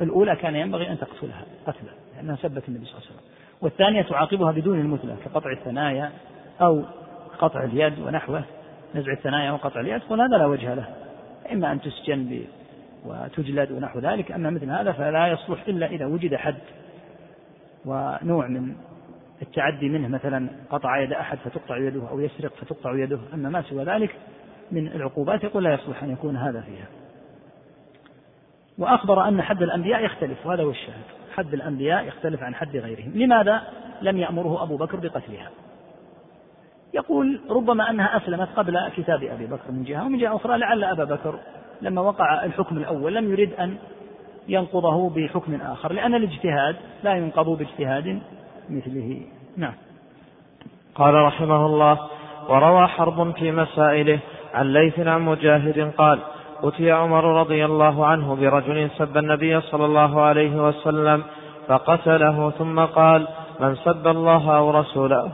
[0.00, 3.20] الأولى كان ينبغي أن تقتلها قتلا لأنها سبت النبي صلى الله عليه وسلم.
[3.60, 6.10] والثانية تعاقبها بدون المثلة كقطع الثنايا
[6.60, 6.82] أو
[7.38, 8.44] قطع اليد ونحوه
[8.94, 10.88] نزع الثنايا وقطع اليد قل هذا لا وجه له.
[11.52, 12.44] إما أن تسجن
[13.04, 16.58] وتجلد ونحو ذلك أما مثل هذا فلا يصلح إلا إذا وجد حد
[17.84, 18.74] ونوع من
[19.42, 23.84] التعدي منه مثلا قطع يد أحد فتقطع يده أو يسرق فتقطع يده أما ما سوى
[23.84, 24.10] ذلك
[24.72, 26.86] من العقوبات يقول لا يصلح أن يكون هذا فيها.
[28.78, 31.04] وأخبر أن حد الأنبياء يختلف وهذا هو الشاهد.
[31.34, 33.12] حد الأنبياء يختلف عن حد غيرهم.
[33.14, 33.62] لماذا
[34.02, 35.50] لم يأمره أبو بكر بقتلها؟
[36.94, 41.04] يقول ربما أنها أسلمت قبل كتاب أبي بكر من جهة ومن جهة أخرى لعل أبا
[41.04, 41.38] بكر
[41.82, 43.78] لما وقع الحكم الأول لم يرد أن
[44.48, 48.20] ينقضه بحكم آخر لأن الاجتهاد لا ينقض باجتهاد
[48.70, 49.22] مثله.
[49.56, 49.74] نعم.
[50.94, 51.98] قال رحمه الله
[52.48, 54.18] وروى حرب في مسائله
[54.54, 56.18] عن ليث عن مجاهد قال
[56.64, 61.22] أتي عمر رضي الله عنه برجل سب النبي صلى الله عليه وسلم
[61.68, 63.28] فقتله ثم قال
[63.60, 65.30] من سب الله أو رسوله؟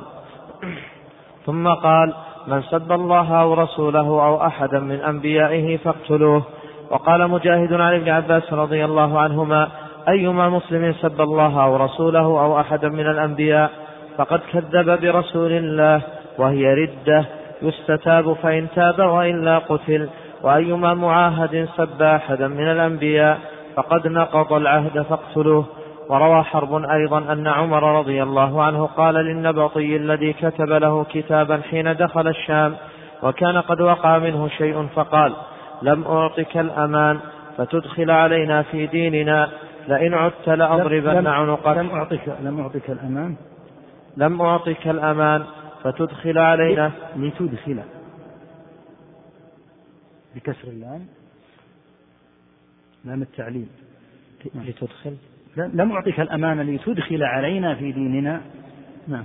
[1.47, 2.15] ثم قال
[2.47, 6.43] من سب الله أو رسوله أو أحدا من أنبيائه فاقتلوه.
[6.91, 9.69] وقال مجاهد عن ابن عباس رضي الله عنهما
[10.09, 13.71] أيما مسلم سب الله أو رسوله أو أحدا من الأنبياء
[14.19, 16.03] فقد كذب برسول الله
[16.39, 17.25] وهي ردة
[17.69, 20.09] يستتاب فإن تاب وإلا قتل
[20.43, 23.39] وأيما معاهد سب أحدا من الأنبياء
[23.77, 25.65] فقد نقض العهد فاقتلوه.
[26.09, 31.97] وروى حرب أيضا أن عمر رضي الله عنه قال للنبطي الذي كتب له كتابا حين
[31.97, 32.75] دخل الشام
[33.23, 35.33] وكان قد وقع منه شيء فقال
[35.83, 37.19] لم أعطك الأمان
[37.59, 39.49] فتدخل علينا في ديننا
[39.89, 41.77] لئن عدت لأضربن عنقك.
[41.77, 43.35] لم أعطك لم أعطك الأمان؟
[44.17, 45.43] لم أعطك الأمان
[45.85, 47.83] فتدخل علينا لتدخل.
[50.35, 51.07] بكسر اللام.
[53.05, 53.67] لام التعليل.
[54.55, 55.17] لتدخل.
[55.57, 58.41] لم أعطك الأمان لتدخل علينا في ديننا.
[59.09, 59.25] نعم.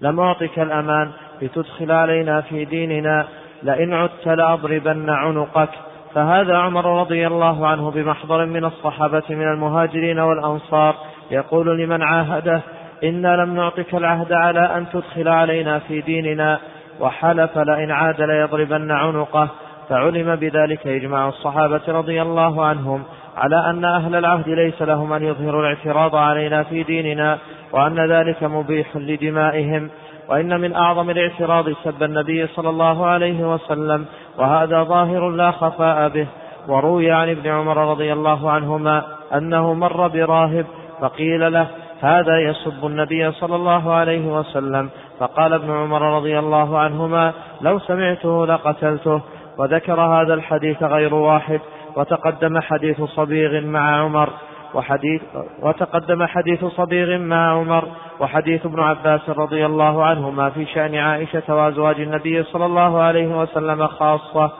[0.00, 1.12] لم أعطك الأمان
[1.42, 3.28] لتدخل علينا في ديننا.
[3.62, 5.70] لئن عدت لأضربن عنقك.
[6.14, 10.96] فهذا عمر رضي الله عنه بمحضر من الصحابة من المهاجرين والأنصار.
[11.30, 12.62] يقول لمن عاهده
[13.04, 16.58] إنا لم نعطك العهد على أن تدخل علينا في ديننا
[17.00, 19.48] وحلف لئن عاد ليضربن عنقه.
[19.88, 23.02] فعلم بذلك إجماع الصحابة رضي الله عنهم
[23.36, 27.38] على أن أهل العهد ليس لهم أن يظهروا الاعتراض علينا في ديننا
[27.72, 29.90] وأن ذلك مبيح لدمائهم.
[30.28, 34.06] وإن من أعظم الاعتراض سب النبي صلى الله عليه وسلم
[34.38, 36.26] وهذا ظاهر لا خفاء به.
[36.68, 39.02] وروي عن ابن عمر رضي الله عنهما
[39.34, 40.66] أنه مر براهب
[41.00, 41.66] فقيل له
[42.02, 44.90] هذا يسب النبي صلى الله عليه وسلم.
[45.18, 49.20] فقال ابن عمر رضي الله عنهما لو سمعته لقتلته.
[49.58, 51.60] وذكر هذا الحديث غير واحد.
[51.96, 54.28] وتقدم حديث صبيغ مع عمر.
[54.74, 55.22] وحديث
[55.62, 57.84] وتقدم حديث صبيغ مع عمر.
[58.20, 63.86] وحديث ابن عباس رضي الله عنهما في شأن عائشة وأزواج النبي صلى الله عليه وسلم
[63.86, 64.50] خاصة.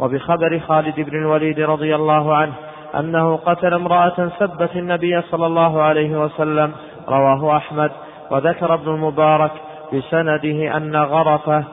[0.00, 2.52] وبخبر خالد بن الوليد رضي الله عنه
[2.98, 6.72] أنه قتل امرأة سبت النبي صلى الله عليه وسلم.
[7.10, 7.90] رواه أحمد
[8.30, 9.50] وذكر ابن المبارك
[9.92, 11.64] بسنده أن غرفة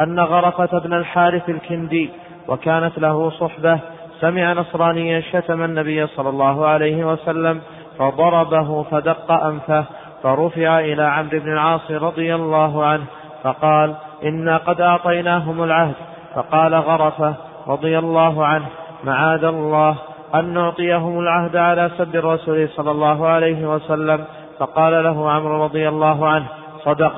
[0.00, 2.10] أن غرفة بن الحارث الكندي
[2.48, 3.78] وكانت له صحبة
[4.20, 7.60] سمع نصرانيا شتم النبي صلى الله عليه وسلم
[7.98, 9.84] فضربه فدق أنفه
[10.22, 13.04] فرفع إلى عمرو بن العاص رضي الله عنه
[13.42, 13.94] فقال
[14.24, 15.94] إنا قد أعطيناهم العهد.
[16.34, 17.34] فقال غرفة
[17.68, 18.66] رضي الله عنه
[19.04, 19.96] معاذ الله
[20.34, 24.24] أن نعطيهم العهد على سب الرسول صلى الله عليه وسلم
[24.58, 26.46] فقال له عمرو رضي الله عنه
[26.84, 27.12] صدق.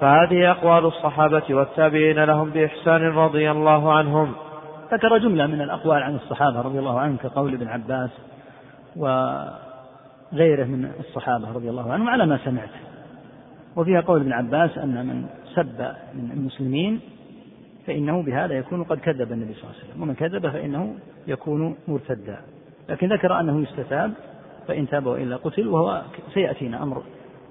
[0.00, 4.32] فهذه أقوال الصحابة والتابعين لهم بإحسان رضي الله عنهم.
[4.92, 8.10] ذكر جملة من الأقوال عن الصحابة رضي الله عنهم كقول ابن عباس
[8.96, 12.70] وغيره من الصحابة رضي الله عنهم على ما سمعت.
[13.76, 15.80] وفيها قول ابن عباس أن من سب
[16.14, 17.00] من المسلمين
[17.86, 20.94] فإنه بهذا يكون قد كذب النبي صلى الله عليه وسلم ومن كذب فإنه
[21.26, 22.40] يكون مرتدا.
[22.88, 24.12] لكن ذكر أنه يستتاب
[24.68, 26.02] فإن تاب وإلا قتل وهو
[26.34, 27.02] سيأتينا أمر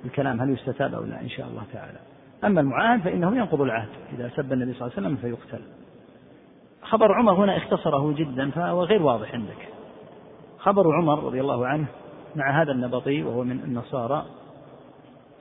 [0.06, 2.00] الكلام هل يستتاب أو لا إن شاء الله تعالى.
[2.44, 3.90] أما المعاهد فإنه ينقض العهد.
[4.14, 5.64] إذا سب النبي صلى الله عليه وسلم فيقتل.
[6.84, 9.68] خبر عمر هنا اختصره جدا فهو غير واضح عندك.
[10.60, 11.86] خبر عمر رضي الله عنه
[12.36, 14.26] مع هذا النبطي وهو من النصارى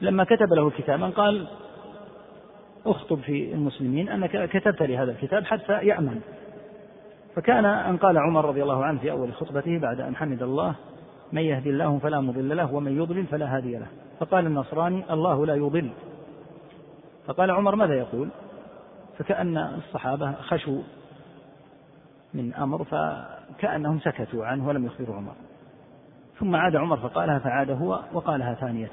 [0.01, 1.47] لما كتب له كتابا قال
[2.87, 6.21] أخطب في المسلمين أنك كتبت لي هذا الكتاب حتى يأمن.
[7.37, 10.75] فكان أن قال عمر رضي الله عنه في أول خطبته بعد أن حمد الله
[11.33, 13.87] من يهدي الله فلا مضل له ومن يضلل فلا هادي له.
[14.21, 15.91] فقال النصراني الله لا يضل.
[17.27, 18.29] فقال عمر ماذا يقول؟
[19.19, 20.83] فكأن الصحابة خشوا
[22.35, 25.35] من أمر فكأنهم سكتوا عنه ولم يخبروا عمر.
[26.39, 28.91] ثم عاد عمر فقالها فعاد هو وقالها ثانية.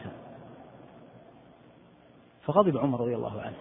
[2.41, 3.57] فغضب عمر رضي الله عنه.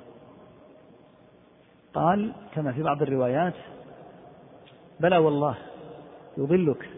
[1.94, 3.54] قال كما في بعض الروايات
[5.00, 5.56] بلى والله
[6.38, 6.90] يضلك.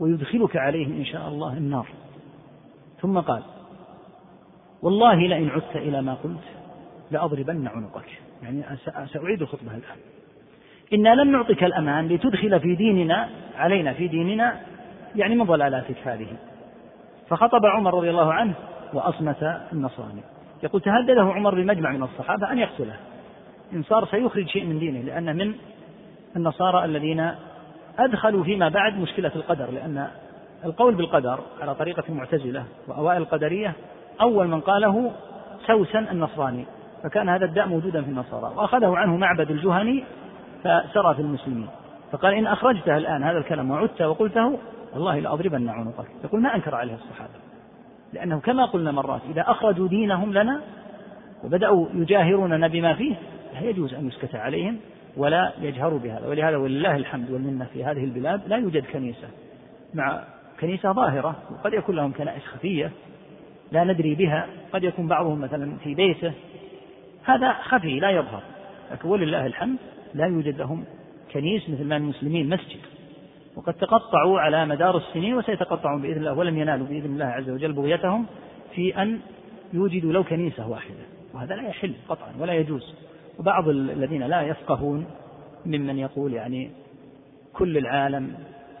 [0.00, 1.86] ويدخلك عليه إن شاء الله النار.
[3.00, 3.42] ثم قال
[4.82, 6.44] والله لئن عدت إلى ما قلت
[7.10, 8.08] لأضربن عنقك.
[8.42, 8.62] يعني
[9.12, 9.96] سأعيد الخطبة الآن.
[10.92, 14.60] إنا لم نعطك الأمان لتدخل في ديننا علينا في ديننا
[15.16, 16.28] يعني من ضلالاتك هذه.
[17.28, 18.54] فخطب عمر رضي الله عنه
[18.92, 20.20] وأصمت النصراني.
[20.62, 22.96] يقول تهدده عمر بمجمع من الصحابة أن يقتله.
[23.72, 25.54] إن صار سيخرج شيء من دينه لأن من
[26.36, 27.30] النصارى الذين
[27.98, 30.08] أدخلوا فيما بعد مشكلة القدر لأن
[30.64, 33.72] القول بالقدر على طريقة المعتزلة وأوائل القدرية
[34.20, 35.12] أول من قاله
[35.66, 36.64] سوسن النصراني
[37.02, 40.04] فكان هذا الداء موجودا في النصارى وأخذه عنه معبد الجهني
[40.60, 41.68] فسرى في المسلمين
[42.12, 44.58] فقال إن أخرجته الآن هذا الكلام وعدت وقلته
[44.94, 47.32] والله لأضربن عنقك يقول ما أنكر عليه الصحابة
[48.12, 50.60] لأنه كما قلنا مرات إذا أخرجوا دينهم لنا
[51.44, 53.14] وبدأوا يجاهروننا بما فيه
[53.54, 54.76] لا يجوز أن يسكت عليهم
[55.16, 56.28] ولا يجهروا بهذا.
[56.28, 59.28] ولهذا ولله الحمد والمنة في هذه البلاد لا يوجد كنيسة.
[59.94, 60.24] مع
[60.60, 62.90] كنيسة ظاهرة وقد يكون لهم كنائس خفية
[63.72, 64.46] لا ندري بها.
[64.72, 66.32] قد يكون بعضهم مثلا في بيته.
[67.24, 68.42] هذا خفي لا يظهر.
[68.92, 69.78] لكن ولله الحمد
[70.14, 70.84] لا يوجد لهم
[71.32, 72.80] كنيس مثل ما المسلمين مسجد.
[73.56, 78.26] وقد تقطعوا على مدار السنين وسيتقطعون بإذن الله ولم ينالوا بإذن الله عز وجل بغيتهم
[78.74, 79.20] في أن
[79.72, 81.04] يوجدوا لو كنيسة واحدة.
[81.34, 82.94] وهذا لا يحل قطعا ولا يجوز.
[83.38, 85.06] وبعض الذين لا يفقهون
[85.66, 86.70] ممن يقول يعني
[87.52, 88.34] كل العالم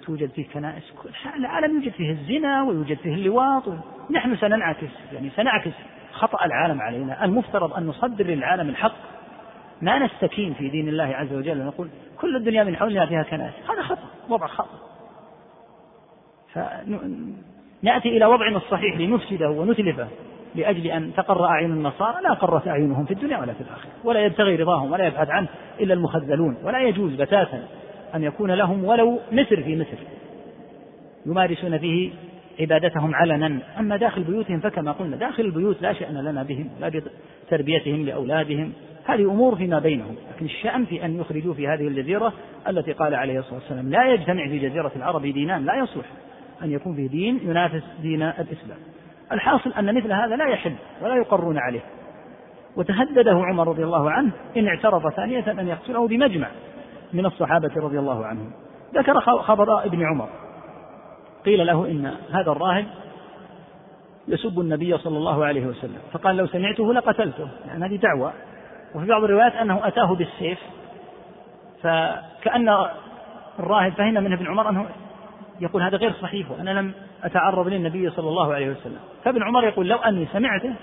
[0.06, 3.62] توجد فيه كنائس كل العالم يوجد فيه الزنا ويوجد فيه اللواط
[4.10, 5.72] نحن سننعكس يعني سنعكس.
[6.12, 7.24] خطأ العالم علينا.
[7.24, 8.96] المفترض أن نصدر للعالم الحق.
[9.82, 11.88] ما نستكين في دين الله عز وجل ونقول
[12.20, 13.54] كل الدنيا من حولنا فيها كنائس.
[13.70, 14.78] هذا خطأ وضع خطأ.
[16.52, 20.08] فنأتي إلى وضعنا الصحيح لنفسده ونتلفه.
[20.56, 23.90] لأجل أن تقر أعين النصارى لا قرت أعينهم في الدنيا ولا في الآخرة.
[24.04, 25.48] ولا يبتغي رضاهم ولا يبحث عنه
[25.80, 26.56] إلا المخذلون.
[26.62, 27.62] ولا يجوز بتاتا
[28.14, 29.98] أن يكون لهم ولو متر في متر
[31.26, 32.10] يمارسون فيه
[32.60, 33.58] عبادتهم علنا.
[33.78, 37.02] أما داخل بيوتهم فكما قلنا داخل البيوت لا شأن لنا بهم لا
[37.48, 38.72] بتربيتهم لأولادهم.
[39.04, 40.14] هذه أمور فيما بينهم.
[40.34, 42.32] لكن الشأن في أن يخرجوا في هذه الجزيرة
[42.68, 46.06] التي قال عليه الصلاة والسلام لا يجتمع في جزيرة العرب دينان لا يصلح
[46.62, 48.78] أن يكون فيه دين ينافس دين الإسلام.
[49.32, 51.80] الحاصل أن مثل هذا لا يحل ولا يقرون عليه.
[52.76, 56.48] وتهدده عمر رضي الله عنه إن اعترض ثانية أن يقتله بمجمع
[57.12, 58.50] من الصحابة رضي الله عنهم.
[58.94, 60.28] ذكر خبر ابن عمر.
[61.44, 62.86] قيل له إن هذا الراهب
[64.28, 65.98] يسب النبي صلى الله عليه وسلم.
[66.12, 67.48] فقال لو سمعته لقتلته.
[67.66, 68.32] يعني هذه دعوة.
[68.94, 70.58] وفي بعض الروايات أنه أتاه بالسيف.
[71.82, 72.68] فكأن
[73.58, 74.86] الراهب فهم من ابن عمر أنه
[75.60, 76.92] يقول هذا غير صحيح وأنا لم
[77.22, 78.98] أتعرض للنبي صلى الله عليه وسلم.
[79.24, 80.74] فابن عمر يقول لو أني سمعته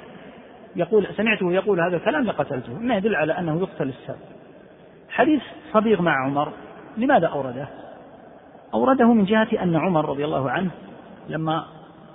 [0.75, 4.15] يقول سمعته يقول هذا الكلام لقتلته ما يدل على أنه يقتل السب
[5.09, 5.41] حديث
[5.73, 6.51] صبيغ مع عمر
[6.97, 7.67] لماذا أورده؟
[8.73, 10.71] أورده من جهة أن عمر رضي الله عنه
[11.29, 11.65] لما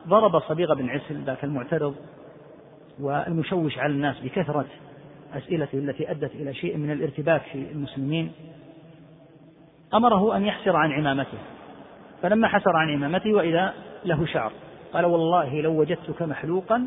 [0.08, 1.94] ضرب صبيغ بن عسل ذاك المعترض
[3.00, 4.66] والمشوش على الناس بكثرة
[5.34, 8.32] أسئلته التي أدت إلى شيء من الارتباك في المسلمين
[9.94, 11.38] أمره أن يحسر عن عمامته.
[12.22, 13.74] فلما حسر عن عمامته وإذا
[14.04, 14.52] له شعر
[14.92, 16.86] قال والله لو وجدتك محلوقا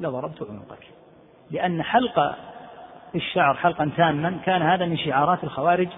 [0.00, 0.86] لضربت عنقك.
[1.50, 2.34] لأن حلق
[3.14, 5.88] الشعر حلقا تاما كان هذا من شعارات الخوارج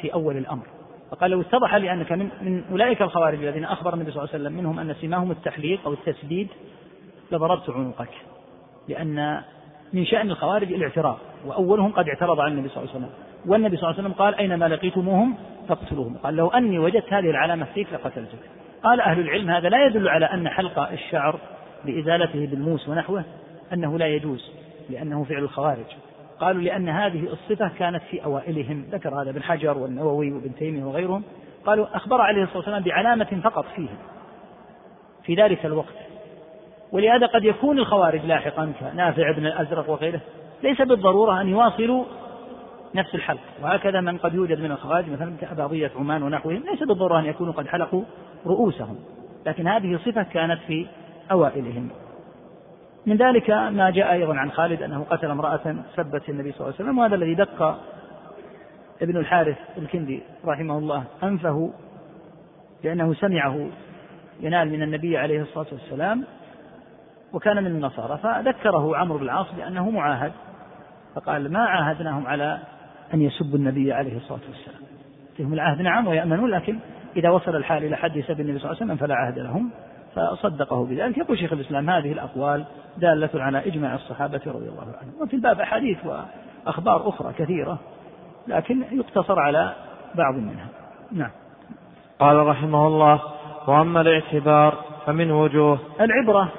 [0.00, 0.66] في أول الأمر.
[1.10, 4.44] فقال لو اتضح لي أنك من, من أولئك الخوارج الذين أخبر النبي صلى الله عليه
[4.44, 6.48] وسلم منهم أن سماهم التحليق أو التسديد
[7.32, 8.14] لضربت عنقك.
[8.88, 9.42] لأن
[9.92, 13.14] من شأن الخوارج الاعتراض وأولهم قد اعترض على النبي صلى الله عليه وسلم.
[13.46, 15.34] والنبي صلى الله عليه وسلم قال أينما لقيتموهم
[15.68, 16.16] فاقتلوهم.
[16.16, 18.38] قال لو أني وجدت هذه العلامة فيك لقتلتك.
[18.82, 21.38] قال أهل العلم هذا لا يدل على أن حلق الشعر
[21.84, 23.24] بإزالته بالموس ونحوه
[23.72, 24.52] أنه لا يجوز
[24.90, 25.86] لأنه فعل الخوارج.
[26.40, 28.84] قالوا لأن هذه الصفة كانت في أوائلهم.
[28.90, 31.22] ذكر هذا ابن حجر والنووي وابن تيمية وغيرهم.
[31.66, 33.98] قالوا أخبر عليه الصلاة والسلام بعلامة فقط فيهم
[35.24, 35.94] في ذلك الوقت.
[36.92, 40.20] ولهذا قد يكون الخوارج لاحقا كنافع بن الأزرق وغيره.
[40.62, 42.04] ليس بالضرورة أن يواصلوا
[42.94, 43.40] نفس الحلق.
[43.62, 47.66] وهكذا من قد يوجد من الخوارج مثلا كأباضية عمان ونحوهم ليس بالضرورة أن يكونوا قد
[47.66, 48.02] حلقوا
[48.46, 48.96] رؤوسهم.
[49.46, 50.86] لكن هذه صفة كانت في
[51.30, 51.90] أوائلهم.
[53.06, 56.84] من ذلك ما جاء أيضا عن خالد أنه قتل امرأة سبت النبي صلى الله عليه
[56.84, 57.78] وسلم وهذا الذي دق
[59.02, 61.72] ابن الحارث الكندي رحمه الله أنفه
[62.84, 63.66] لأنه سمعه
[64.40, 66.24] ينال من النبي عليه الصلاة والسلام
[67.32, 68.18] وكان من النصارى.
[68.18, 70.32] فذكره عمرو بن العاص بأنه معاهد
[71.14, 72.58] فقال ما عاهدناهم على
[73.14, 74.80] أن يسبوا النبي عليه الصلاة والسلام.
[75.36, 76.78] فيهم العهد نعم ويأمنون لكن
[77.16, 79.70] إذا وصل الحال إلى حد سب النبي صلى الله عليه وسلم فلا عهد لهم
[80.14, 81.18] فصدقه بذلك.
[81.18, 82.64] يقول شيخ الإسلام هذه الأقوال
[82.96, 85.22] دالة على إجماع الصحابة رضي الله عنهم.
[85.22, 87.78] وفي الباب أحاديث وأخبار أخرى كثيرة
[88.48, 89.74] لكن يقتصر على
[90.14, 90.68] بعض منها.
[91.12, 91.30] نعم.
[92.18, 93.22] قال رحمه الله
[93.66, 95.78] وأما الاعتبار فمن وجوه.
[96.00, 96.52] العبرة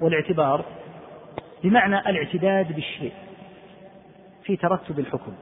[0.00, 0.64] والاعتبار
[1.64, 3.12] بمعنى الاعتداد بالشيء
[4.44, 5.32] في ترتب الحكم.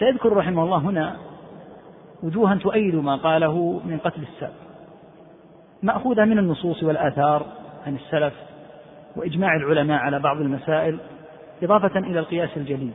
[0.00, 1.16] سيذكر رحمه الله هنا
[2.22, 4.52] وجوها تؤيد ما قاله من قتل الساب.
[5.82, 7.46] مأخوذة من النصوص والآثار
[7.86, 8.34] عن السلف
[9.16, 10.98] وإجماع العلماء على بعض المسائل
[11.62, 12.92] إضافة إلى القياس الجليل.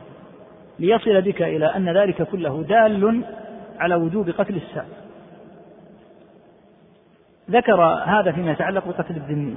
[0.78, 3.24] ليصل بك إلى أن ذلك كله دال
[3.78, 4.86] على وجوب قتل الساب.
[7.50, 9.56] ذكر هذا فيما يتعلق بقتل الذمي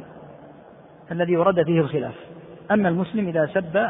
[1.11, 2.15] الذي ورد فيه الخلاف.
[2.71, 3.89] أما المسلم إذا سب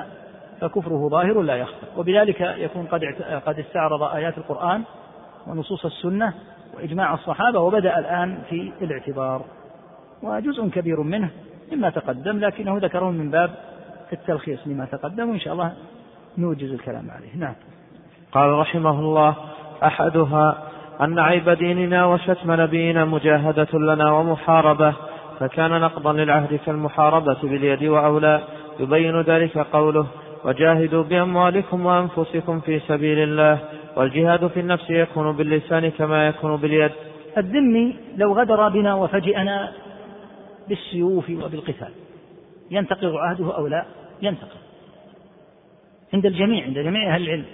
[0.62, 1.86] فكفره ظاهر لا يخفى.
[1.98, 3.02] وبذلك يكون قد
[3.46, 4.84] قد استعرض آيات القرآن
[5.48, 6.34] ونصوص السنة
[6.78, 9.42] وإجماع الصحابة وبدأ الآن في الاعتبار.
[10.24, 11.30] وجزء كبير منه
[11.72, 13.52] مما تقدم لكنه ذكره من باب
[14.14, 15.74] التلخيص لما تقدم وإن شاء الله
[16.38, 17.36] نوجز الكلام عليه.
[17.36, 17.56] نعم.
[18.32, 19.36] قال رحمه الله
[19.84, 20.64] أحدها
[21.02, 24.94] أن عيب ديننا وشتم نبينا مجاهدة لنا ومحاربة
[25.40, 28.42] فكان نقضا للعهد كالمحاربة باليد وأولى.
[28.80, 30.08] يبين ذلك قوله
[30.46, 33.60] وجاهدوا بأموالكم وأنفسكم في سبيل الله
[33.96, 36.92] والجهاد في النفس يكون باللسان كما يكون باليد.
[37.38, 39.72] الذمي لو غدر بنا وفجئنا
[40.68, 41.92] بالسيوف وبالقتال
[42.72, 43.86] ينتقض عهده أو لا؟
[44.22, 44.60] ينتقض.
[46.14, 47.46] عند الجميع عند جميع أهل العلم.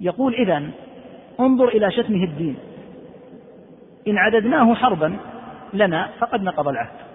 [0.00, 0.70] يقول إذا
[1.40, 2.56] انظر إلى شتمه الدين.
[4.08, 5.16] إن عددناه حربا
[5.74, 7.07] لنا فقد نقض العهد.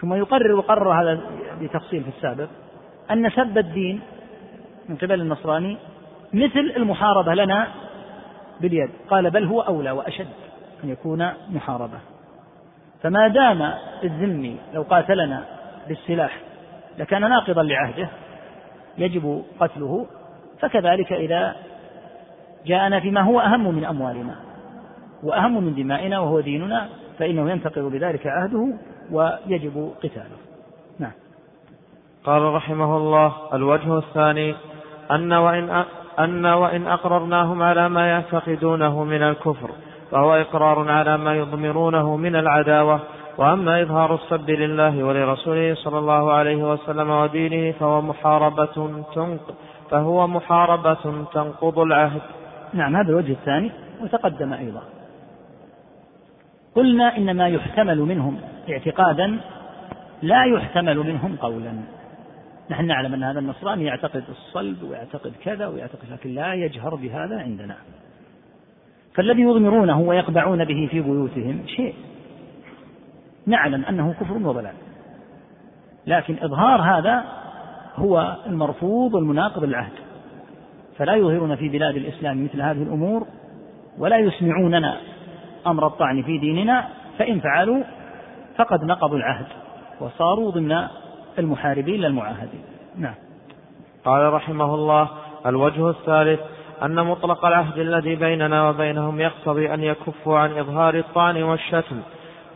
[0.00, 1.20] ثم يقرر وقرر هذا
[1.60, 2.48] بتفصيل في السابق
[3.10, 4.00] أن سب الدين
[4.88, 5.76] من قبل النصراني
[6.32, 7.68] مثل المحاربة لنا
[8.60, 8.90] باليد.
[9.10, 10.28] قال بل هو أولى وأشد
[10.84, 11.98] أن يكون محاربة.
[13.02, 13.72] فما دام
[14.04, 15.44] الذمي لو قاتلنا
[15.88, 16.40] بالسلاح
[16.98, 18.08] لكان ناقضا لعهده
[18.98, 20.06] يجب قتله
[20.60, 21.56] فكذلك إذا
[22.66, 24.36] جاءنا فيما هو أهم من أموالنا
[25.22, 28.72] وأهم من دمائنا وهو ديننا فإنه ينتقض بذلك عهده
[29.12, 30.38] ويجب قتاله.
[30.98, 31.12] نعم.
[32.24, 34.54] قال رحمه الله الوجه الثاني
[35.10, 35.84] أن وإن
[36.18, 39.70] أن وإن أقررناهم على ما يعتقدونه من الكفر
[40.10, 43.00] فهو إقرار على ما يضمرونه من العداوة
[43.38, 49.54] وأما إظهار السب لله ولرسوله صلى الله عليه وسلم ودينه فهو محاربة تنق
[49.90, 52.20] فهو محاربة تنقض العهد.
[52.72, 53.72] نعم هذا الوجه الثاني
[54.02, 54.82] وتقدم أيضا.
[56.74, 58.40] قلنا إن ما يحتمل منهم
[58.72, 59.40] اعتقادا
[60.22, 61.72] لا يحتمل منهم قولا.
[62.70, 67.76] نحن نعلم أن هذا النصراني يعتقد الصلب ويعتقد كذا ويعتقد لكن لا يجهر بهذا عندنا.
[69.14, 71.94] فالذي يضمرونه ويقبعون به في بيوتهم شيء.
[73.46, 74.74] نعلم أنه كفر وضلال.
[76.06, 77.24] لكن إظهار هذا
[77.96, 79.92] هو المرفوض والمناقض للعهد
[80.96, 83.26] فلا يظهرون في بلاد الإسلام مثل هذه الأمور
[83.98, 84.96] ولا يسمعوننا
[85.66, 86.88] أمر الطعن في ديننا
[87.18, 87.82] فإن فعلوا
[88.56, 89.46] فقد نقضوا العهد
[90.00, 90.86] وصاروا ضمن
[91.38, 92.62] المحاربين للمعاهدين.
[92.96, 93.14] نعم.
[94.04, 95.08] قال رحمه الله
[95.46, 96.40] الوجه الثالث
[96.82, 102.00] أن مطلق العهد الذي بيننا وبينهم يقتضي أن يكفوا عن إظهار الطعن والشتم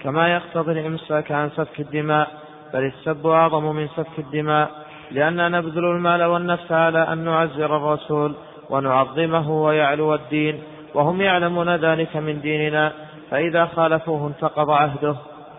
[0.02, 2.28] كما يقتضي الإمساك عن سفك الدماء
[2.74, 4.70] بل السب أعظم من سفك الدماء
[5.10, 8.34] لأننا نبذل المال والنفس على أن نعزر الرسول
[8.70, 10.62] ونعظمه ويعلو الدين
[10.94, 12.92] وهم يعلمون ذلك من ديننا
[13.30, 15.16] فإذا خالفوه انتقض عهده.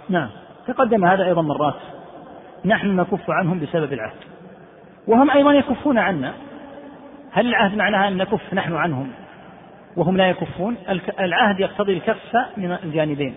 [0.10, 0.30] نعم.
[0.68, 1.76] تقدم هذا أيضا مرات.
[2.66, 4.18] نحن نكف عنهم بسبب العهد.
[5.08, 6.34] وهم أيضا يكفون عنا.
[7.32, 9.12] هل العهد معناها أن نكف نحن عنهم؟
[9.98, 10.76] وهم لا يكفون.
[11.20, 13.36] العهد يقتضي الكف من الجانبين.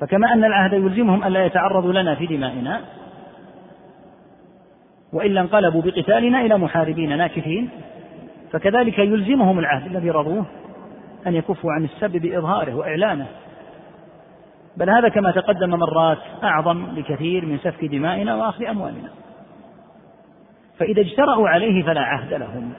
[0.00, 2.80] فكما أن العهد يلزمهم ألا يتعرضوا لنا في دمائنا
[5.12, 7.70] وإلا انقلبوا بقتالنا إلى محاربين ناكثين
[8.52, 10.46] فكذلك يلزمهم العهد الذي رضوه
[11.26, 13.26] أن يكفوا عن السب بإظهاره وإعلانه.
[14.76, 19.08] بل هذا كما تقدم مرات أعظم بكثير من سفك دمائنا وأخذ أموالنا.
[20.78, 22.72] فإذا اجترأوا عليه فلا عهد لهم.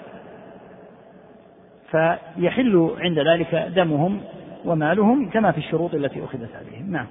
[1.92, 4.22] فيحل عند ذلك دمهم
[4.66, 6.92] ومالهم كما في الشروط التي أخذت عليهم.
[6.92, 7.08] نعم.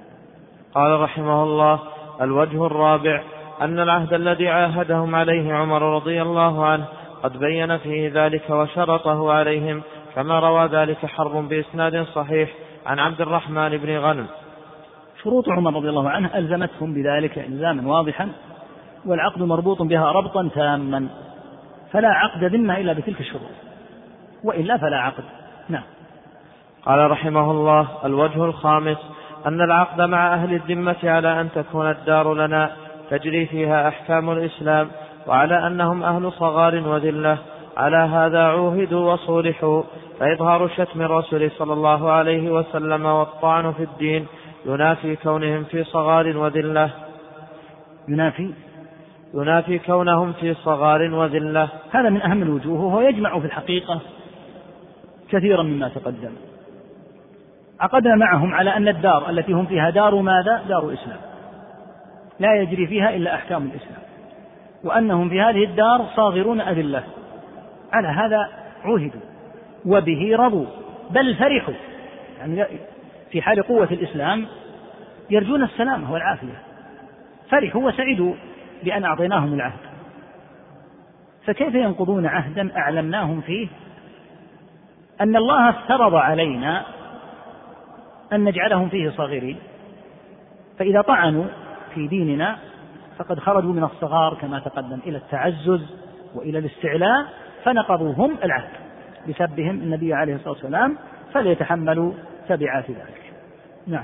[0.73, 1.79] قال رحمه الله
[2.21, 3.23] الوجه الرابع
[3.61, 6.85] أن العهد الذي عاهدهم عليه عمر رضي الله عنه
[7.23, 9.81] قد بين فيه ذلك وشرطه عليهم
[10.15, 12.49] كما روى ذلك حرب بإسناد صحيح
[12.85, 14.27] عن عبد الرحمن بن غنم.
[15.23, 18.29] شروط عمر رضي الله عنه ألزمتهم بذلك إلزاما واضحا
[19.05, 21.07] والعقد مربوط بها ربطا تاما
[21.91, 23.51] فلا عقد ذمة إلا بتلك الشروط
[24.43, 25.23] وإلا فلا عقد.
[25.69, 25.83] نعم.
[26.85, 28.97] قال رحمه الله الوجه الخامس
[29.45, 32.71] أن العقد مع أهل الذمة على أن تكون الدار لنا
[33.09, 34.87] تجري فيها أحكام الإسلام
[35.27, 37.37] وعلى أنهم أهل صغار وذلة.
[37.77, 39.83] على هذا عوهدوا وصولحوا
[40.19, 44.27] فإظهار شتم الرسول صلى الله عليه وسلم والطعن في الدين
[44.65, 46.89] ينافي كونهم في صغار وذلة.
[48.07, 48.53] ينافي؟
[49.33, 51.69] ينافي كونهم في صغار وذلة.
[51.91, 53.99] هذا من أهم الوجوه وهو يجمع في الحقيقة
[55.29, 56.31] كثيرا مما تقدم.
[57.79, 61.19] عقدنا معهم على أن الدار التي هم فيها دار ماذا؟ دار إسلام.
[62.39, 64.03] لا يجري فيها إلا أحكام الإسلام.
[64.83, 67.03] وأنهم في هذه الدار صاغرون أذلة.
[67.91, 68.49] على هذا
[68.83, 69.21] عوهدوا
[69.85, 70.65] وبه رضوا.
[71.11, 71.73] بل فرحوا.
[72.39, 72.65] يعني
[73.33, 74.47] في حال قوة الإسلام
[75.29, 76.61] يرجون السلامة والعافية
[77.49, 78.33] فرحوا وسعدوا
[78.83, 79.79] بأن أعطيناهم العهد.
[81.45, 83.67] فكيف ينقضون عهدا أعلمناهم فيه؟
[85.21, 86.85] أن الله افترض علينا
[88.33, 89.57] أن نجعلهم فيه صغيرين
[90.79, 91.45] فإذا طعنوا
[91.93, 92.57] في ديننا
[93.17, 95.95] فقد خرجوا من الصغار كما تقدم إلى التعزز
[96.35, 97.25] وإلى الاستعلاء
[97.63, 98.73] فنقضوا هم العهد
[99.29, 100.97] بسبهم النبي عليه الصلاة والسلام
[101.33, 102.13] فليتحملوا
[102.49, 103.22] تبعات ذلك.
[103.87, 104.03] نعم.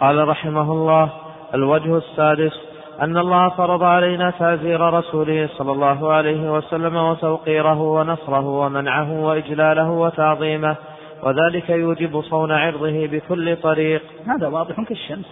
[0.00, 1.12] قال رحمه الله
[1.54, 2.52] الوجه السادس
[3.00, 10.76] أن الله فرض علينا تعزير رسوله صلى الله عليه وسلم وتوقيره ونصره ومنعه وإجلاله وتعظيمه
[11.22, 14.02] وذلك يوجب صون عرضه بكل طريق.
[14.26, 15.26] هذا واضح كالشمس.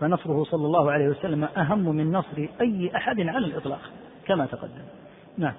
[0.00, 3.80] فنصره صلى الله عليه وسلم أهم من نصر أي أحد على الإطلاق
[4.26, 4.84] كما تقدم.
[5.38, 5.54] نعم.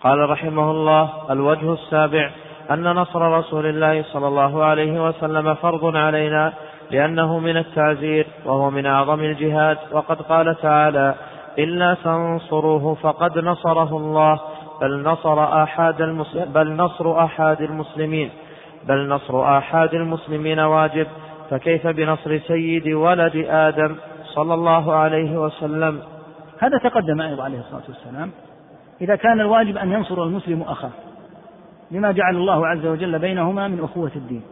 [0.00, 2.30] قال رحمه الله الوجه السابع
[2.70, 6.52] أن نصر رسول الله صلى الله عليه وسلم فرض علينا
[6.90, 9.78] لأنه من التعزير وهو من أعظم الجهاد.
[9.92, 11.14] وقد قال تعالى
[11.58, 14.40] إلا تنصروه فقد نصره الله.
[14.80, 18.30] بل نصر أحد المسلم بل نصر أحد المسلمين.
[18.88, 21.06] بل نصر آحاد المسلمين واجب.
[21.50, 26.02] فكيف بنصر سيد ولد آدم صلى الله عليه وسلم؟
[26.58, 28.30] هذا تقدم أيضا عليه الصلاة والسلام.
[29.00, 30.90] إذا كان الواجب أن ينصر المسلم أخاه.
[31.92, 34.42] لما جعل الله عز وجل بينهما من أخوة الدين.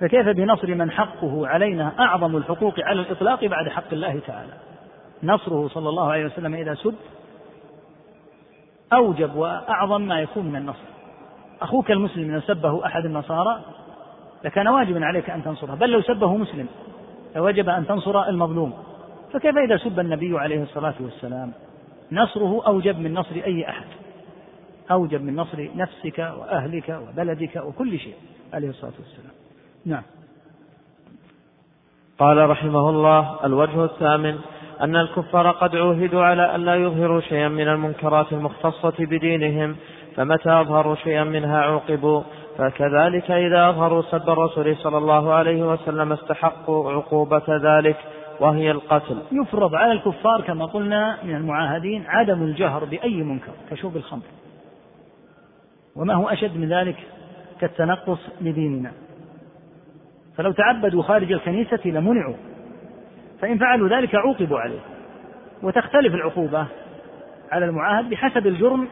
[0.00, 4.52] فكيف بنصر من حقه علينا أعظم الحقوق على الإطلاق بعد حق الله تعالى؟
[5.22, 6.94] نصره صلى الله عليه وسلم إذا سد
[8.92, 10.84] أوجب وأعظم ما يكون من النصر.
[11.62, 13.60] أخوك المسلم إذا سبه أحد النصارى
[14.44, 16.66] لكان واجبا عليك أن تنصره بل لو سبه مسلم
[17.36, 18.72] لوجب أن تنصر المظلوم.
[19.32, 21.52] فكيف إذا سب النبي عليه الصلاة والسلام؟
[22.12, 23.86] نصره أوجب من نصر أي أحد.
[24.90, 28.14] أوجب من نصر نفسك وأهلك وبلدك وكل شيء
[28.52, 29.32] عليه الصلاة والسلام.
[29.86, 30.02] نعم.
[32.18, 34.38] قال رحمه الله الوجه الثامن
[34.80, 39.76] أن الكفار قد عوهدوا على أن لا يظهروا شيئا من المنكرات المختصة بدينهم
[40.16, 42.22] فمتى أظهروا شيئا منها عوقبوا؟
[42.58, 47.96] فكذلك إذا أظهروا سب الرسول صلى الله عليه وسلم استحقوا عقوبة ذلك
[48.40, 49.18] وهي القتل.
[49.32, 54.22] يفرض على الكفار كما قلنا من المعاهدين عدم الجهر بأي منكر كشرب الخمر.
[55.96, 56.96] وما هو أشد من ذلك
[57.60, 58.92] كالتنقص لديننا.
[60.36, 62.34] فلو تعبدوا خارج الكنيسة لمنعوا
[63.40, 64.80] فإن فعلوا ذلك عوقبوا عليه.
[65.62, 66.66] وتختلف العقوبة
[67.52, 68.88] على المعاهد بحسب الجرم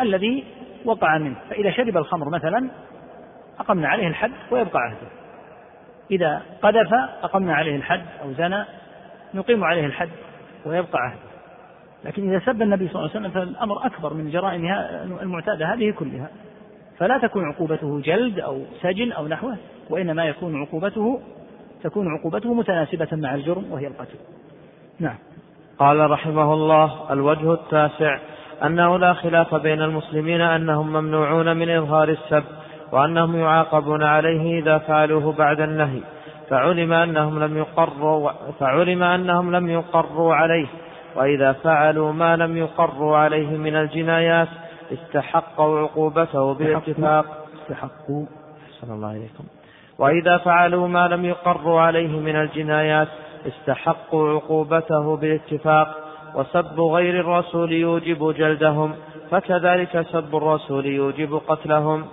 [0.00, 0.44] الذي
[0.84, 1.36] وقع منه.
[1.50, 2.70] فإذا شرب الخمر مثلا
[3.60, 5.08] أقمنا عليه الحد ويبقى عهده.
[6.10, 8.64] إذا قذف أقمنا عليه الحد أو زنى
[9.34, 10.10] نقيم عليه الحد
[10.66, 11.29] ويبقى عهده.
[12.04, 16.28] لكن إذا سب النبي صلى الله عليه وسلم فالأمر أكبر من جرائمها المعتادة هذه كلها.
[16.98, 19.56] فلا تكون عقوبته جلد أو سجن أو نحوه
[19.90, 21.20] وإنما يكون عقوبته
[21.82, 24.18] تكون عقوبته متناسبة مع الجرم وهي القتل.
[25.00, 25.16] نعم.
[25.78, 28.18] قال رحمه الله الوجه التاسع
[28.64, 32.44] أنه لا خلاف بين المسلمين أنهم ممنوعون من إظهار السب
[32.92, 36.00] وأنهم يعاقبون عليه إذا فعلوه بعد النهي
[36.50, 40.66] فعلم أنهم لم يقروا فعلم أنهم لم يقروا عليه
[41.16, 44.48] وإذا فعلوا ما لم يقروا عليه من الجنايات
[44.92, 47.46] استحقوا عقوبته بالاتفاق.
[47.62, 48.26] استحقوا.
[48.70, 49.44] أحسن الله إليكم
[49.98, 53.08] وإذا فعلوا ما لم يقروا عليه من الجنايات
[53.46, 55.88] استحقوا عقوبته بالاتفاق.
[56.34, 58.94] وسب غير الرسول يوجب جلدهم
[59.30, 62.04] فكذلك سب الرسول يوجب قتلهم.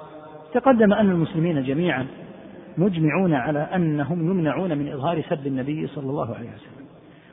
[0.54, 2.08] تقدم أن المسلمين جميعا
[2.78, 6.87] مجمعون على أنهم يمنعون من إظهار سب النبي صلى الله عليه وسلم.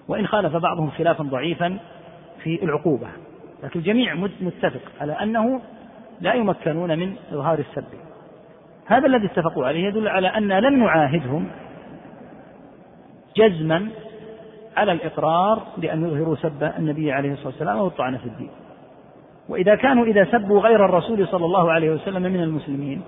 [0.09, 1.79] وإن خالف بعضهم خلافا ضعيفا
[2.43, 3.09] في العقوبة.
[3.63, 5.61] لكن الجميع متفق على أنه
[6.21, 7.85] لا يمكنون من إظهار السب.
[8.87, 11.51] هذا الذي اتفقوا عليه يدل على أن لن نعاهدهم
[13.37, 13.89] جزما
[14.77, 18.51] على الإقرار بأن يظهروا سب النبي عليه الصلاة والسلام أو الطعن في الدين.
[19.49, 23.03] وإذا كانوا إذا سبوا غير الرسول صلى الله عليه وسلم من المسلمين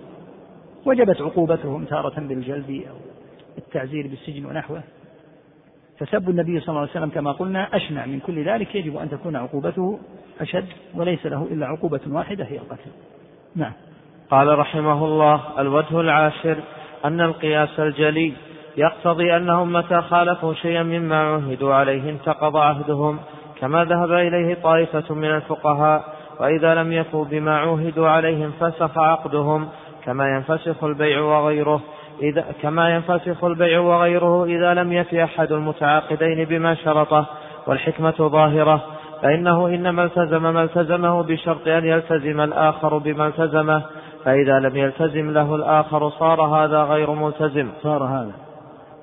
[0.87, 2.97] وجبت عقوبتهم تارة بالجلد أو
[3.59, 4.83] التعزير بالسجن ونحوه
[5.99, 8.07] فسب النبي صلى الله عليه وسلم كما قلنا أشنع.
[8.07, 9.99] من كل ذلك يجب أن تكون عقوبته
[10.41, 12.91] أشد وليس له إلا عقوبة واحدة هي القتل.
[13.57, 13.73] نعم.
[14.31, 16.57] قال رحمه الله الوجه العاشر
[17.05, 18.33] أن القياس الجلي
[18.77, 23.19] يقتضي أنهم متى خالفوا شيئا مما عهدوا عليه انتقض عهدهم
[23.61, 26.05] كما ذهب إليه طائفة من الفقهاء
[26.41, 29.69] وإذا لم يفوا بما عوهدوا عليه انفسخ عقدهم
[30.05, 31.81] كما ينفسخ البيع وغيره.
[32.23, 37.27] إذا كما ينفسخ البيع وغيره إذا لم يفي أحد المتعاقدين بما شرطه
[37.67, 38.83] والحكمة ظاهرة
[39.23, 43.83] فإنه إنما التزم ما التزمه بشرط أن يلتزم الآخر بما التزمه
[44.25, 47.69] فإذا لم يلتزم له الآخر صار هذا غير ملتزم.
[47.83, 48.33] صار هذا.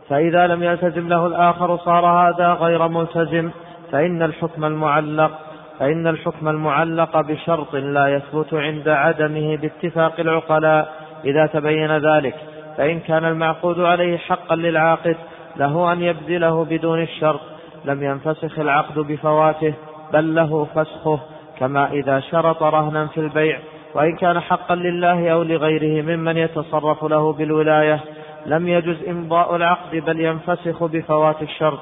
[0.10, 3.52] فإذا لم يلتزم له الآخر صار هذا غير ملتزم
[3.91, 5.31] فإن الحكم المعلق
[5.80, 10.94] فإن الحكم المعلق بشرط لا يثبت عند عدمه باتفاق العقلاء
[11.26, 12.35] إذا تبين ذلك.
[12.77, 15.17] فإن كان المعقود عليه حقا للعاقد
[15.55, 17.39] له أن يبذله بدون الشرط.
[17.85, 19.73] لم ينفسخ العقد بفواته
[20.13, 21.19] بل له فسخه
[21.59, 23.59] كما إذا شرط رهنا في البيع.
[23.95, 27.99] وإن كان حقا لله أو لغيره ممن يتصرف له بالولاية.
[28.45, 31.79] لم يجز إمضاء العقد بل ينفسخ بفوات الشرط.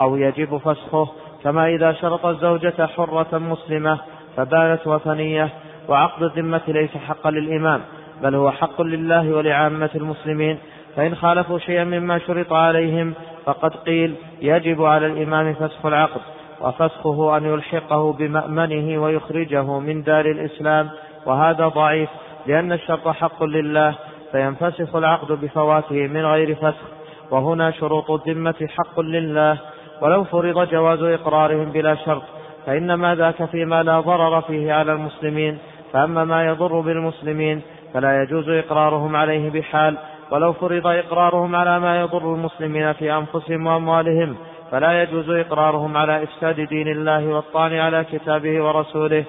[0.00, 1.08] أو يجب فسخه
[1.42, 3.98] كما إذا شرط الزوجة حرة مسلمة
[4.36, 5.48] فبانت وثنية.
[5.88, 7.80] وعقد الذمة ليس حقا للإمام.
[8.22, 10.58] بل هو حق لله ولعامة المسلمين
[10.96, 13.14] فإن خالفوا شيئا مما شرط عليهم
[13.44, 16.20] فقد قيل يجب على الإمام فسخ العقد
[16.60, 20.90] وفسخه أن يلحقه بمأمنه ويخرجه من دار الإسلام
[21.26, 22.08] وهذا ضعيف
[22.46, 23.94] لأن الشرط حق لله
[24.32, 26.88] فينفسخ العقد بفواته من غير فسخ
[27.30, 29.58] وهنا شروط الذمة حق لله
[30.00, 32.22] ولو فرض جواز إقرارهم بلا شرط
[32.66, 35.58] فإنما ذاك فيما لا ضرر فيه على المسلمين
[35.92, 37.62] فأما ما يضر بالمسلمين
[37.94, 39.96] فلا يجوز إقرارهم عليه بحال
[40.30, 44.36] ولو فرض إقرارهم على ما يضر المسلمين في أنفسهم وأموالهم
[44.70, 49.24] فلا يجوز إقرارهم على إفساد دين الله والطعن على كتابه ورسوله.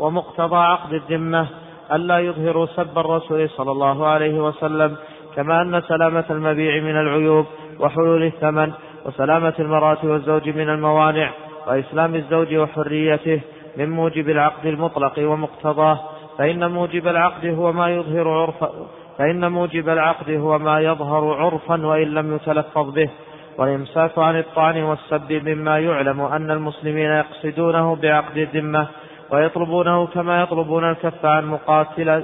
[0.00, 1.46] ومقتضى عقد الذمة
[1.92, 4.96] ألا يظهروا سب الرسول صلى الله عليه وسلم
[5.36, 7.46] كما أن سلامة المبيع من العيوب
[7.80, 8.72] وحلول الثمن
[9.06, 11.30] وسلامة المرأة والزوج من الموانع
[11.66, 13.40] وإسلام الزوج وحريته
[13.76, 16.00] من موجب العقد المطلق ومقتضاه.
[16.38, 18.70] فإن موجب العقد هو ما يظهر عرفا
[19.18, 23.10] فإن موجب العقد هو ما يظهر عرفا وإن لم يتلفظ به.
[23.58, 28.86] والإمساك عن الطعن والسب مما يعلم أن المسلمين يقصدونه بعقد الذمة
[29.30, 32.22] ويطلبونه كما يطلبون الكف عن مقاتلة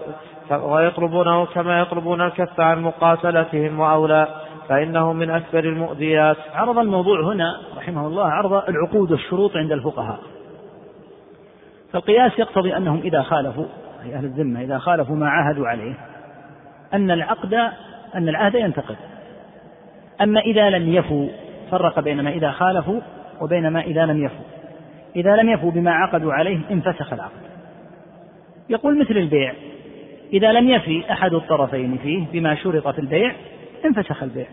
[0.50, 4.28] ويطلبونه كما يطلبون الكف عن مقاتلتهم وأولى.
[4.68, 6.36] فإنه من أكبر المؤذيات.
[6.54, 10.18] عرض الموضوع هنا رحمه الله عرض العقود والشروط عند الفقهاء.
[11.92, 13.66] فالقياس يقتضي أنهم إذا خالفوا
[14.04, 15.94] أي أهل الذمة إذا خالفوا ما عاهدوا عليه
[16.94, 17.54] أن العقد
[18.14, 18.96] أن العهد ينتقد
[20.20, 21.28] أما إذا لم يفوا
[21.70, 23.00] فرق بين ما إذا خالفوا
[23.40, 24.44] وبين ما إذا لم يفوا
[25.16, 27.40] إذا لم يفوا بما عقدوا عليه انفسخ العقد.
[28.68, 29.54] يقول مثل البيع
[30.32, 33.34] إذا لم يفي أحد الطرفين فيه بما شرط في البيع
[33.84, 34.46] انفسخ البيع.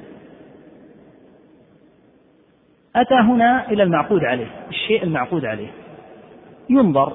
[2.96, 5.70] أتى هنا إلى المعقود عليه الشيء المعقود عليه.
[6.70, 7.14] ينظر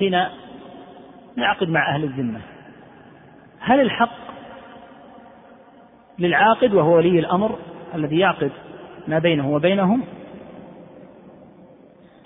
[0.00, 0.30] هنا
[1.36, 2.40] نعقد مع أهل الذمة.
[3.60, 4.24] هل الحق
[6.18, 7.58] للعاقد وهو ولي الأمر
[7.94, 8.50] الذي يعقد
[9.08, 10.02] ما بينه وبينهم؟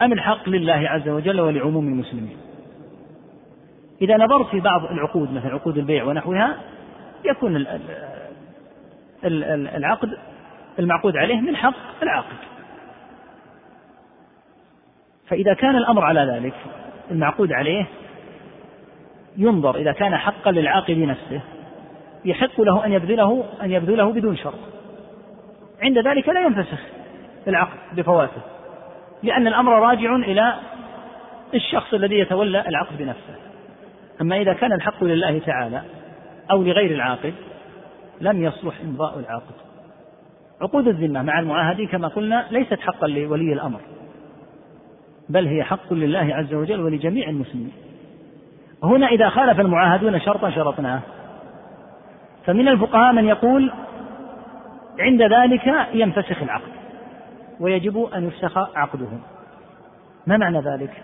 [0.03, 2.37] أم الحق لله عز وجل ولعموم المسلمين؟
[4.03, 6.57] إذا نظرت في بعض العقود مثل عقود البيع ونحوها
[7.25, 7.67] يكون
[9.25, 10.19] العقد
[10.79, 12.37] المعقود عليه من حق العاقد.
[15.27, 16.55] فإذا كان الأمر على ذلك
[17.11, 17.87] المعقود عليه
[19.39, 21.41] ينظر إذا كان حقا للعاقد نفسه
[22.25, 24.59] يحق له أن يبذله أن يبذله بدون شرط.
[25.83, 26.81] عند ذلك لا ينفسخ
[27.49, 28.43] العقد بفواته
[29.23, 30.55] لأن الأمر راجع إلى
[31.55, 33.35] الشخص الذي يتولى العقد بنفسه.
[34.21, 35.83] أما إذا كان الحق لله تعالى
[36.51, 37.35] أو لغير العاقد
[38.21, 39.55] لم يصلح إمضاء العقد.
[40.61, 43.81] عقود الذمة مع المعاهدين كما قلنا ليست حقا لولي الأمر
[45.29, 47.88] بل هي حق لله عز وجل ولجميع المسلمين.
[48.83, 51.01] هنا إذا خالف المعاهدون شرطا شرطناه.
[52.47, 53.73] فمن الفقهاء من يقول
[54.99, 56.73] عند ذلك ينفسخ العقد
[57.61, 59.21] ويجب أن يفسخ عقدهم.
[60.27, 61.03] ما معنى ذلك؟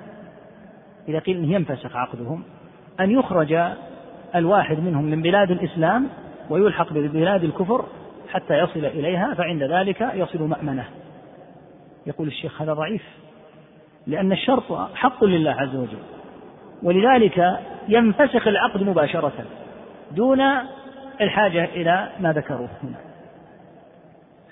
[1.09, 2.43] إذا قيل أنه ينفسخ عقدهم
[3.01, 3.59] أن يخرج
[4.35, 6.09] الواحد منهم من بلاد الإسلام
[6.51, 7.85] ويلحق ببلاد الكفر
[8.33, 10.85] حتى يصل إليها فعند ذلك يصل مأمنة.
[12.07, 13.03] يقول الشيخ هذا ضعيف
[14.07, 16.03] لأن الشرط حق لله عز وجل.
[16.85, 17.59] ولذلك
[17.89, 19.33] ينفسخ العقد مباشرة
[20.11, 20.41] دون
[21.21, 22.97] الحاجة إلى ما ذكروه هنا.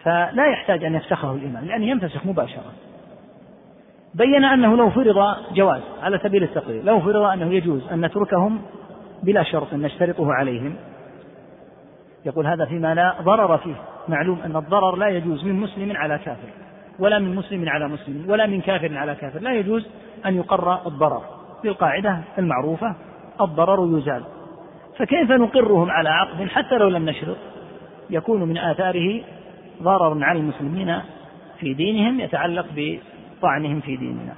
[0.03, 2.73] فلا يحتاج أن يفسخه الإمام لأنه ينفسخ مباشرة.
[4.15, 8.63] بين أنه لو فرض جواز على سبيل التقرير لو فرض أنه يجوز أن نتركهم
[9.23, 10.77] بلا شرط نشترطه عليهم
[12.25, 13.75] يقول هذا فيما لا ضرر فيه.
[14.09, 16.49] معلوم أن الضرر لا يجوز من مسلم على كافر
[16.99, 19.41] ولا من مسلم على مسلم ولا من كافر على كافر.
[19.41, 19.89] لا يجوز
[20.27, 21.23] أن يقر الضرر.
[21.63, 22.95] بالقاعدة المعروفة
[23.41, 24.25] الضرر يزال.
[24.99, 27.37] فكيف نقرهم على عقد حتى لو لم نشرط
[28.11, 29.21] يكون من آثاره
[29.83, 31.01] ضرر على المسلمين
[31.61, 34.35] في دينهم يتعلق بطعنهم في ديننا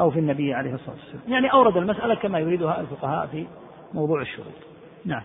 [0.00, 1.22] أو في النبي عليه الصلاة والسلام.
[1.28, 3.46] يعني أورد المسألة كما يريدها الفقهاء في
[3.94, 4.54] موضوع الشروط.
[5.04, 5.22] نعم.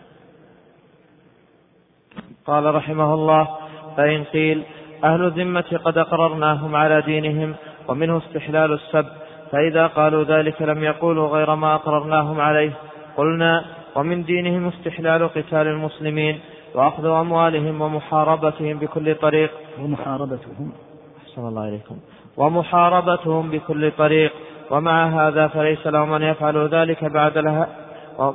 [2.46, 3.48] قال رحمه الله
[3.98, 4.64] فإن قيل
[5.04, 7.56] أهل الذمة قد أقررناهم على دينهم
[7.88, 9.06] ومنه استحلال السب
[9.52, 12.72] فإذا قالوا ذلك لم يقولوا غير ما أقررناهم عليه.
[13.18, 13.66] قلنا
[13.96, 16.40] ومن دينهم استحلال قتال المسلمين
[16.76, 19.52] وأخذ أموالهم ومحاربتهم بكل طريق.
[19.80, 20.72] ومحاربتهم.
[21.24, 21.98] أحسن الله إليكم.
[22.38, 24.32] ومحاربتهم بكل طريق.
[24.72, 27.68] ومع هذا فليس لهم أن يفعلوا ذلك بعد لها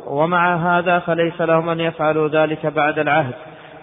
[0.06, 3.34] ومع هذا فليس لهم أن يفعلوا ذلك بعد العهد.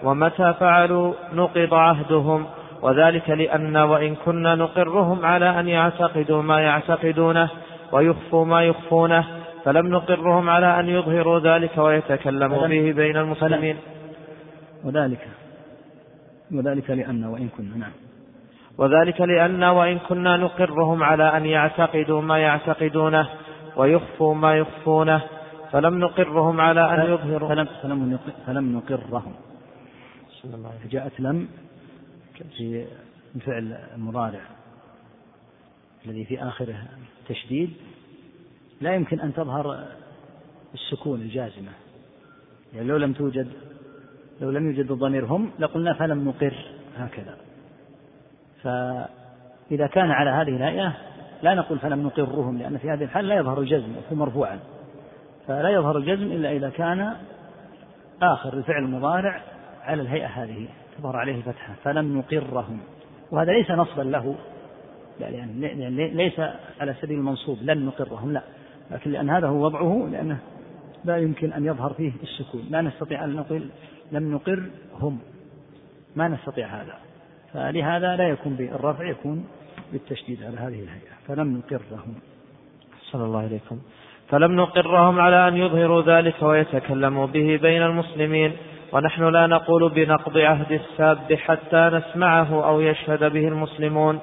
[0.02, 2.46] ومتى فعلوا؟ نقض عهدهم.
[2.82, 7.48] وذلك لأن وإن كنا نقرهم على أن يعتقدوا ما يعتقدونه
[7.92, 9.24] ويخفوا ما يخفونه
[9.64, 13.76] فلم نقرهم على أن يظهروا ذلك ويتكلموا به بين المسلمين.
[14.84, 15.28] وذلك
[16.52, 17.92] وذلك لأن وإن كنا نعم.
[18.78, 23.28] وذلك لأن وإن كنا نقرهم على أن يعتقدوا ما يعتقدونه
[23.76, 25.20] ويخفوا ما يخفونه
[25.72, 27.48] فلم نقرهم على أن يظهروا.
[27.48, 29.32] فلم, فلم, فلم نقرهم.
[30.90, 31.48] جاءت لم
[32.56, 32.86] في
[33.40, 34.40] فعل المضارع
[36.06, 36.76] الذي في آخره
[37.28, 37.70] تشديد
[38.80, 39.86] لا يمكن أن تظهر
[40.74, 41.72] السكون الجازمة.
[42.74, 43.48] يعني لو لم توجد
[44.40, 46.54] لو لم يوجد الضمير هم لقلنا فلم نقر
[46.96, 47.36] هكذا.
[48.62, 50.96] فإذا كان على هذه الهيئة
[51.42, 54.58] لا نقول فلم نقرهم لأن في هذه الحال لا يظهر الجزم يكون مرفوعا.
[55.46, 57.16] فلا يظهر الجزم إلا إذا كان
[58.22, 59.42] آخر الفعل المضارع
[59.82, 60.68] على الهيئة هذه.
[61.02, 62.78] تظهر عليه فتحة فلم نقرهم.
[63.30, 64.34] وهذا ليس نصبا له
[65.20, 66.40] يعني ليس
[66.80, 68.42] على سبيل المنصوب لن نقرهم لا.
[68.90, 70.38] لكن لأن هذا هو وضعه لأنه
[71.04, 72.66] لا يمكن أن يظهر فيه السكون.
[72.70, 73.62] لا نستطيع أن نقول
[74.12, 74.62] لم نقر
[75.00, 75.18] هم
[76.16, 76.94] ما نستطيع هذا.
[77.52, 79.46] فلهذا لا يكون بالرفع يكون
[79.92, 81.14] بالتشديد على هذه الهيئة.
[81.28, 82.14] فلم نقرهم.
[83.10, 83.78] صلى الله عليكم.
[84.28, 88.52] فلم نقرهم على أن يظهروا ذلك ويتكلموا به بين المسلمين.
[88.92, 94.20] ونحن لا نقول بنقض عهد الساب حتى نسمعه أو يشهد به المسلمون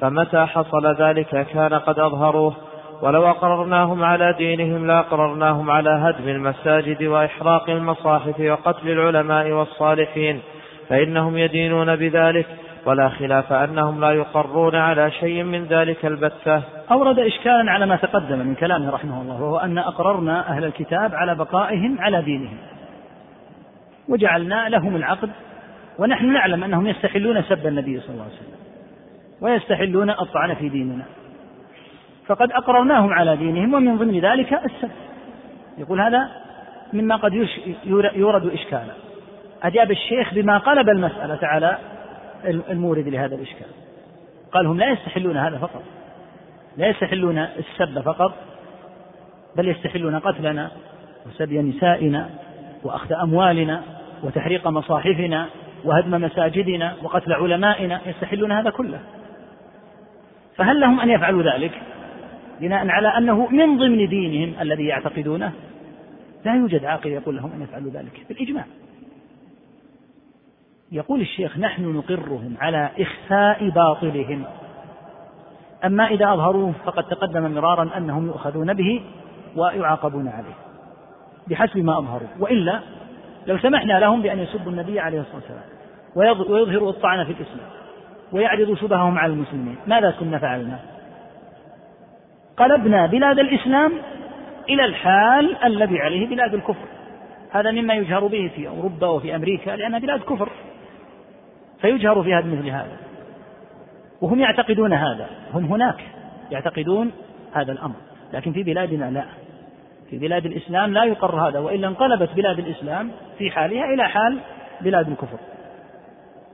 [0.00, 2.54] فمتى حصل ذلك كان قد أظهروه.
[3.02, 10.40] ولو أقررناهم على دينهم لأقررناهم على هدم المساجد وإحراق المصاحف وقتل العلماء والصالحين
[10.88, 12.46] فإنهم يدينون بذلك.
[12.86, 16.62] ولا خلاف أنهم لا يقرون على شيء من ذلك البتة.
[16.90, 21.34] أورد إشكالا على ما تقدم من كلامه رحمه الله وهو أن أقررنا أهل الكتاب على
[21.34, 22.56] بقائهم على دينهم.
[24.10, 25.30] وجعلنا لهم العقد
[25.98, 28.60] ونحن نعلم أنهم يستحلون سب النبي صلى الله عليه وسلم
[29.40, 31.04] ويستحلون الطعن في ديننا.
[32.26, 34.90] فقد أقررناهم على دينهم ومن ضمن ذلك السب.
[35.78, 36.30] يقول هذا
[36.92, 37.48] مما قد
[38.14, 38.92] يورد إشكالا.
[39.62, 41.78] أجاب الشيخ بما قلب المسألة على
[42.44, 43.66] المورد لهذا الإشكال.
[44.52, 45.82] قال هم لا يستحلون هذا فقط
[46.76, 48.34] لا يستحلون السب فقط
[49.56, 50.70] بل يستحلون قتلنا
[51.26, 52.30] وسبي نسائنا
[52.84, 53.82] وأخذ أموالنا
[54.22, 55.46] وتحريق مصاحفنا
[55.84, 59.00] وهدم مساجدنا وقتل علمائنا يستحلون هذا كله.
[60.56, 61.82] فهل لهم أن يفعلوا ذلك؟
[62.60, 65.52] بناء على أنه من ضمن دينهم الذي يعتقدونه.
[66.44, 68.26] لا يوجد عاقل يقول لهم أن يفعلوا ذلك.
[68.28, 68.64] بالإجماع.
[70.92, 74.44] يقول الشيخ نحن نقرهم على إخفاء باطلهم.
[75.84, 79.02] أما إذا أظهروه فقد تقدم مرارا أنهم يؤخذون به
[79.56, 80.54] ويعاقبون عليه.
[81.48, 82.28] بحسب ما أظهروا.
[82.40, 82.80] وإلا
[83.46, 85.62] لو سمحنا لهم بأن يسبوا النبي عليه الصلاة والسلام.
[86.50, 87.70] ويظهروا الطعن في الإسلام.
[88.32, 89.76] ويعرضوا شبههم على المسلمين.
[89.86, 90.78] ماذا كنا فعلنا؟
[92.56, 93.92] قلبنا بلاد الإسلام
[94.68, 96.88] إلى الحال الذي عليه بلاد الكفر.
[97.50, 100.48] هذا مما يجهر به في أوروبا وفي أمريكا لأنها بلاد كفر.
[101.80, 102.96] فيجهر فيها بمثل هذا.
[104.20, 105.26] وهم يعتقدون هذا.
[105.54, 106.00] هم هناك
[106.50, 107.12] يعتقدون
[107.52, 107.96] هذا الأمر.
[108.32, 109.24] لكن في بلادنا لا.
[110.10, 114.38] في بلاد الإسلام لا يقر هذا وإلا انقلبت بلاد الإسلام في حالها إلى حال
[114.80, 115.38] بلاد الكفر.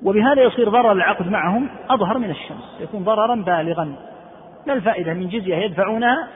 [0.03, 3.97] وبهذا يصير ضرر العقد معهم أظهر من الشمس يكون ضررا بالغا.
[4.67, 6.29] ما الفائدة؟ من جزية يدفعونها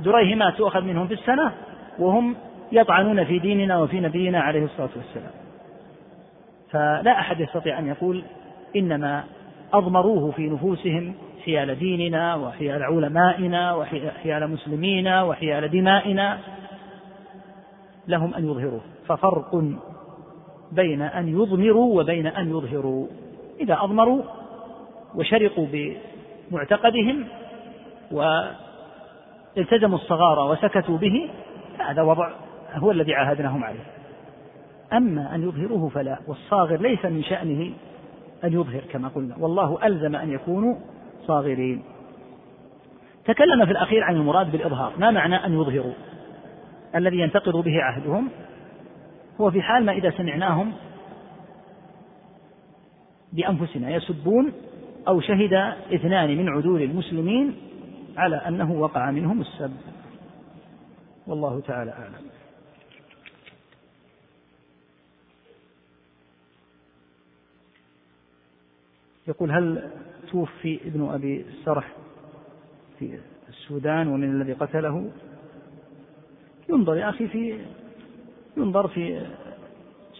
[0.00, 1.52] دريهمات تؤخذ منهم في السنة
[1.98, 2.36] وهم
[2.72, 5.32] يطعنون في ديننا وفي نبينا عليه الصلاة والسلام.
[6.70, 8.22] فلا أحد يستطيع أن يقول
[8.76, 9.24] إنما
[9.72, 11.14] أضمروه في نفوسهم
[11.44, 16.38] حيال ديننا وحيال علمائنا وحيال مسلمينا وحيال دمائنا
[18.08, 19.64] لهم أن يظهروه ففرق
[20.72, 23.06] بين أن يضمروا وبين أن يظهروا.
[23.60, 24.22] إذا أضمروا
[25.14, 25.66] وشرقوا
[26.50, 27.24] بمعتقدهم
[28.10, 31.30] والتزموا الصغار وسكتوا به
[31.78, 32.30] فهذا وضع
[32.74, 33.84] هو الذي عاهدناهم عليه.
[34.92, 37.72] أما أن يظهروه فلا والصاغر ليس من شأنه
[38.44, 39.36] أن يظهر كما قلنا.
[39.38, 40.74] والله ألزم أن يكونوا
[41.30, 41.82] صاغرين
[43.24, 44.92] تكلم في الأخير عن المراد بالإظهار.
[44.98, 45.92] ما معنى أن يظهروا؟
[46.94, 48.28] الذي ينتقض به عهدهم
[49.40, 50.72] هو في حال ما إذا سمعناهم
[53.32, 54.52] بأنفسنا يسبون
[55.08, 55.52] أو شهد
[55.94, 57.56] اثنان من عدول المسلمين
[58.16, 59.76] على أنه وقع منهم السب.
[61.26, 62.30] والله تعالى أعلم.
[69.28, 69.90] يقول هل
[70.32, 71.92] توفي ابن أبي السرح
[72.98, 75.10] في السودان ومن الذي قتله؟
[76.68, 77.58] ينظر يا أخي في
[78.56, 79.26] ينظر في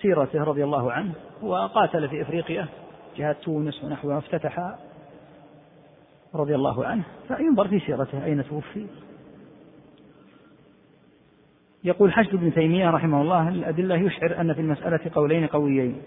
[0.03, 1.13] سيرته رضي الله عنه
[1.43, 2.69] وقاتل في إفريقيا
[3.17, 4.77] جهات تونس ونحوها افتتح
[6.35, 8.87] رضي الله عنه فينظر في سيرته أين توفي.
[11.85, 16.03] يقول حشد بن تيمية رحمه الله الأدلة يشعر أن في المسألة قولين قويين.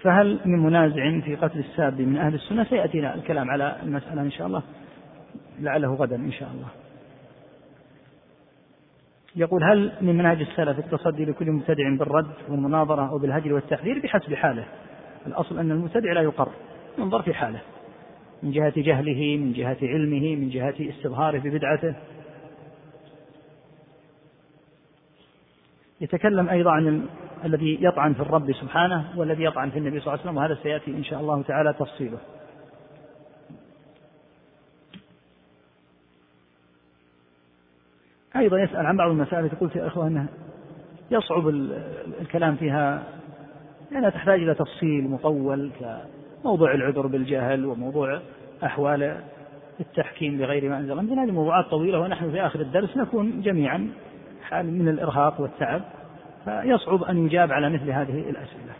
[0.00, 4.46] فهل من منازع في قتل الساب من أهل السنة؟ سيأتينا الكلام على المسألة إن شاء
[4.46, 4.62] الله.
[5.60, 6.68] لعله غدا إن شاء الله.
[9.36, 14.64] يقول هل من منهج السلف التصدي لكل مبتدع بالرد والمناظرة أو بالهجر والتحذير؟ بحسب حاله.
[15.26, 16.48] الأصل أن المبتدع لا يقر
[16.98, 17.60] ينظر في حاله.
[18.42, 21.94] من جهة جهله من جهة علمه من جهة استظهاره ببدعته
[26.00, 27.06] يتكلم أيضا عن
[27.46, 30.90] الذي يطعن في الرب سبحانه والذي يطعن في النبي صلى الله عليه وسلم وهذا سيأتي
[30.90, 32.18] إن شاء الله تعالى تفصيله.
[38.36, 40.26] أيضا يسأل عن بعض المسائل قلت يا إخوة أنها
[41.10, 41.48] يصعب
[42.20, 43.02] الكلام فيها
[43.90, 45.70] لأنها تحتاج إلى تفصيل مطول
[46.42, 48.20] كموضوع العذر بالجهل وموضوع
[48.64, 49.20] أحوال
[49.80, 51.24] التحكيم بغير ما أنزل الله.
[51.24, 53.90] هذه موضوعات طويلة ونحن في آخر الدرس نكون جميعا
[54.42, 55.82] حال من الإرهاق والتعب.
[56.46, 58.72] فيصعب أن يجاب على مثل هذه الأسئلة.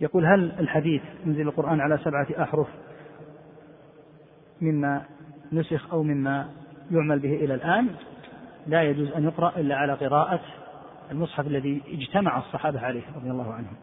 [0.00, 2.68] يقول هل الحديث ينزل القرآن على سبعة أحرف
[4.60, 5.04] مما
[5.52, 6.48] نسخ أو مما
[6.90, 7.88] يعمل به إلى الآن؟
[8.66, 10.40] لا يجوز أن يقرأ إلا على قراءة
[11.10, 13.76] المصحف الذي اجتمع الصحابة عليه رضي الله عنهم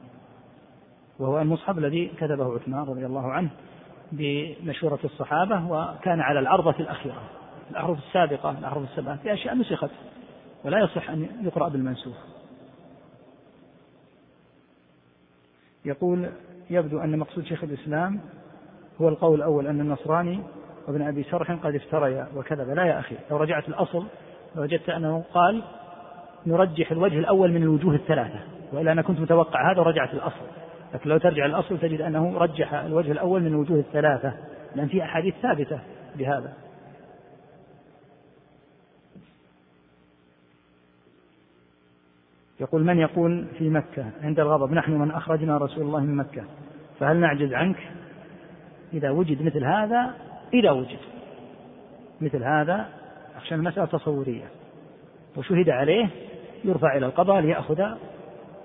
[1.20, 3.50] وهو المصحف الذي كتبه عثمان رضي الله عنه
[4.12, 7.22] بمشورة الصحابة وكان على العرضة الأخيرة.
[7.74, 9.90] الأحرف السابقة الأحرف السبعة في أشياء نسخت
[10.64, 12.16] ولا يصح أن يقرأ بالمنسوخ.
[15.86, 16.30] يقول
[16.70, 18.20] يبدو أن مقصود شيخ الإسلام
[19.02, 20.40] هو القول الأول أن النصراني
[20.88, 24.06] وابن أبي سرح قد افتريا وكذب لا يا أخي لو رجعت الأصل
[24.56, 25.64] لوجدت أنه قال
[26.48, 28.40] نرجح الوجه الأول من الوجوه الثلاثة
[28.74, 30.46] وإلا أنا كنت متوقع هذا ورجعت الأصل.
[30.94, 34.34] لكن لو ترجع الأصل تجد أنه رجح الوجه الأول من الوجوه الثلاثة
[34.76, 35.80] لأن في أحاديث ثابتة
[36.16, 36.54] بهذا.
[42.60, 46.44] يقول من يقول في مكة عند الغضب؟ نحن من أخرجنا رسول الله من مكة.
[47.00, 47.78] فهل نعجز عنك؟
[48.94, 50.14] إذا وجد مثل هذا
[50.54, 51.00] إذا وجد
[52.22, 52.90] مثل هذا
[53.42, 54.46] عشان المسألة تصورية.
[55.38, 56.10] وشهد عليه
[56.64, 57.82] يرفع إلى القضاء ليأخذ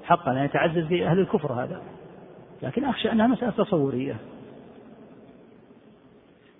[0.05, 1.83] حقا يعني يتعزز بأهل الكفر هذا.
[2.63, 4.17] لكن أخشى أنها مسألة تصورية.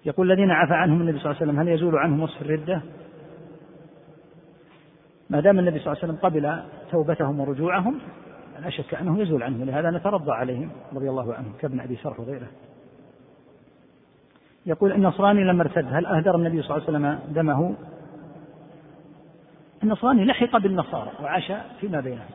[0.05, 2.83] يقول الذين عفى عنهم النبي صلى الله عليه وسلم هل يزول عنهم وصف الردة؟
[5.31, 7.99] ما دام النبي صلى الله عليه وسلم قبل توبتهم ورجوعهم
[8.63, 12.47] لا شك أنه يزول عنهم لهذا نترضى عليهم رضي الله عنهم كابن أبي سرح وغيره.
[14.67, 17.75] يقول النصراني لما أرتد هل أهدر النبي صلى الله عليه وسلم دمه؟
[19.83, 22.29] النصراني لحق بالنصارى وعاش فيما بينهم.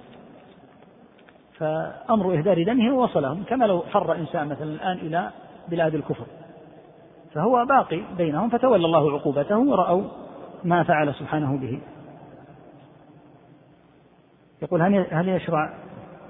[1.58, 5.32] فأمر إهدار دمه وصلهم كما لو فر إنسان مثلا الآن إلى
[5.68, 6.26] بلاد الكفر.
[7.34, 10.04] فهو باقي بينهم فتولى الله عقوبته ورأوا
[10.64, 11.80] ما فعل سبحانه به.
[14.64, 15.74] يقول هل هل يشرع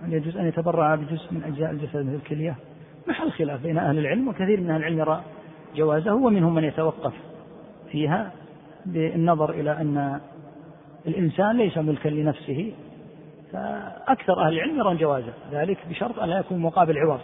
[0.03, 2.55] هل يجوز أن يتبرع بجزء من أجزاء الجسد مثل الكلية؟
[3.07, 5.22] محل خلاف بين أهل العلم وكثير من أهل العلم يرى
[5.76, 7.14] جوازه ومنهم من يتوقف
[7.91, 8.31] فيها
[8.85, 10.19] بالنظر إلى أن
[11.07, 12.73] الإنسان ليس ملكا لنفسه
[13.51, 17.19] فأكثر أهل العلم يرون جوازه ذلك بشرط أن لا يكون مقابل عوض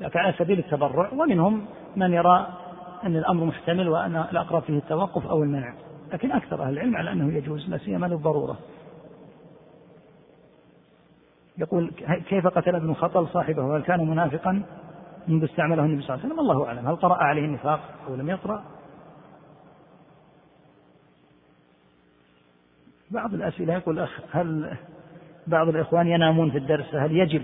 [0.00, 1.64] لكن على سبيل التبرع ومنهم
[1.96, 2.46] من يرى
[3.04, 5.74] أن الأمر محتمل وأن الأقرب فيه التوقف أو المنع.
[6.12, 8.58] لكن أكثر أهل العلم على أنه يجوز لا سيما للضرورة.
[11.58, 11.90] يقول
[12.28, 14.62] كيف قتل ابن خطل صاحبه؟ وهل كان منافقا
[15.28, 16.86] منذ استعمله النبي صلى الله عليه وسلم؟ الله أعلم.
[16.86, 18.64] هل قرأ عليه النفاق أو لم يقرأ؟
[23.10, 24.76] بعض الأسئلة يقول أخ هل
[25.46, 27.42] بعض الإخوان ينامون في الدرس؟ هل يجب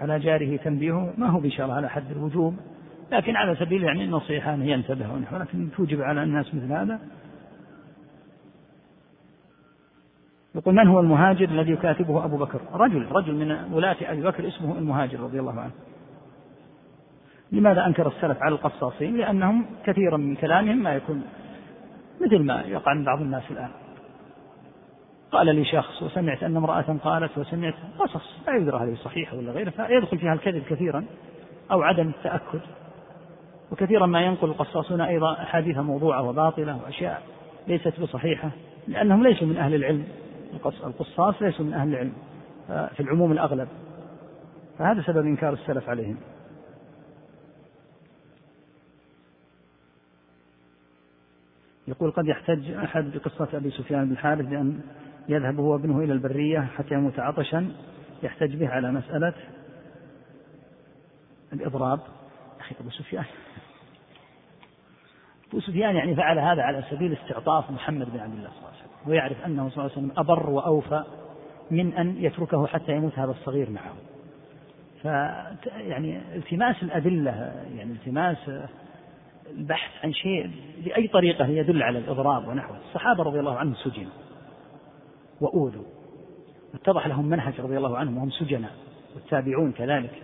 [0.00, 2.56] على جاره تنبيهه؟ ما هو بإشارة على حد الوجوب
[3.12, 7.00] لكن على سبيل يعني النصيحة أن ينتبه ونحو لكن توجب على الناس مثل هذا
[10.54, 14.78] يقول من هو المهاجر الذي يكاتبه أبو بكر؟ رجل رجل من ولاة أبي بكر اسمه
[14.78, 15.72] المهاجر رضي الله عنه.
[17.52, 21.22] لماذا أنكر السلف على القصاصين؟ لأنهم كثيرا من كلامهم ما يكون
[22.20, 23.70] مثل ما يقع من بعض الناس الآن.
[25.32, 29.70] قال لي شخص وسمعت أن امرأة قالت وسمعت قصص لا يدرى هذه صحيحة ولا غيره
[29.70, 31.04] فيدخل فيها الكذب كثيرا
[31.70, 32.60] أو عدم التأكد.
[33.72, 37.22] وكثيرا ما ينقل القصاصون أيضا أحاديث موضوعة وباطلة وأشياء
[37.68, 38.50] ليست بصحيحة
[38.88, 40.04] لأنهم ليسوا من أهل العلم.
[40.54, 42.12] القصاص ليسوا من أهل العلم
[42.68, 43.68] في العموم الأغلب.
[44.78, 46.16] فهذا سبب إنكار السلف عليهم.
[51.88, 54.80] يقول قد يحتج أحد بقصة أبي سفيان بن الحارث بأن
[55.28, 57.72] يذهب هو وابنه إلى البرية حتى يموت عطشا
[58.22, 59.34] يحتج به على مسألة
[61.52, 62.00] الإضراب.
[62.60, 63.24] أخي أبو سفيان.
[65.48, 68.78] أبو سفيان يعني فعل هذا على سبيل استعطاف محمد بن عبد الله صلى الله عليه
[68.78, 68.89] وسلم.
[69.06, 71.04] ويعرف أنه صلى الله عليه وسلم أبر وأوفى
[71.70, 73.94] من أن يتركه حتى يموت هذا الصغير معه.
[75.02, 75.04] ف
[75.76, 78.50] يعني التماس الأدلة يعني التماس
[79.50, 80.50] البحث عن شيء
[80.84, 82.76] بأي طريقة يدل على الإضراب ونحوه.
[82.88, 84.12] الصحابة رضي الله عنهم سجنوا
[85.40, 85.84] وأوذوا.
[86.74, 88.72] اتضح لهم منهج رضي الله عنهم وهم سجناء
[89.14, 90.22] والتابعون كذلك.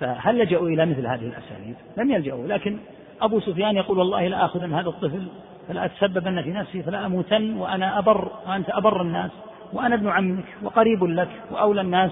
[0.00, 2.46] فهل لجأوا إلى مثل هذه الأساليب لم يلجأوا.
[2.46, 2.78] لكن
[3.20, 5.28] أبو سفيان يقول والله لا آخذ هذا الطفل
[5.68, 9.30] فلا أتسببن في نفسي فلا أموتن وأنا أبر وأنت أبر الناس
[9.72, 12.10] وأنا ابن عمك وقريب لك وأولى الناس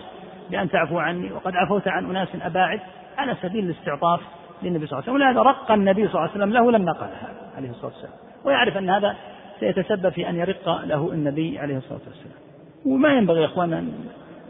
[0.51, 2.81] بأن تعفو عني وقد عفوت عن أناس أباعد
[3.19, 4.21] على سبيل الاستعطاف
[4.63, 5.15] للنبي صلى الله عليه وسلم.
[5.15, 8.13] ولهذا رق النبي صلى الله عليه وسلم له لما قالها عليه الصلاة والسلام.
[8.45, 9.17] ويعرف أن هذا
[9.61, 12.39] سيتسبب في أن يرق له النبي عليه الصلاة والسلام.
[12.87, 13.85] وما ينبغي يا إخوانا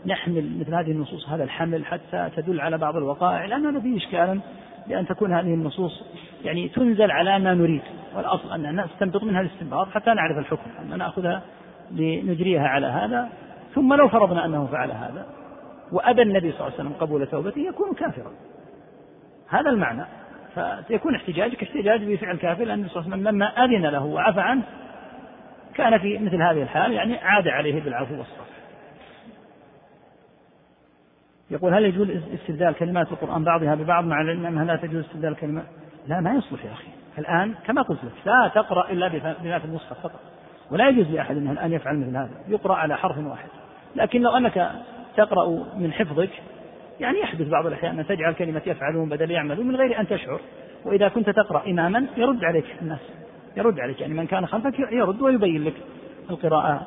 [0.06, 4.40] نحمل مثل هذه النصوص هذا الحمل حتى تدل على بعض الوقائع لأن هذا فيه إشكالا
[4.88, 6.04] بأن تكون هذه النصوص
[6.44, 7.82] يعني تنزل على ما نريد.
[8.16, 11.42] والأصل أن نستنبط منها الاستنباط حتى نعرف الحكم أن نأخذها
[11.90, 13.28] لنجريها على هذا
[13.74, 15.26] ثم لو فرضنا أنه فعل هذا
[15.92, 18.32] وأبى النبي صلى الله عليه وسلم قبول توبته يكون كافرا.
[19.48, 20.04] هذا المعنى.
[20.86, 24.40] فيكون احتجاجك احتجاج بفعل كافر لأن النبي صلى الله عليه وسلم لما أذن له وعفى
[24.40, 24.62] عنه
[25.74, 28.50] كان في مثل هذه الحال يعني عاد عليه بالعفو والصفح
[31.50, 35.64] يقول هل يجوز استبدال كلمات القرآن بعضها ببعض مع العلم أنها لا تجوز استبدال كلمات؟
[36.08, 36.99] لا ما يصلح يا أخي.
[37.18, 39.08] الآن كما قلت لك لا تقرأ إلا
[39.42, 40.20] بما في المصحف فقط.
[40.70, 43.48] ولا يجوز لأحد أنه الآن يفعل مثل هذا يقرأ على حرف واحد.
[43.96, 44.70] لكن لو أنك
[45.16, 46.30] تقرأ من حفظك
[47.00, 50.40] يعني يحدث بعض الأحيان أن تجعل كلمة يفعلون بدل يعملون من غير أن تشعر.
[50.84, 53.00] وإذا كنت تقرأ إماما يرد عليك الناس.
[53.56, 55.74] يرد عليك يعني من كان خلفك يرد ويبين لك
[56.30, 56.86] القراءة.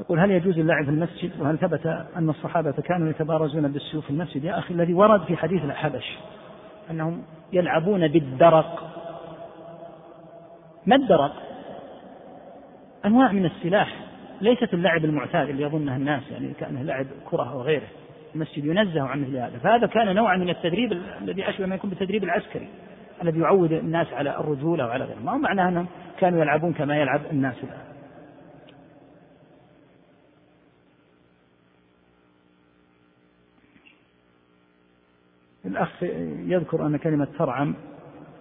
[0.00, 1.86] يقول هل يجوز اللعب في المسجد؟ وهل ثبت
[2.16, 6.18] أن الصحابة كانوا يتبارزون بالسيوف في المسجد؟ يا أخي الذي ورد في حديث الحبش.
[6.90, 7.22] أنهم
[7.52, 8.90] يلعبون بالدرق.
[10.86, 11.32] ما الدرق؟
[13.04, 13.96] أنواع من السلاح.
[14.40, 17.88] ليست اللعب المعتاد اللي يظنه الناس يعني كأنه لعب كرة أو غيره.
[18.34, 19.58] المسجد ينزه عن مثل هذا.
[19.58, 20.92] فهذا كان نوعا من التدريب
[21.22, 22.68] الذي أشبه ما يكون بالتدريب العسكري
[23.22, 25.18] الذي يعود الناس على الرجولة وعلى غيره.
[25.18, 25.86] ما هو معناه أنهم
[26.18, 27.90] كانوا يلعبون كما يلعب الناس الآن؟
[35.64, 35.90] الأخ
[36.50, 37.74] يذكر أن كلمة ترعم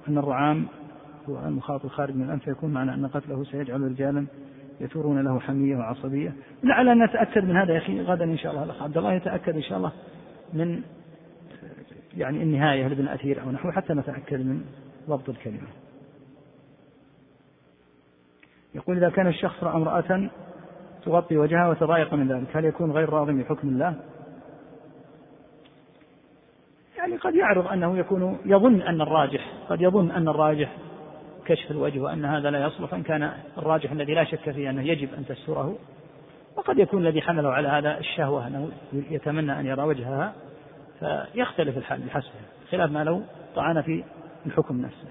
[0.07, 0.67] أن الرعام
[1.29, 4.25] هو المخاط الخارج من الأنف يكون معنى أن قتله سيجعل رجالا
[4.79, 6.33] يثورون له حمية وعصبية.
[6.63, 8.63] لعل أن نتأكد من هذا يا أخي غدا إن شاء الله.
[8.63, 9.91] الأخ عبد الله يتأكد إن شاء الله
[10.53, 10.81] من
[12.17, 14.61] يعني النهاية لابن أثير أو نحو حتى نتأكد من
[15.09, 15.67] ضبط الكلمة.
[18.75, 20.29] يقول إذا كان الشخص رأى امرأة
[21.05, 23.99] تغطي وجهها وتضايق من ذلك هل يكون غير راض بحكم الله؟
[27.09, 30.71] يعني قد يعرض أنه يكون يظن أن الراجح قد يظن أن الراجح
[31.45, 35.13] كشف الوجه وأن هذا لا يصلح فإن كان الراجح الذي لا شك فيه أنه يجب
[35.17, 35.77] أن تستره.
[36.57, 40.33] وقد يكون الذي حمله على هذا الشهوة أنه يتمنى أن يرى وجهها
[40.99, 42.39] فيختلف الحال بحسبه
[42.71, 43.21] خلاف ما لو
[43.55, 44.03] طعن في
[44.45, 45.07] الحكم نفسه.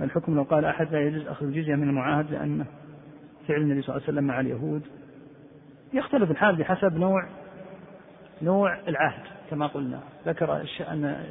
[0.00, 2.64] الحكم لو قال أحد لا يجوز أخذ الجزية من المعاهد لأن
[3.48, 4.82] فعل النبي صلى الله عليه وسلم مع اليهود.
[5.92, 7.28] يختلف الحال بحسب نوع
[8.42, 9.33] نوع العهد.
[9.50, 11.24] كما قلنا ذكر أن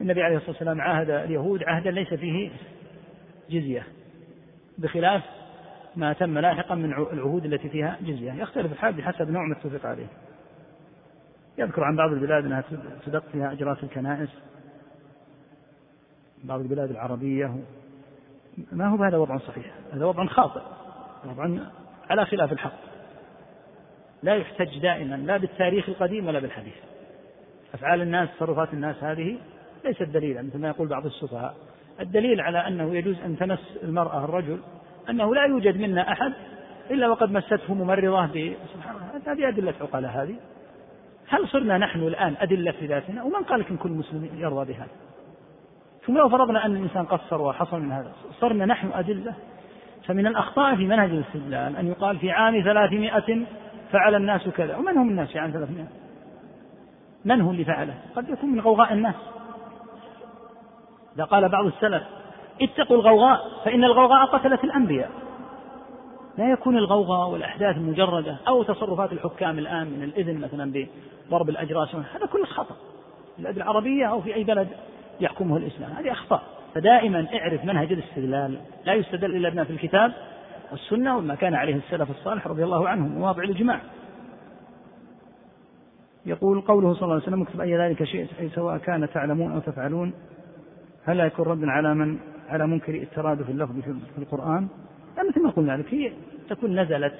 [0.00, 2.50] النبي عليه الصلاة والسلام عاهد اليهود عهدا ليس فيه
[3.50, 3.86] جزية
[4.78, 5.22] بخلاف
[5.96, 8.32] ما تم لاحقا من العهود التي فيها جزية.
[8.32, 10.06] يختلف الحال بحسب نوع ما اتفق عليه.
[11.58, 12.64] يذكر عن بعض البلاد أنها
[13.06, 14.30] تدق فيها أجراس الكنائس
[16.44, 17.56] بعض البلاد العربية.
[18.72, 20.62] ما هو هذا وضع صحيح؟ هذا وضع خاطئ
[21.24, 21.60] وضع
[22.10, 22.93] على خلاف الحق.
[24.24, 26.74] لا يحتج دائما لا بالتاريخ القديم ولا بالحديث.
[27.74, 29.36] أفعال الناس تصرفات الناس هذه
[29.84, 31.54] ليست دليلا مثل ما يقول بعض السفهاء.
[32.00, 34.60] الدليل على أنه يجوز أن تمس المرأة الرجل
[35.10, 36.32] أنه لا يوجد منا أحد
[36.90, 38.26] إلا وقد مسته ممرضة
[38.74, 40.34] سبحان الله هذه أدلة عقلاء هذه.
[41.28, 44.88] هل صرنا نحن الآن أدلة في ذاتنا؟ ومن قال لكم كل مسلم يرضى بهذا؟
[46.06, 49.34] ثم لو فرضنا أن الإنسان قصر وحصل من هذا صرنا نحن أدلة؟
[50.06, 53.46] فمن الأخطاء في منهج الاستدلال أن يقال في عام ثلاثمائة
[53.94, 54.76] فعل الناس كذا.
[54.76, 55.86] ومن هم الناس عام ثلاثمائة
[57.24, 59.14] من هو اللي فعله؟ قد يكون من غوغاء الناس.
[61.16, 62.02] إذا قال بعض السلف
[62.62, 65.10] اتقوا الغوغاء فإن الغوغاء قتلت الأنبياء.
[66.38, 70.86] لا يكون الغوغاء والأحداث المجردة أو تصرفات الحكام الآن من الإذن مثلا
[71.28, 71.94] بضرب الأجراس.
[71.94, 72.74] هذا كله خطأ.
[72.74, 74.68] في البلاد العربية أو في أي بلد
[75.20, 75.90] يحكمه الإسلام.
[75.92, 76.42] هذه أخطاء.
[76.74, 78.58] فدائما اعرف منهج الاستدلال.
[78.84, 80.12] لا يستدل إلا بما في الكتاب.
[80.70, 83.80] والسنة وما كان عليه السلف الصالح رضي الله عنهم مواضع الإجماع.
[86.26, 89.58] يقول قوله صلى الله عليه وسلم اكتب أي ذلك شيء أي سواء كان تعلمون أو
[89.58, 90.12] تفعلون
[91.04, 92.18] هل يكون ردا على من
[92.48, 94.68] على منكر الترادف اللفظ في القرآن؟
[95.16, 96.12] لا مثل ما قلنا لك هي
[96.48, 97.14] تكون نزلت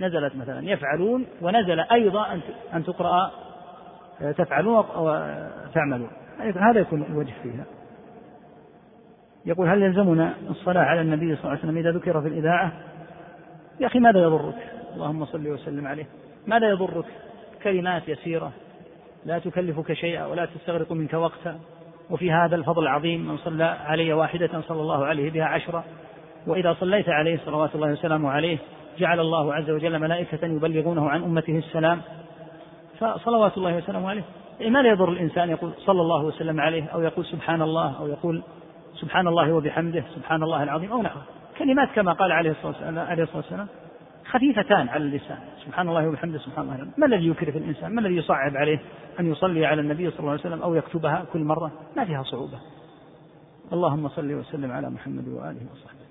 [0.00, 2.40] نزلت مثلا يفعلون ونزل أيضا
[2.74, 3.30] أن تقرأ
[4.20, 6.08] آه، تفعلون وتعملون
[6.38, 7.64] هذا يكون الوجه فيها.
[9.46, 12.72] يقول هل يلزمنا الصلاة على النبي صلى الله عليه وسلم إذا ذكر في الإذاعة؟
[13.80, 14.54] يا أخي ماذا يضرك؟
[14.94, 16.06] اللهم صل وسلم عليه.
[16.46, 17.04] ماذا يضرك؟
[17.62, 18.52] كلمات يسيرة.
[19.24, 21.58] لا تكلفك شيئا ولا تستغرق منك وقتا.
[22.10, 25.84] وفي هذا الفضل العظيم من صلى علي واحدة صلى الله عليه بها عشرة.
[26.46, 28.58] وإذا صليت عليه صلوات الله وسلامه عليه
[28.98, 32.00] جعل الله عز وجل ملائكة يبلغونه عن أمته السلام.
[32.98, 34.22] فصلوات الله وسلامه عليه.
[34.60, 38.42] ما لا يضر الإنسان يقول صلى الله وسلم عليه أو يقول سبحان الله أو يقول
[39.00, 41.22] سبحان الله وبحمده سبحان الله العظيم أو نحوه
[41.58, 43.68] كلمات كما قال عليه الصلاة والسلام
[44.24, 45.38] خفيفتان على اللسان.
[45.64, 48.80] سبحان الله وبحمده سبحان الله ما الذي يكرف الإنسان؟ ما الذي يصعب عليه
[49.20, 52.58] أن يصلي على النبي صلى الله عليه وسلم أو يكتبها كل مرة؟ ما فيها صعوبة.
[53.72, 56.05] اللهم صل وسلم على محمد وآله وصحبه.